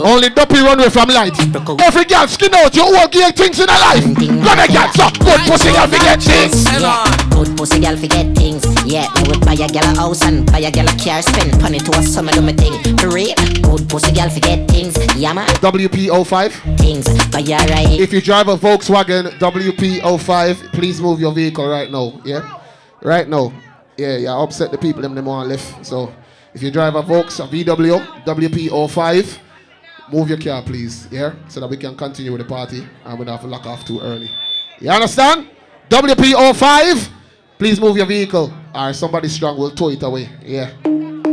Only 0.00 0.30
dopey 0.30 0.58
run 0.58 0.80
away 0.80 0.90
from 0.90 1.08
light. 1.08 1.38
Every 1.78 2.04
girl 2.04 2.26
skin 2.26 2.54
out 2.54 2.74
your 2.74 2.90
whole 2.90 3.08
gear 3.08 3.30
things 3.30 3.60
in 3.60 3.68
her 3.68 3.78
life. 3.78 4.04
Got 4.42 4.58
a 4.58 4.66
girl, 4.66 4.90
so 4.90 5.06
good 5.22 5.40
pussy 5.46 5.70
girl 5.70 5.84
girl 5.84 5.98
forget 5.98 6.22
things. 6.22 6.64
Yeah, 6.80 7.04
good 7.30 7.56
pussy 7.56 7.80
girl 7.80 7.96
forget 7.96 8.26
things. 8.36 8.64
Yeah, 8.86 9.08
me 9.16 9.28
would 9.28 9.44
buy 9.44 9.54
a 9.54 9.68
girl 9.68 9.84
a 9.84 9.96
house 9.96 10.22
and 10.24 10.46
buy 10.50 10.60
a 10.60 10.70
girl 10.70 10.88
a 10.88 10.96
car, 10.96 11.22
spend 11.22 11.60
money 11.60 11.78
to 11.78 11.90
a 11.92 12.02
summer 12.02 12.32
do 12.32 12.42
me 12.42 12.52
thing. 12.52 12.72
For 12.98 13.10
real, 13.10 13.36
good 13.62 13.88
pussy 13.88 14.12
girl 14.12 14.30
forget 14.30 14.68
things. 14.68 14.96
Yeah, 15.16 15.32
man. 15.32 15.46
WP05. 15.60 16.78
Things, 16.78 17.06
but 17.30 17.46
you're 17.46 17.58
right. 17.58 18.00
If 18.00 18.12
you 18.12 18.20
drive 18.20 18.48
a 18.48 18.56
Volkswagen 18.56 19.30
WP05, 19.38 20.72
please 20.72 21.00
move 21.00 21.20
your 21.20 21.32
vehicle 21.32 21.68
right 21.68 21.90
now. 21.90 22.20
Yeah, 22.24 22.60
right 23.02 23.28
now. 23.28 23.52
Yeah, 23.96 24.16
yeah. 24.16 24.42
Upset 24.42 24.70
the 24.70 24.78
people 24.78 25.02
them 25.02 25.14
them 25.14 25.26
want 25.26 25.48
left. 25.48 25.86
So 25.86 26.12
if 26.52 26.62
you 26.62 26.70
drive 26.70 26.94
a 26.94 27.02
Volks, 27.02 27.38
a 27.40 27.44
VW 27.44 28.24
WP05, 28.24 29.38
move 30.12 30.28
your 30.28 30.38
car, 30.38 30.62
please. 30.62 31.08
Yeah, 31.10 31.34
so 31.48 31.60
that 31.60 31.68
we 31.68 31.76
can 31.76 31.96
continue 31.96 32.32
with 32.32 32.42
the 32.42 32.48
party 32.48 32.86
and 33.04 33.18
we 33.18 33.24
don't 33.24 33.34
have 33.34 33.42
to 33.42 33.48
lock 33.48 33.66
off 33.66 33.84
too 33.84 34.00
early. 34.00 34.30
You 34.80 34.90
understand? 34.90 35.48
WP05, 35.88 37.08
please 37.58 37.80
move 37.80 37.96
your 37.96 38.06
vehicle, 38.06 38.52
or 38.74 38.92
somebody 38.92 39.28
strong 39.28 39.58
will 39.58 39.70
tow 39.70 39.90
it 39.90 40.02
away. 40.02 40.28
Yeah. 40.42 40.70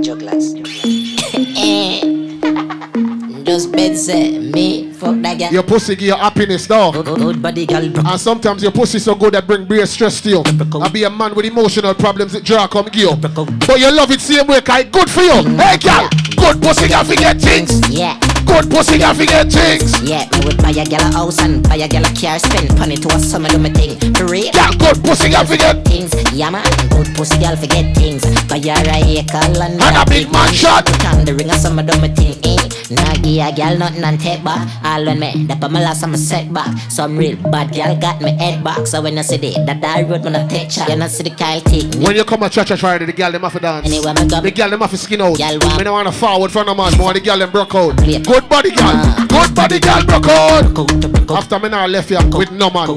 Jugglers. 0.01 0.53
Just 3.43 3.71
bed 3.71 3.97
say 3.97 4.37
me 4.37 4.91
fuck 4.93 5.15
that 5.21 5.39
girl. 5.39 5.51
Your 5.51 5.63
pussy 5.63 5.95
give 5.95 6.07
you 6.09 6.15
happiness, 6.15 6.67
though. 6.67 6.91
Good, 6.91 7.05
good 7.17 7.41
body 7.41 7.65
girl. 7.65 7.83
And 7.83 8.19
sometimes 8.19 8.61
your 8.61 8.71
pussy 8.71 8.99
so 8.99 9.15
good 9.15 9.33
that 9.33 9.47
bring 9.47 9.65
brain 9.65 9.85
stress 9.87 10.21
to 10.21 10.29
you. 10.29 10.43
I 10.81 10.89
be 10.89 11.03
a 11.03 11.09
man 11.09 11.33
with 11.33 11.45
emotional 11.45 11.93
problems 11.95 12.33
that 12.33 12.43
draw 12.43 12.67
come 12.67 12.85
give 12.85 12.95
you. 12.95 13.15
But 13.15 13.79
you 13.79 13.91
love 13.91 14.11
it 14.11 14.21
same 14.21 14.47
way, 14.47 14.61
cause 14.61 14.85
good 14.85 15.09
for 15.09 15.21
you. 15.21 15.43
Hey, 15.57 15.77
girl, 15.77 16.07
good 16.37 16.61
pussy 16.61 16.87
girl 16.87 17.03
forget 17.03 17.41
things. 17.41 17.81
Yeah. 17.89 18.19
Good 18.45 18.69
pussy 18.69 18.97
girl 18.97 19.13
forget 19.13 19.51
things. 19.51 20.01
Yeah, 20.03 20.27
me 20.27 20.45
would 20.45 20.57
buy 20.57 20.71
a 20.71 20.83
girl 20.83 20.99
a 20.99 21.11
house 21.13 21.39
and 21.39 21.63
buy 21.63 21.75
a 21.77 21.87
girl 21.87 22.03
a 22.03 22.11
car, 22.13 22.37
spend 22.37 22.77
money 22.77 22.97
to 22.97 23.07
a 23.07 23.19
summer 23.19 23.47
do 23.47 23.57
me 23.57 23.69
thing. 23.69 23.95
For 24.13 24.25
real. 24.25 24.51
Yeah, 24.53 24.71
good 24.75 25.01
pussy 25.03 25.29
girl 25.29 25.45
forget 25.45 25.85
things. 25.85 26.11
Yeah, 26.33 26.49
man, 26.49 26.65
good 26.89 27.07
pussy 27.15 27.39
girl 27.39 27.55
forget 27.55 27.95
things. 27.95 28.23
Buy 28.49 28.59
her 28.59 28.83
a 28.91 28.99
acre 29.23 29.37
and, 29.39 29.79
And 29.81 29.95
a 29.95 30.03
big 30.05 30.31
man 30.31 30.51
shot. 30.51 30.85
Put 30.85 31.05
on 31.05 31.23
the 31.23 31.33
ring 31.33 31.49
a 31.49 31.53
summer 31.55 31.83
do 31.83 31.95
me 32.01 32.09
thing. 32.09 32.35
Eh? 32.43 32.80
Nah, 32.91 33.13
give 33.23 33.39
a 33.39 33.51
girl 33.55 33.77
nothing 33.77 34.03
and 34.03 34.19
take 34.19 34.43
back. 34.43 34.67
All 34.83 35.05
when 35.05 35.19
me, 35.19 35.45
that 35.45 35.61
my 35.71 35.81
last 35.81 36.03
I'm 36.03 36.13
a 36.13 36.17
setback. 36.17 36.77
Some 36.91 37.17
real 37.17 37.37
bad 37.37 37.73
girl 37.73 37.95
got 37.95 38.21
me 38.21 38.31
head 38.37 38.63
back. 38.63 38.85
So 38.87 39.01
when 39.01 39.17
I 39.17 39.21
see 39.21 39.37
the 39.37 39.51
that 39.65 39.79
die 39.81 40.03
road 40.03 40.23
when 40.23 40.35
I 40.35 40.45
take 40.47 40.69
shot, 40.69 40.89
you 40.89 40.97
know 40.97 41.07
see 41.07 41.23
the 41.23 41.29
Kyle 41.29 41.61
take 41.61 41.95
me. 41.95 42.05
When 42.05 42.15
you 42.15 42.25
come 42.25 42.41
to 42.41 42.49
church 42.49 42.79
Friday, 42.79 43.05
the 43.05 43.13
girl 43.13 43.31
them 43.31 43.41
have 43.43 43.53
to 43.53 43.59
dance. 43.59 43.85
Anyway, 43.87 44.13
me 44.13 44.27
go. 44.27 44.41
The 44.41 44.51
girl 44.51 44.69
them 44.69 44.81
have 44.81 44.91
to 44.91 44.97
skin 44.97 45.21
out. 45.21 45.37
Girl 45.37 45.57
want- 45.59 45.77
Me 45.77 45.83
don't 45.83 45.93
want 45.93 46.07
to 46.07 46.13
forward 46.13 46.51
front 46.51 46.69
of 46.69 46.75
man, 46.77 46.97
more 46.97 47.13
the 47.13 47.21
girl 47.21 47.37
them 47.37 47.51
broke 47.51 47.73
out. 47.75 47.95
Good 47.97 48.49
body 48.49 48.71
girl, 48.71 48.87
uh-huh. 48.87 49.27
good 49.27 49.55
body 49.55 49.79
girl 49.79 50.03
broke 50.05 50.27
out. 50.27 51.37
After 51.37 51.59
me 51.59 51.69
now 51.69 51.85
left 51.87 52.09
here 52.09 52.19
with 52.33 52.51
no 52.51 52.69
man. 52.69 52.89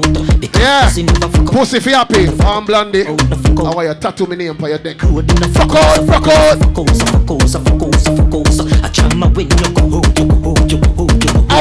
Yeah, 0.59 0.89
pussy 1.51 1.79
fi 1.79 1.91
happy, 1.91 2.27
arm 2.43 2.65
blondie. 2.65 3.05
I 3.05 3.11
want 3.11 3.87
you 3.87 3.93
tattoo 3.95 4.25
me 4.25 4.35
name 4.35 4.55
for 4.55 4.67
your 4.67 4.79
neck. 4.79 4.99
Fuck 4.99 5.75
out, 5.75 6.05
fuck 6.07 6.27
out. 6.27 6.57
I 8.83 9.84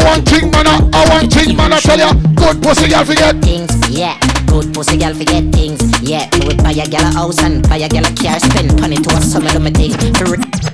want 0.05 0.29
thing 0.29 0.51
man, 0.51 0.67
I 0.67 1.09
want 1.11 1.33
thing 1.33 1.57
man. 1.57 1.73
I 1.73 1.81
tell 1.81 1.99
ya, 1.99 2.13
good 2.35 2.63
pussy 2.63 2.89
girl 2.89 3.05
forget. 3.05 3.37
things, 3.43 3.71
yeah. 3.91 4.19
Good 4.47 4.73
pussy 4.75 4.97
girl 4.97 5.15
forget 5.15 5.45
things, 5.53 5.81
yeah. 6.01 6.29
Would 6.45 6.63
buy 6.63 6.73
a 6.73 6.87
girl 6.89 7.07
a 7.07 7.13
house 7.13 7.43
and 7.43 7.67
buy 7.69 7.77
a 7.77 7.89
girl 7.89 8.07
a 8.07 8.15
car, 8.15 8.39
spend 8.39 8.81
money 8.81 8.97
to 8.97 9.11
a 9.17 9.21
summer 9.21 9.51
do 9.51 9.59
me 9.59 9.71
thing. 9.71 10.74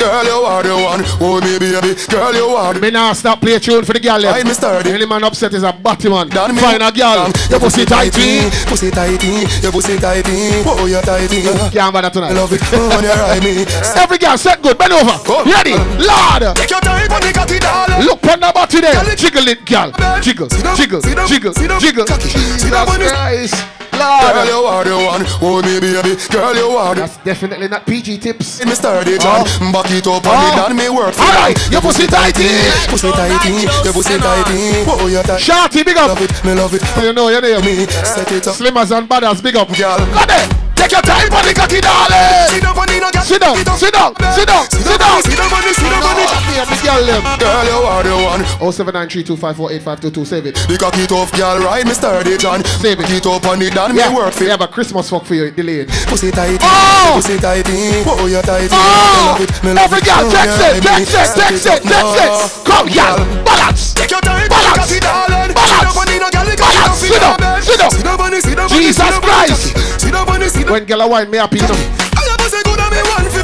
Girl, 0.00 0.24
you 0.24 0.40
are 0.48 0.62
the 0.62 0.72
one. 0.72 1.04
Oh, 1.20 1.44
me 1.44 1.60
baby. 1.60 1.92
Girl, 2.08 2.32
you 2.32 2.56
are 2.56 2.72
the 2.72 2.80
Me 2.80 2.90
now 2.90 3.12
stop 3.12 3.38
play 3.40 3.58
tune 3.58 3.84
for 3.84 3.92
the 3.92 4.00
girl. 4.00 4.16
Right, 4.16 4.40
me 4.44 4.54
sturdy. 4.56 4.96
Any 4.96 5.04
man 5.04 5.22
upset 5.24 5.52
is 5.52 5.62
a 5.62 5.72
batty 5.76 6.08
man. 6.08 6.28
Me. 6.28 6.56
Find 6.56 6.80
a 6.80 6.88
girl. 6.88 7.28
Your 7.52 7.60
pussy 7.60 7.84
tighty, 7.84 8.48
pussy 8.64 8.88
eh? 8.88 8.96
tighty, 8.96 9.44
your 9.60 9.72
pussy 9.72 10.00
tighty. 10.00 10.32
Eh? 10.32 10.64
Eh? 10.64 10.64
Oh, 10.64 10.86
you're 10.88 11.04
tighty. 11.04 11.44
Can't 11.68 11.92
bother 11.92 12.08
tonight. 12.08 12.32
I 12.32 12.40
love 12.40 12.48
it 12.48 12.64
oh, 12.72 12.88
when 12.96 13.04
you 13.04 13.12
ride 13.12 13.44
me. 13.44 13.68
Every 14.00 14.16
girl 14.16 14.38
set 14.40 14.62
good. 14.62 14.78
Bend 14.80 14.96
over. 14.96 15.20
Ready? 15.44 15.76
Lord. 16.00 16.56
Take 16.56 16.72
your 16.72 16.80
time 16.80 17.12
on 17.12 17.20
the 17.20 17.32
cocky, 17.36 17.60
darling. 17.60 18.00
Look 18.00 18.24
on 18.24 18.40
the 18.40 18.50
body 18.56 18.80
there. 18.80 19.04
Jiggle 19.20 19.48
it, 19.52 19.60
girl. 19.68 19.92
Jiggle, 20.24 20.48
jiggle, 20.48 21.04
jiggle, 21.04 21.52
jiggle. 21.76 22.06
Jesus 22.08 22.64
Christ. 22.64 23.79
Girl, 24.00 24.46
you 24.48 24.64
are 24.64 24.84
the 24.84 24.96
one. 24.96 25.24
Oh, 25.44 25.60
me 25.60 25.76
baby. 25.76 26.16
Girl, 26.32 26.54
you 26.56 26.72
are 26.76 26.94
the 26.94 27.02
That's 27.02 27.16
definitely 27.18 27.68
not 27.68 27.84
PG 27.84 28.18
tips. 28.18 28.64
Me 28.64 28.72
sturdy, 28.72 29.18
John. 29.18 29.44
Back 29.72 29.92
it 29.92 30.06
up 30.06 30.24
on 30.24 30.40
it 30.40 30.56
and 30.56 30.72
oh. 30.72 30.80
me 30.80 30.88
work 30.88 31.12
for 31.12 31.20
Alright, 31.20 31.60
it. 31.60 31.72
your 31.72 31.82
pussy 31.84 32.06
tighty. 32.06 32.48
Pussy 32.88 33.12
tighty, 33.12 33.68
your 33.84 33.92
pussy 33.92 34.16
tighty. 34.16 34.88
Oh, 34.88 35.06
you're 35.06 35.22
tight. 35.22 35.40
Shorty, 35.40 35.84
big 35.84 35.96
up. 35.98 36.16
Love 36.16 36.22
it, 36.22 36.32
me 36.44 36.54
love 36.54 36.72
it. 36.72 36.82
You 37.02 37.12
know, 37.12 37.28
you 37.28 37.40
know. 37.40 37.60
Me 37.60 37.84
set 37.84 38.32
it 38.32 38.46
up. 38.48 38.56
Slimmers 38.56 38.96
and 38.96 39.08
badders, 39.08 39.42
big 39.42 39.56
up. 39.56 39.68
Girl. 39.76 39.98
Go 39.98 40.24
there. 40.24 40.48
Take 40.80 40.92
your 40.92 41.02
time 41.02 41.19
Sit 41.30 41.82
down, 41.82 43.12
girl. 43.12 43.22
Sit 43.22 43.40
down, 43.40 43.56
sit 43.78 43.92
down, 43.94 44.14
sit 44.14 44.46
down, 44.48 44.66
sit 44.66 44.98
down. 44.98 45.22
Sit 45.22 45.38
down, 45.38 45.48
funny, 45.48 45.72
sit 45.72 45.86
down, 45.86 46.02
funny. 46.02 46.26
Yeah, 46.50 46.66
big 46.66 46.82
girl, 46.82 47.04
them. 47.06 47.22
Girl, 47.38 47.64
you 47.64 47.78
are 47.86 48.02
the 48.02 48.16
one. 48.18 48.42
07932548522. 48.58 50.26
Save 50.26 50.46
it. 50.46 50.54
The 50.66 50.76
cocky 50.76 51.06
tough 51.06 51.30
girl, 51.32 51.58
ride 51.62 51.86
me 51.86 51.94
sturdy, 51.94 52.36
John. 52.36 52.64
Save 52.64 53.00
it. 53.00 53.06
Get 53.06 53.26
up 53.26 53.46
on 53.46 53.62
it 53.62 53.76
and 53.76 53.94
me 53.94 54.00
Yeah, 54.00 54.14
work 54.14 54.34
for 54.34 54.44
have 54.44 54.60
a 54.60 54.68
Christmas 54.68 55.08
fuck 55.10 55.24
for 55.24 55.34
you 55.34 55.50
delayed. 55.50 55.88
Pussy 56.10 56.30
tighty, 56.30 56.58
Oh! 56.60 57.12
pussy 57.14 57.38
tighty. 57.38 58.02
Oh, 58.06 58.26
you're 58.26 58.42
tighty. 58.42 58.68
Oh! 58.72 59.38
Me 59.62 59.72
me 59.74 59.80
Every 59.80 60.00
girl, 60.02 60.26
Oh, 60.26 60.30
text 60.30 60.58
you 60.58 60.66
it, 60.66 60.74
me. 60.74 60.80
text 60.82 61.14
it, 61.14 61.30
text 61.38 61.66
it, 61.66 61.82
text 61.86 62.18
it. 62.18 62.66
Come, 62.66 62.88
girl, 62.90 63.18
balance. 63.46 63.94
Balance. 63.94 64.50
Balance. 64.50 64.90
Girl. 64.98 65.54
Balance. 65.54 66.98
Sit 66.98 67.20
down, 67.20 67.49
sit 67.88 67.88
down. 67.88 67.90
Sit 67.90 68.04
down, 68.04 68.18
funny, 68.18 68.40
sit 68.40 68.56
Jesus 68.68 68.96
sit 69.00 69.22
Christ. 69.22 69.72
cocky. 69.72 70.00
Sit 70.00 70.12
down, 70.12 70.26
funny, 70.26 70.48
sit. 70.48 70.68
When 70.68 70.84
girl 70.84 71.08
wine 71.08 71.30
me 71.30 71.38
happy, 71.38 71.56
you 71.56 71.68
know. 71.68 71.78
I 72.12 72.20
a 72.28 72.48
say 72.52 72.60
me 72.92 73.00
want 73.08 73.24
fi. 73.32 73.40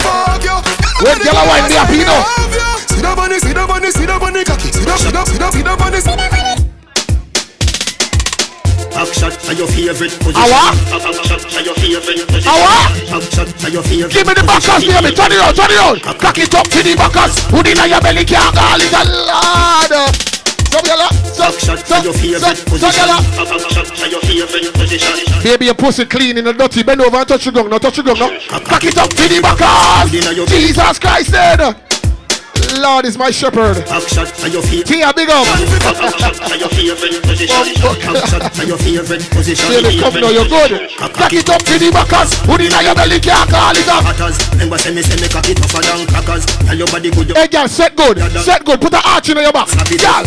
When 1.01 1.19
girl 1.25 1.41
wine 1.47 1.65
me 1.69 1.77
happy, 1.77 1.97
you 1.97 2.09
know. 2.09 2.21
Sit 2.89 3.03
down, 3.03 3.17
funny, 3.17 3.39
sit 3.39 3.55
down, 3.55 3.69
funny, 3.69 3.91
sit 3.91 4.07
down, 4.07 4.21
funny, 4.21 4.45
cocky. 4.45 4.73
Sit 4.73 4.85
down, 4.85 4.99
sit 4.99 5.13
down, 5.13 5.27
sit 5.27 5.41
down, 5.41 5.53
sit 5.53 5.65
down, 5.65 5.79
funny, 5.79 6.01
sit 6.01 6.17
down, 6.17 6.31
funny. 6.31 6.55
Back 8.93 9.13
shot 9.13 9.37
are 9.49 9.53
your 9.53 9.69
favorite 9.69 10.17
position. 10.21 10.41
Awa? 10.41 10.73
Back 10.89 11.17
shot 11.25 11.45
are 11.53 11.65
your 11.65 11.77
favorite 11.77 12.29
position. 12.29 12.49
Awa? 12.49 12.77
Back 13.13 13.25
shot 13.29 13.65
are 13.65 13.71
your 13.71 13.85
favorite 13.85 14.13
Give 14.13 14.27
me 14.27 14.33
the 14.35 14.45
backers, 14.45 14.85
baby. 14.85 15.13
Turn 15.17 15.33
it 15.33 15.41
on, 15.41 15.53
turn 15.53 15.73
it 15.73 15.81
on. 15.81 16.01
Cock 16.01 16.39
it 16.39 16.55
up 16.55 16.67
to 16.69 16.81
the 16.83 16.97
backers. 16.97 17.41
Put 17.49 17.69
it 17.69 17.77
in 17.77 17.91
your 17.91 18.01
belly, 18.01 18.25
can't 18.25 18.53
call 18.57 18.81
it 18.81 18.93
a 18.93 19.03
lord. 19.05 20.36
So, 20.77 20.87
yalla. 20.87 21.09
So, 21.25 21.43
Back 21.43 21.59
shot 21.61 21.79
so, 21.87 21.95
are 21.97 22.05
your 22.05 22.13
so, 22.13 22.21
favorite 22.21 22.57
so, 22.57 22.65
position. 22.65 23.07
yalla. 23.09 23.23
Back 23.33 23.71
shot 23.71 24.01
are 24.01 24.09
your 24.09 24.21
favorite 24.21 24.75
position. 24.75 25.43
Baby, 25.43 25.65
your 25.67 25.75
pussy 25.75 26.05
clean 26.05 26.37
in 26.37 26.45
the 26.45 26.53
dirty. 26.53 26.83
Bend 26.83 27.01
over 27.01 27.17
and 27.17 27.29
touch 27.29 27.45
the 27.45 27.53
ground. 27.53 27.71
Now 27.71 27.79
touch 27.79 27.97
the 27.97 28.03
ground 28.03 28.19
now. 28.21 28.59
Cock 28.61 28.85
it 28.85 28.99
up 28.99 29.09
to 29.11 29.29
the 29.29 29.41
backers. 29.41 30.51
Jesus 30.51 30.99
Christ, 30.99 31.33
then. 31.33 31.86
Lord 32.79 33.05
is 33.05 33.17
my 33.17 33.31
shepherd. 33.31 33.85
Back 33.87 34.09
shot 34.09 34.29
are 34.43 34.49
your 34.49 34.63
favorite. 34.63 34.87
Tia, 34.87 35.13
big 35.15 35.29
up. 35.31 35.45
Back 35.47 36.17
shot 36.19 36.41
are 36.45 36.57
your 36.57 36.69
favorite 36.69 37.23
position. 37.23 37.75
Back 37.81 38.25
shot 38.29 38.59
are 38.59 38.67
your 38.67 38.79
favorite 38.79 39.25
position. 39.31 39.69
Baby, 39.69 40.01
come 40.01 40.15
now, 40.21 40.31
you're 40.31 40.49
good. 40.49 40.91
Cock 40.97 41.33
it 41.33 41.49
up 41.49 41.63
to 41.65 41.75
the 41.79 41.91
backers. 41.91 42.37
Put 42.45 42.61
it 42.61 42.73
in 42.73 42.85
your 42.85 42.95
belly, 42.95 43.21
can't 43.21 43.49
call 43.49 43.77
it 43.77 43.89
up. 43.89 44.05
Hatters, 44.05 44.37
remember 44.53 44.79
say 44.79 44.93
me 44.95 45.03
say 45.03 45.17
me 45.21 45.29
cock 45.29 45.49
it 45.49 45.57
tougher 45.57 45.83
than 45.83 46.07
crackers. 46.07 46.45
Tell 46.47 46.77
your 46.77 46.89
body 46.89 47.11
good. 47.11 47.37
Hey, 47.37 47.49
girl, 47.49 47.69
set 47.69 47.97
good. 47.97 48.19
Set 48.41 48.65
good. 48.65 48.81
Put 48.81 48.93
the 48.93 49.03
arch 49.05 49.29
in 49.29 49.39
your 49.39 49.53
back. 49.53 49.69
Girl, 49.73 50.25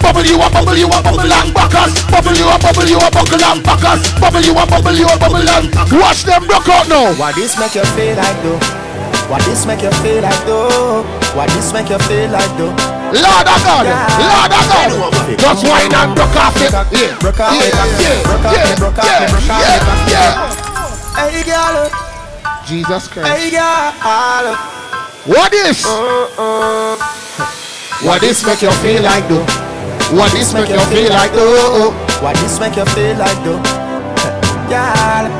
bubble 0.00 0.24
you 0.24 0.40
up, 0.40 0.52
bubble 0.52 0.76
you 0.76 0.88
up, 0.88 1.04
bubble 1.04 1.30
and 1.30 1.52
backers. 1.54 1.92
Bubble 2.08 2.36
you 2.36 2.46
up, 2.48 2.60
bubble 2.60 2.88
you 2.88 2.98
up, 2.98 3.12
bubble 3.12 3.44
and 3.44 3.60
backers. 3.62 4.00
Bubble 4.18 4.42
you 4.42 4.54
up, 4.56 4.68
bubble 4.68 4.96
you 4.96 5.06
up, 5.06 5.20
bubble 5.20 5.46
and. 5.46 5.68
Watch 5.94 6.24
them 6.24 6.46
broke 6.46 6.68
out 6.68 6.88
now. 6.88 7.12
Why 7.14 7.32
this 7.32 7.58
make 7.58 7.74
you 7.74 7.84
feel 7.94 8.16
like 8.16 8.42
though? 8.42 8.89
Why 9.30 9.38
this 9.46 9.64
make 9.64 9.82
you 9.82 9.92
feel 10.02 10.22
like 10.26 10.42
though? 10.44 11.06
Why 11.38 11.46
this 11.54 11.72
make 11.72 11.88
you 11.88 11.98
feel 12.10 12.30
like 12.34 12.50
though? 12.58 12.74
Lord 13.14 13.46
of 13.46 13.62
God, 13.62 13.86
Lord 13.86 14.50
of 14.50 14.64
God. 14.66 14.90
Just 15.38 15.62
wine 15.62 15.94
and 15.94 16.18
broke 16.18 16.34
off 16.34 16.58
it. 16.58 16.74
Yeah, 16.90 17.14
Broke 17.22 17.38
off 17.38 17.54
it, 17.54 17.70
yeah, 17.70 18.22
broke 18.26 18.42
off 18.42 18.58
it, 18.58 18.78
broke 18.78 18.98
off 18.98 19.06
it, 19.06 19.30
broke 19.30 19.46
off 19.46 19.62
it, 19.62 19.78
broke 19.86 20.10
yeah, 20.10 20.34
off 20.34 20.50
yeah. 21.14 21.30
Hey 21.30 21.46
girl, 21.46 21.86
Jesus 22.66 23.06
Christ. 23.06 23.30
hey 23.30 23.50
girl. 23.54 24.56
What 25.26 25.52
is? 25.54 25.86
Uh, 25.86 26.26
uh. 26.34 26.96
What 28.02 28.20
this 28.22 28.44
make 28.44 28.62
you 28.62 28.72
feel 28.82 29.02
like 29.02 29.28
though? 29.28 29.46
What 30.10 30.32
this 30.32 30.52
make 30.52 30.70
you 30.70 30.80
feel 30.90 31.10
like 31.10 31.30
though? 31.32 31.92
Why 32.18 32.32
this 32.34 32.58
make 32.58 32.74
you 32.74 32.84
feel 32.86 33.16
like 33.16 33.38
though? 33.44 33.62
Girl, 34.66 35.30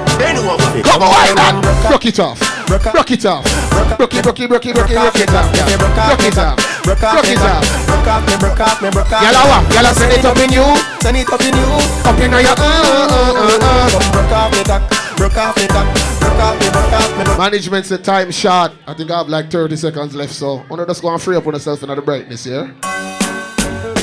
Come 0.82 1.03
on, 1.03 1.11
wine 1.11 1.38
and 1.38 1.62
broke 1.88 2.07
it 2.07 2.20
off. 2.20 2.38
Broke 2.66 3.11
it 3.11 3.26
off. 3.26 3.60
Broke 3.81 4.14
it, 4.14 4.22
broke 4.22 4.41
it, 4.41 4.49
broke 4.49 4.66
it, 4.66 4.74
broke 4.74 4.91
it, 4.91 5.01
broke 5.01 5.16
it 5.16 5.31
off. 5.35 5.51
yeah. 5.57 5.76
Broke 5.76 6.24
it 6.24 6.39
off. 6.39 6.57
broke 6.85 7.03
off 7.03 7.12
Broke 7.14 7.24
me 7.26 7.33
it 7.33 7.39
back, 7.41 7.61
off. 7.61 7.87
broke 7.87 8.07
off 8.09 8.22
me, 8.26 8.35
broke 8.41 8.61
off 8.61 8.83
me, 8.83 8.89
broke 8.91 9.12
off. 9.12 9.22
Gyal 9.22 9.37
a 9.37 9.43
what? 9.49 9.62
Gyal 9.72 9.87
a 9.91 9.95
send 9.95 10.12
it 10.12 10.24
up 10.24 10.37
in 10.39 10.51
you. 10.53 10.66
Send 11.01 11.16
it 11.16 11.28
up 11.33 11.41
in 11.41 11.55
you. 11.57 11.68
Up 12.05 12.18
in 12.20 12.31
your 12.31 12.41
uh 12.41 12.55
uh 12.57 12.61
uh 12.61 13.59
uh. 13.61 13.91
Come 13.91 14.11
broke 14.12 14.33
off 14.33 14.51
me 14.53 14.62
back, 14.64 14.83
broke 15.16 15.37
off 15.37 15.57
me 15.57 15.66
back, 15.68 15.87
broke 16.20 16.41
off 16.41 16.61
me, 16.61 16.68
broke 16.70 16.93
off 16.93 17.18
me. 17.18 17.24
broke- 17.24 17.39
Management 17.39 17.87
said 17.87 18.05
time 18.05 18.31
short. 18.31 18.72
I 18.87 18.95
think 18.95 19.11
I 19.11 19.18
have 19.18 19.28
like 19.28 19.51
30 19.51 19.76
seconds 19.76 20.14
left, 20.14 20.33
so 20.33 20.64
wanna 20.68 20.87
just 20.87 21.03
go 21.03 21.09
and 21.12 21.20
free 21.22 21.37
up 21.37 21.47
on 21.47 21.55
yourself 21.55 21.83
into 21.83 21.95
the 21.95 22.03
brightness, 22.03 22.47
yeah? 22.47 22.70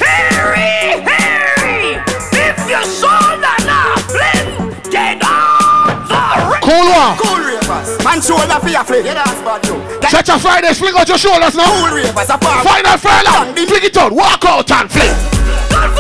Harry, 0.01 1.01
Harry, 1.01 2.01
if 2.33 2.69
your 2.69 2.81
shoulder 2.83 3.06
are. 6.91 7.17
Cool 7.19 7.39
ravers. 7.43 7.97
Man 8.03 8.19
shoulder 8.21 8.57
for 8.59 8.69
your 8.69 8.83
fling. 8.83 9.05
Yeah, 9.05 9.19
that's 9.19 9.41
bad 9.43 9.61
you. 9.67 9.77
Stretch 10.07 10.27
your 10.27 10.39
Fridays, 10.39 10.79
fling 10.79 10.95
out 10.95 11.07
your 11.07 11.17
shoulders 11.17 11.55
now. 11.55 11.67
Cool 11.67 11.95
ravers. 11.95 12.27
Final 12.27 12.97
furlong. 12.97 13.55
Fling 13.55 13.83
it 13.83 13.97
out. 13.97 14.11
Walk 14.11 14.43
out 14.45 14.71
and 14.71 14.87
fling. 14.91 15.15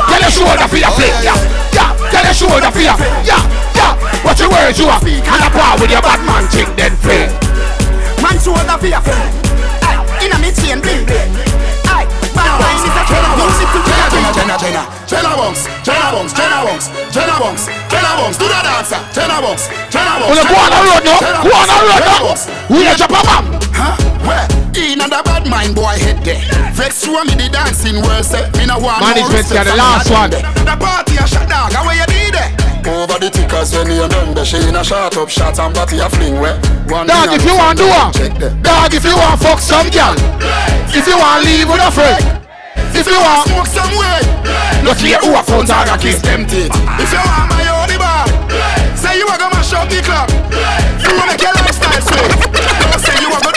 Tell 0.07 0.21
your 0.21 0.31
shoulder 0.31 0.67
for 0.67 0.77
your 0.77 0.91
fling. 0.95 1.13
Oh, 1.13 1.23
yeah, 1.23 1.37
yeah. 1.75 2.09
Tell 2.11 2.23
your 2.23 2.33
shoulder 2.33 2.71
for 2.71 2.81
your 2.81 2.97
Yeah, 3.27 3.43
yeah. 3.75 3.93
What 4.23 4.39
your 4.39 4.49
words 4.49 4.79
you 4.79 4.87
are. 4.87 5.01
And 5.03 5.43
a 5.43 5.49
par 5.51 5.77
with 5.79 5.91
your 5.91 6.01
bad 6.01 6.21
man 6.25 6.47
thing 6.49 6.69
then 6.75 6.95
fling. 7.03 7.29
Man 8.23 8.39
shoulder 8.39 8.77
for 8.79 8.87
your 8.87 9.01
fling. 9.01 9.29
Aye, 9.83 10.25
inna 10.25 10.37
me 10.39 10.51
chain 10.51 10.81
bling 10.81 11.05
bling. 11.05 11.56
Aye, 12.57 12.65
bad 12.65 12.65
wine 12.65 12.81
is 12.81 12.95
a 12.97 13.03
killer. 13.05 13.31
Music 13.37 13.69
to 13.69 13.79
Jenna, 13.85 14.07
Jenna, 14.09 14.29
Jenna, 14.33 14.55
Jenna, 14.57 14.83
Jenna 15.05 15.31
Bunks, 15.37 15.61
Jenna 15.85 16.07
Bunks, 16.09 16.33
Jenna 16.33 16.57
Bunks, 16.65 16.87
Jenna 17.13 17.35
Bunks, 17.37 17.63
Jenna 17.89 18.11
Bunks, 18.17 18.37
do 18.37 18.45
the 18.49 18.59
dancer, 18.65 18.99
Jenna 19.13 19.37
Bunks, 19.41 19.65
Jenna 19.93 20.13
Bunks. 20.17 20.33
Wanna 20.33 20.49
go 20.49 20.55
on 20.57 20.69
the 20.73 20.79
road 20.81 21.03
now? 21.05 21.19
Go 21.45 21.51
on 21.53 21.67
the 21.69 21.77
road 21.85 22.03
now. 22.03 22.33
We 22.73 22.79
a 22.87 22.93
drop 22.97 23.13
a. 23.13 23.57
Huh? 23.77 23.93
Where? 24.25 24.47
In 24.73 25.01
and 25.01 25.11
the 25.11 25.21
bad 25.21 25.45
mind 25.49 25.75
boy 25.75 25.97
head 26.01 26.21
there. 26.25 26.41
Vex 26.73 27.05
show 27.05 27.23
me 27.25 27.33
the 27.37 27.49
dancing 27.49 28.01
world 28.01 28.25
say 28.25 28.45
me 28.57 28.65
no 28.65 28.77
want 28.77 29.01
Management 29.01 29.49
no 29.49 29.55
got 29.55 29.65
the 29.65 29.75
last 29.77 30.09
one. 30.09 30.29
The 30.29 30.75
party 30.77 31.17
a 31.17 31.25
shut 31.25 31.49
down, 31.49 31.71
how 31.71 31.85
you 31.89 32.05
did 32.09 32.35
it? 32.35 32.49
Over 32.87 33.19
the 33.19 33.29
tickers 33.29 33.73
when 33.73 33.91
you 33.91 34.07
done 34.07 34.33
the 34.33 34.45
she 34.45 34.57
in 34.57 34.75
a 34.75 34.83
shot 34.83 35.17
up 35.17 35.29
shot 35.29 35.59
and 35.59 35.73
body 35.73 35.99
a 35.99 36.09
fling 36.09 36.39
where 36.39 36.55
one 36.87 37.05
Dog, 37.05 37.33
if 37.33 37.43
you 37.43 37.55
want 37.55 37.77
do 37.77 37.87
one. 37.89 38.13
Dog, 38.61 38.93
if 38.93 39.03
you 39.03 39.15
want 39.15 39.41
fuck 39.41 39.59
some 39.59 39.89
girl. 39.89 40.15
If 40.95 41.05
you 41.05 41.17
want 41.17 41.43
leave 41.43 41.67
with 41.67 41.81
a 41.81 41.91
friend. 41.91 42.36
If 42.97 43.05
you 43.05 43.19
want 43.21 43.47
smoke 43.47 43.67
some 43.67 43.93
way, 43.93 44.37
Look 44.83 44.97
here 44.97 45.19
who 45.19 45.35
a 45.35 45.43
phone 45.43 45.65
tag 45.65 45.87
a 45.87 46.01
kiss 46.01 46.19
teeth. 46.21 46.71
If 46.97 47.11
you 47.13 47.21
want 47.21 47.49
my 47.53 47.61
own 47.69 47.93
bar, 48.01 48.25
say 48.95 49.19
you 49.19 49.27
are 49.27 49.37
gonna 49.37 49.53
mash 49.53 49.73
up 49.73 49.87
the 49.89 50.01
club. 50.01 50.29
You 51.03 51.13
wanna 51.15 51.37
your 51.37 51.53
lifestyle 51.53 52.01
swing. 52.01 52.51
Don't 52.89 52.99
say 52.99 53.21
you 53.21 53.29
are 53.29 53.41
gonna. 53.41 53.56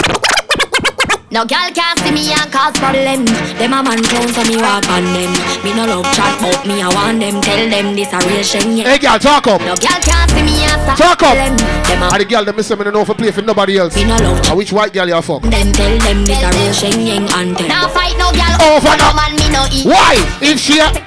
No 1.32 1.44
girl 1.46 1.70
can't 1.70 1.96
see 2.00 2.10
me 2.10 2.32
and 2.32 2.50
cause 2.50 2.74
problem. 2.82 3.24
Them 3.54 3.72
a 3.72 3.82
man 3.86 4.02
clown 4.02 4.26
so 4.34 4.42
me 4.50 4.56
walk 4.58 4.82
on 4.90 5.04
them. 5.14 5.30
Me 5.62 5.70
no 5.78 5.86
love 5.86 6.04
chat 6.12 6.34
but 6.42 6.66
me 6.66 6.82
I 6.82 6.88
want 6.90 7.20
them. 7.20 7.40
Tell 7.40 7.70
them 7.70 7.94
this 7.94 8.12
a 8.12 8.18
real 8.26 8.42
shame. 8.42 8.78
Hey 8.84 8.98
girl, 8.98 9.16
talk 9.16 9.46
up. 9.46 9.60
No 9.60 9.76
girl 9.78 10.00
can't 10.02 10.28
see 10.30 10.42
me 10.42 10.64
and 10.66 10.80
stop 10.82 10.98
Talk 10.98 11.22
up. 11.22 11.34
them. 11.38 11.54
Them 11.86 12.02
a 12.02 12.06
And 12.10 12.20
the 12.20 12.24
girl 12.26 12.44
that 12.44 12.56
miss 12.56 12.66
them 12.66 12.80
in 12.82 12.92
know 12.92 13.04
for 13.04 13.14
play 13.14 13.30
for 13.30 13.42
nobody 13.42 13.78
else. 13.78 13.94
Me 13.94 14.02
no 14.04 14.16
love 14.18 14.42
And 14.48 14.58
which 14.58 14.72
white 14.72 14.92
girl 14.92 15.06
you 15.06 15.22
fuck? 15.22 15.42
them. 15.42 15.72
Tell 15.72 15.98
them 16.02 16.26
this 16.26 16.42
a 16.42 16.50
real 16.50 16.72
shame 16.74 17.22
and 17.30 17.56
tell. 17.56 17.68
Now 17.68 17.86
fight 17.88 18.18
no 18.18 18.32
girl 18.34 18.74
Over 18.74 18.96
no 18.98 19.14
man 19.14 19.30
me 19.38 19.46
no 19.54 19.62
eat. 19.70 19.86
Why? 19.86 20.18
If 20.42 20.58
she 20.58 20.80
a- 20.82 21.06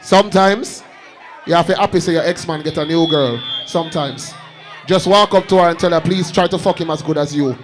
Sometimes 0.00 0.82
you 1.46 1.52
have 1.54 1.66
to 1.66 1.76
happy 1.76 2.00
say 2.00 2.12
your 2.14 2.24
ex-man 2.24 2.62
get 2.62 2.78
a 2.78 2.86
new 2.86 3.06
girl. 3.06 3.38
Sometimes. 3.66 4.32
Just 4.90 5.06
walk 5.06 5.34
up 5.34 5.46
to 5.46 5.56
her 5.58 5.68
and 5.68 5.78
tell 5.78 5.92
her, 5.92 6.00
please 6.00 6.32
try 6.32 6.48
to 6.48 6.58
fuck 6.58 6.80
him 6.80 6.90
as 6.90 7.00
good 7.00 7.16
as 7.16 7.32
you. 7.32 7.56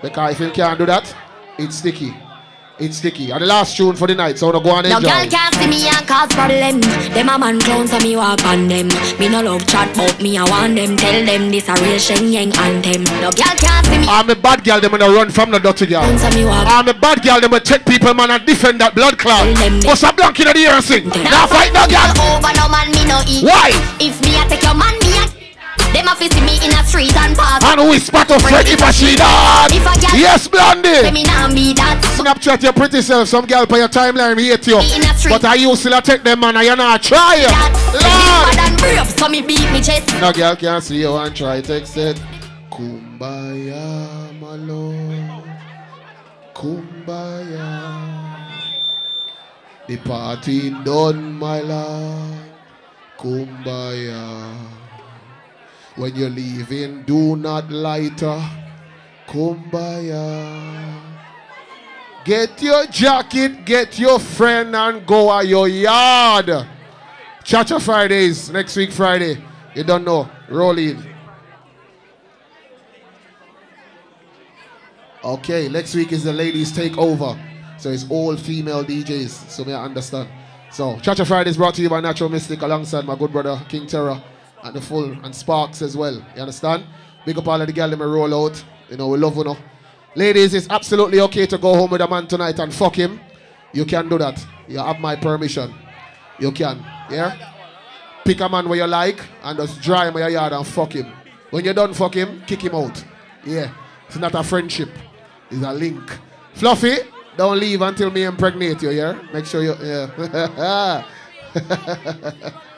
Because 0.00 0.34
if 0.34 0.38
you 0.40 0.50
can't 0.52 0.78
do 0.78 0.86
that, 0.86 1.12
it's 1.58 1.74
sticky. 1.78 2.14
It's 2.78 2.98
sticky. 2.98 3.32
And 3.32 3.42
the 3.42 3.46
last 3.46 3.76
tune 3.76 3.96
for 3.96 4.06
the 4.06 4.14
night, 4.14 4.38
so 4.38 4.46
I 4.46 4.52
wanna 4.52 4.64
go 4.64 4.70
on 4.70 4.84
and 4.86 4.92
No 4.92 4.98
enjoy. 4.98 5.10
girl 5.10 5.26
can't 5.26 5.54
see 5.56 5.66
me 5.66 5.88
and 5.88 6.06
cause 6.06 6.28
problem. 6.30 6.80
Them 7.14 7.28
a 7.30 7.36
man 7.36 7.58
clown 7.58 7.88
so 7.88 7.98
me 7.98 8.14
walk 8.16 8.44
on 8.44 8.68
them. 8.68 8.86
Me 9.18 9.28
no 9.28 9.42
love 9.42 9.66
chat 9.66 9.90
but 9.96 10.22
me 10.22 10.38
I 10.38 10.48
want 10.48 10.76
them. 10.76 10.96
Tell 10.96 11.26
them 11.26 11.50
this 11.50 11.68
a 11.68 11.74
real 11.82 11.98
sheng 11.98 12.30
yang 12.30 12.54
anthem. 12.56 13.02
No 13.18 13.32
girl 13.34 13.58
can't 13.58 13.86
see 13.86 13.98
me. 13.98 14.06
I'm 14.06 14.30
a 14.30 14.36
bad 14.36 14.62
girl, 14.62 14.80
them 14.80 14.92
gonna 14.92 15.10
run 15.10 15.30
from 15.30 15.50
the 15.50 15.58
dirty 15.58 15.86
girl. 15.86 16.02
I'm 16.06 16.86
a 16.86 16.94
bad 16.94 17.24
girl, 17.24 17.40
them 17.40 17.50
gonna 17.50 17.64
take 17.64 17.84
people, 17.84 18.14
man, 18.14 18.30
and 18.30 18.46
defend 18.46 18.80
that 18.80 18.94
blood 18.94 19.18
clot. 19.18 19.50
What's 19.84 20.04
a 20.04 20.12
blank 20.12 20.38
in 20.38 20.46
the 20.46 20.56
ear 20.58 20.70
and 20.78 20.84
sing? 20.84 21.08
Now 21.08 21.48
fight 21.48 21.72
no 21.74 21.90
girl. 21.90 22.06
over 22.38 22.54
no 22.54 22.68
man 22.70 22.86
me 22.94 23.02
no 23.10 23.18
eat. 23.26 23.42
Why? 23.42 23.74
If 23.98 24.22
me 24.22 24.38
a 24.38 24.46
take 24.48 24.62
your 24.62 24.74
man 24.78 24.94
them 25.92 26.08
a 26.08 26.16
see 26.16 26.40
me 26.40 26.56
in 26.64 26.72
a 26.72 26.82
street 26.84 27.16
and 27.16 27.36
pass. 27.36 27.62
And 27.64 27.88
whisper 27.88 28.24
to 28.24 28.38
Fred 28.40 28.68
if 28.68 28.82
I 28.82 28.90
she 28.90 29.16
done. 29.16 29.70
If 29.70 29.84
a 29.84 29.94
girl 30.00 30.18
Yes, 30.18 30.48
Blondie. 30.48 30.94
Say 31.04 31.10
me 31.10 31.24
nah 31.24 31.48
be 31.48 31.72
that. 31.74 32.00
Snapchat 32.16 32.62
your 32.62 32.72
pretty 32.72 33.02
self. 33.02 33.28
Some 33.28 33.46
girl 33.46 33.66
for 33.66 33.78
your 33.78 33.88
timeline 33.88 34.38
hate 34.38 34.66
you. 34.66 34.78
In 34.78 35.02
a 35.04 35.14
street. 35.14 35.32
But 35.32 35.44
I 35.44 35.54
you 35.54 35.76
still 35.76 35.94
a 35.94 36.02
take 36.02 36.22
them 36.22 36.40
man 36.40 36.56
and 36.56 36.66
you 36.66 36.76
not 36.76 37.02
try. 37.02 37.44
Bad 37.46 38.58
and 38.58 38.78
brave, 38.78 39.06
so 39.06 39.28
me 39.28 39.42
beat 39.42 39.70
me 39.72 39.80
chest. 39.80 40.08
No 40.20 40.32
girl 40.32 40.56
can't 40.56 40.82
see 40.82 41.00
you 41.00 41.14
and 41.16 41.34
try 41.36 41.60
text 41.60 41.96
it. 41.96 42.20
Kumbaya, 42.70 44.40
my 44.40 44.56
lord. 44.56 45.44
Kumbaya. 46.54 47.68
The 49.88 49.96
party 49.98 50.70
done, 50.84 51.34
my 51.38 51.60
lord. 51.60 52.38
Kumbaya. 53.18 54.71
When 55.96 56.16
you're 56.16 56.30
leaving, 56.30 57.02
do 57.02 57.36
not 57.36 57.70
lighter. 57.70 58.42
Kumbaya. 59.26 61.00
Get 62.24 62.62
your 62.62 62.86
jacket, 62.86 63.64
get 63.64 63.98
your 63.98 64.18
friend, 64.18 64.74
and 64.74 65.06
go 65.06 65.32
at 65.32 65.46
your 65.46 65.68
yard. 65.68 66.66
Cha 67.44 67.64
Cha 67.64 67.78
Fridays, 67.78 68.50
next 68.50 68.76
week 68.76 68.92
Friday. 68.92 69.42
You 69.74 69.84
don't 69.84 70.04
know. 70.04 70.28
Roll 70.48 70.78
in. 70.78 71.02
Okay, 75.24 75.68
next 75.68 75.94
week 75.94 76.12
is 76.12 76.24
the 76.24 76.32
ladies 76.32 76.72
take 76.72 76.96
over. 76.96 77.38
So 77.78 77.90
it's 77.90 78.06
all 78.08 78.36
female 78.36 78.84
DJs. 78.84 79.50
So 79.50 79.64
may 79.64 79.74
I 79.74 79.84
understand. 79.84 80.28
So 80.70 80.98
Cha 81.00 81.14
Cha 81.14 81.24
Fridays 81.24 81.56
brought 81.56 81.74
to 81.74 81.82
you 81.82 81.90
by 81.90 82.00
Natural 82.00 82.30
Mystic 82.30 82.62
alongside 82.62 83.04
my 83.04 83.16
good 83.16 83.32
brother 83.32 83.60
King 83.68 83.86
Terror 83.86 84.22
and 84.62 84.74
the 84.74 84.80
full 84.80 85.12
and 85.24 85.34
Sparks 85.34 85.82
as 85.82 85.96
well. 85.96 86.14
You 86.34 86.42
understand? 86.42 86.84
Big 87.24 87.38
up 87.38 87.46
all 87.46 87.60
of 87.60 87.66
the 87.66 87.72
girl 87.72 87.88
may 87.88 88.04
roll 88.04 88.46
out. 88.46 88.62
You 88.90 88.96
know, 88.96 89.08
we 89.08 89.18
love 89.18 89.36
you 89.36 89.44
know. 89.44 89.56
Ladies, 90.14 90.54
it's 90.54 90.68
absolutely 90.68 91.20
okay 91.20 91.46
to 91.46 91.58
go 91.58 91.74
home 91.74 91.90
with 91.90 92.00
a 92.00 92.08
man 92.08 92.26
tonight 92.26 92.58
and 92.58 92.72
fuck 92.74 92.96
him. 92.96 93.20
You 93.72 93.84
can 93.84 94.08
do 94.08 94.18
that. 94.18 94.44
You 94.68 94.78
have 94.78 95.00
my 95.00 95.16
permission. 95.16 95.74
You 96.38 96.52
can. 96.52 96.78
Yeah? 97.10 97.54
Pick 98.24 98.40
a 98.40 98.48
man 98.48 98.68
where 98.68 98.78
you 98.78 98.86
like 98.86 99.20
and 99.42 99.58
just 99.58 99.80
dry 99.80 100.08
him 100.08 100.14
in 100.16 100.20
your 100.20 100.28
yard 100.30 100.52
and 100.52 100.66
fuck 100.66 100.92
him. 100.92 101.12
When 101.50 101.64
you're 101.64 101.74
done 101.74 101.94
fuck 101.94 102.14
him, 102.14 102.42
kick 102.46 102.62
him 102.62 102.74
out. 102.74 103.02
Yeah. 103.44 103.72
It's 104.06 104.16
not 104.16 104.34
a 104.34 104.42
friendship. 104.42 104.90
It's 105.50 105.64
a 105.64 105.72
link. 105.72 106.18
Fluffy, 106.54 106.96
don't 107.36 107.58
leave 107.58 107.80
until 107.80 108.10
me 108.10 108.24
impregnate 108.24 108.82
you, 108.82 108.90
yeah? 108.90 109.18
Make 109.32 109.46
sure 109.46 109.62
you 109.62 109.74
yeah. 109.82 111.04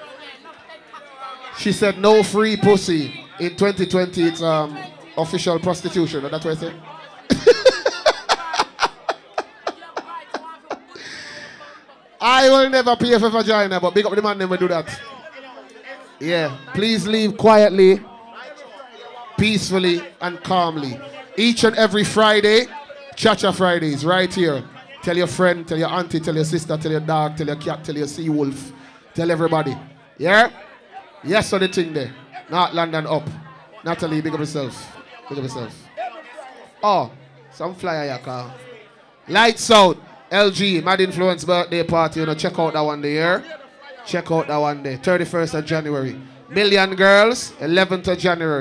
she 1.59 1.73
said 1.73 1.99
no 1.99 2.23
free 2.23 2.57
pussy. 2.57 3.21
In 3.41 3.57
2020 3.57 4.23
it's 4.23 4.43
um 4.43 4.77
official 5.17 5.59
prostitution. 5.59 6.23
That's 6.31 6.45
what 6.45 6.57
I 6.57 6.61
say. 6.61 6.73
I 12.21 12.49
will 12.49 12.71
never 12.71 12.97
pay 12.97 13.19
for 13.19 13.29
vagina, 13.29 13.81
but 13.81 13.95
big 13.95 14.07
up 14.07 14.15
the 14.15 14.23
man 14.23 14.39
never 14.39 14.57
do 14.57 14.69
that. 14.69 14.89
Yeah, 16.21 16.57
please 16.73 17.07
leave 17.07 17.37
quietly, 17.37 18.01
peacefully, 19.37 20.01
and 20.21 20.43
calmly. 20.43 20.99
Each 21.37 21.65
and 21.65 21.77
every 21.77 22.05
Friday, 22.05 22.67
Cha 23.17 23.35
Cha 23.35 23.53
Fridays, 23.53 24.05
right 24.05 24.33
here. 24.33 24.65
Tell 25.03 25.17
your 25.17 25.27
friend, 25.27 25.69
tell 25.69 25.77
your 25.77 25.91
auntie, 25.91 26.19
tell 26.19 26.35
your 26.35 26.45
sister, 26.45 26.79
tell 26.79 26.91
your 26.93 27.01
dog, 27.01 27.37
tell 27.37 27.47
your 27.47 27.57
cat, 27.57 27.85
tell 27.85 27.95
your 27.95 28.07
sea 28.07 28.31
wolf, 28.31 28.73
tell 29.13 29.31
everybody. 29.31 29.77
Yeah? 30.17 30.51
Yes, 31.25 31.53
on 31.53 31.61
the 31.61 31.69
thing 31.69 31.93
there. 31.93 32.13
Not 32.51 32.75
London 32.75 33.07
up. 33.07 33.29
Natalie, 33.85 34.21
big 34.21 34.33
up 34.33 34.41
yourself. 34.41 34.97
Big 35.29 35.39
up 35.39 35.45
yourself. 35.45 35.75
Oh, 36.83 37.11
some 37.53 37.75
flyer 37.75 38.07
ya 38.07 38.19
car. 38.19 38.55
Lights 39.29 39.71
out. 39.71 39.97
LG, 40.31 40.83
Mad 40.83 41.01
Influence 41.01 41.45
birthday 41.45 41.83
party. 41.85 42.21
You 42.21 42.27
know, 42.27 42.35
check 42.35 42.59
out 42.59 42.73
that 42.73 42.81
one 42.81 43.01
there. 43.01 43.45
Check 44.05 44.31
out 44.31 44.49
that 44.49 44.57
one 44.57 44.83
there. 44.83 44.99
31st 44.99 45.59
of 45.59 45.65
January. 45.65 46.21
Million 46.51 46.95
Girls, 46.95 47.53
11th 47.61 48.09
of 48.09 48.19
January. 48.19 48.53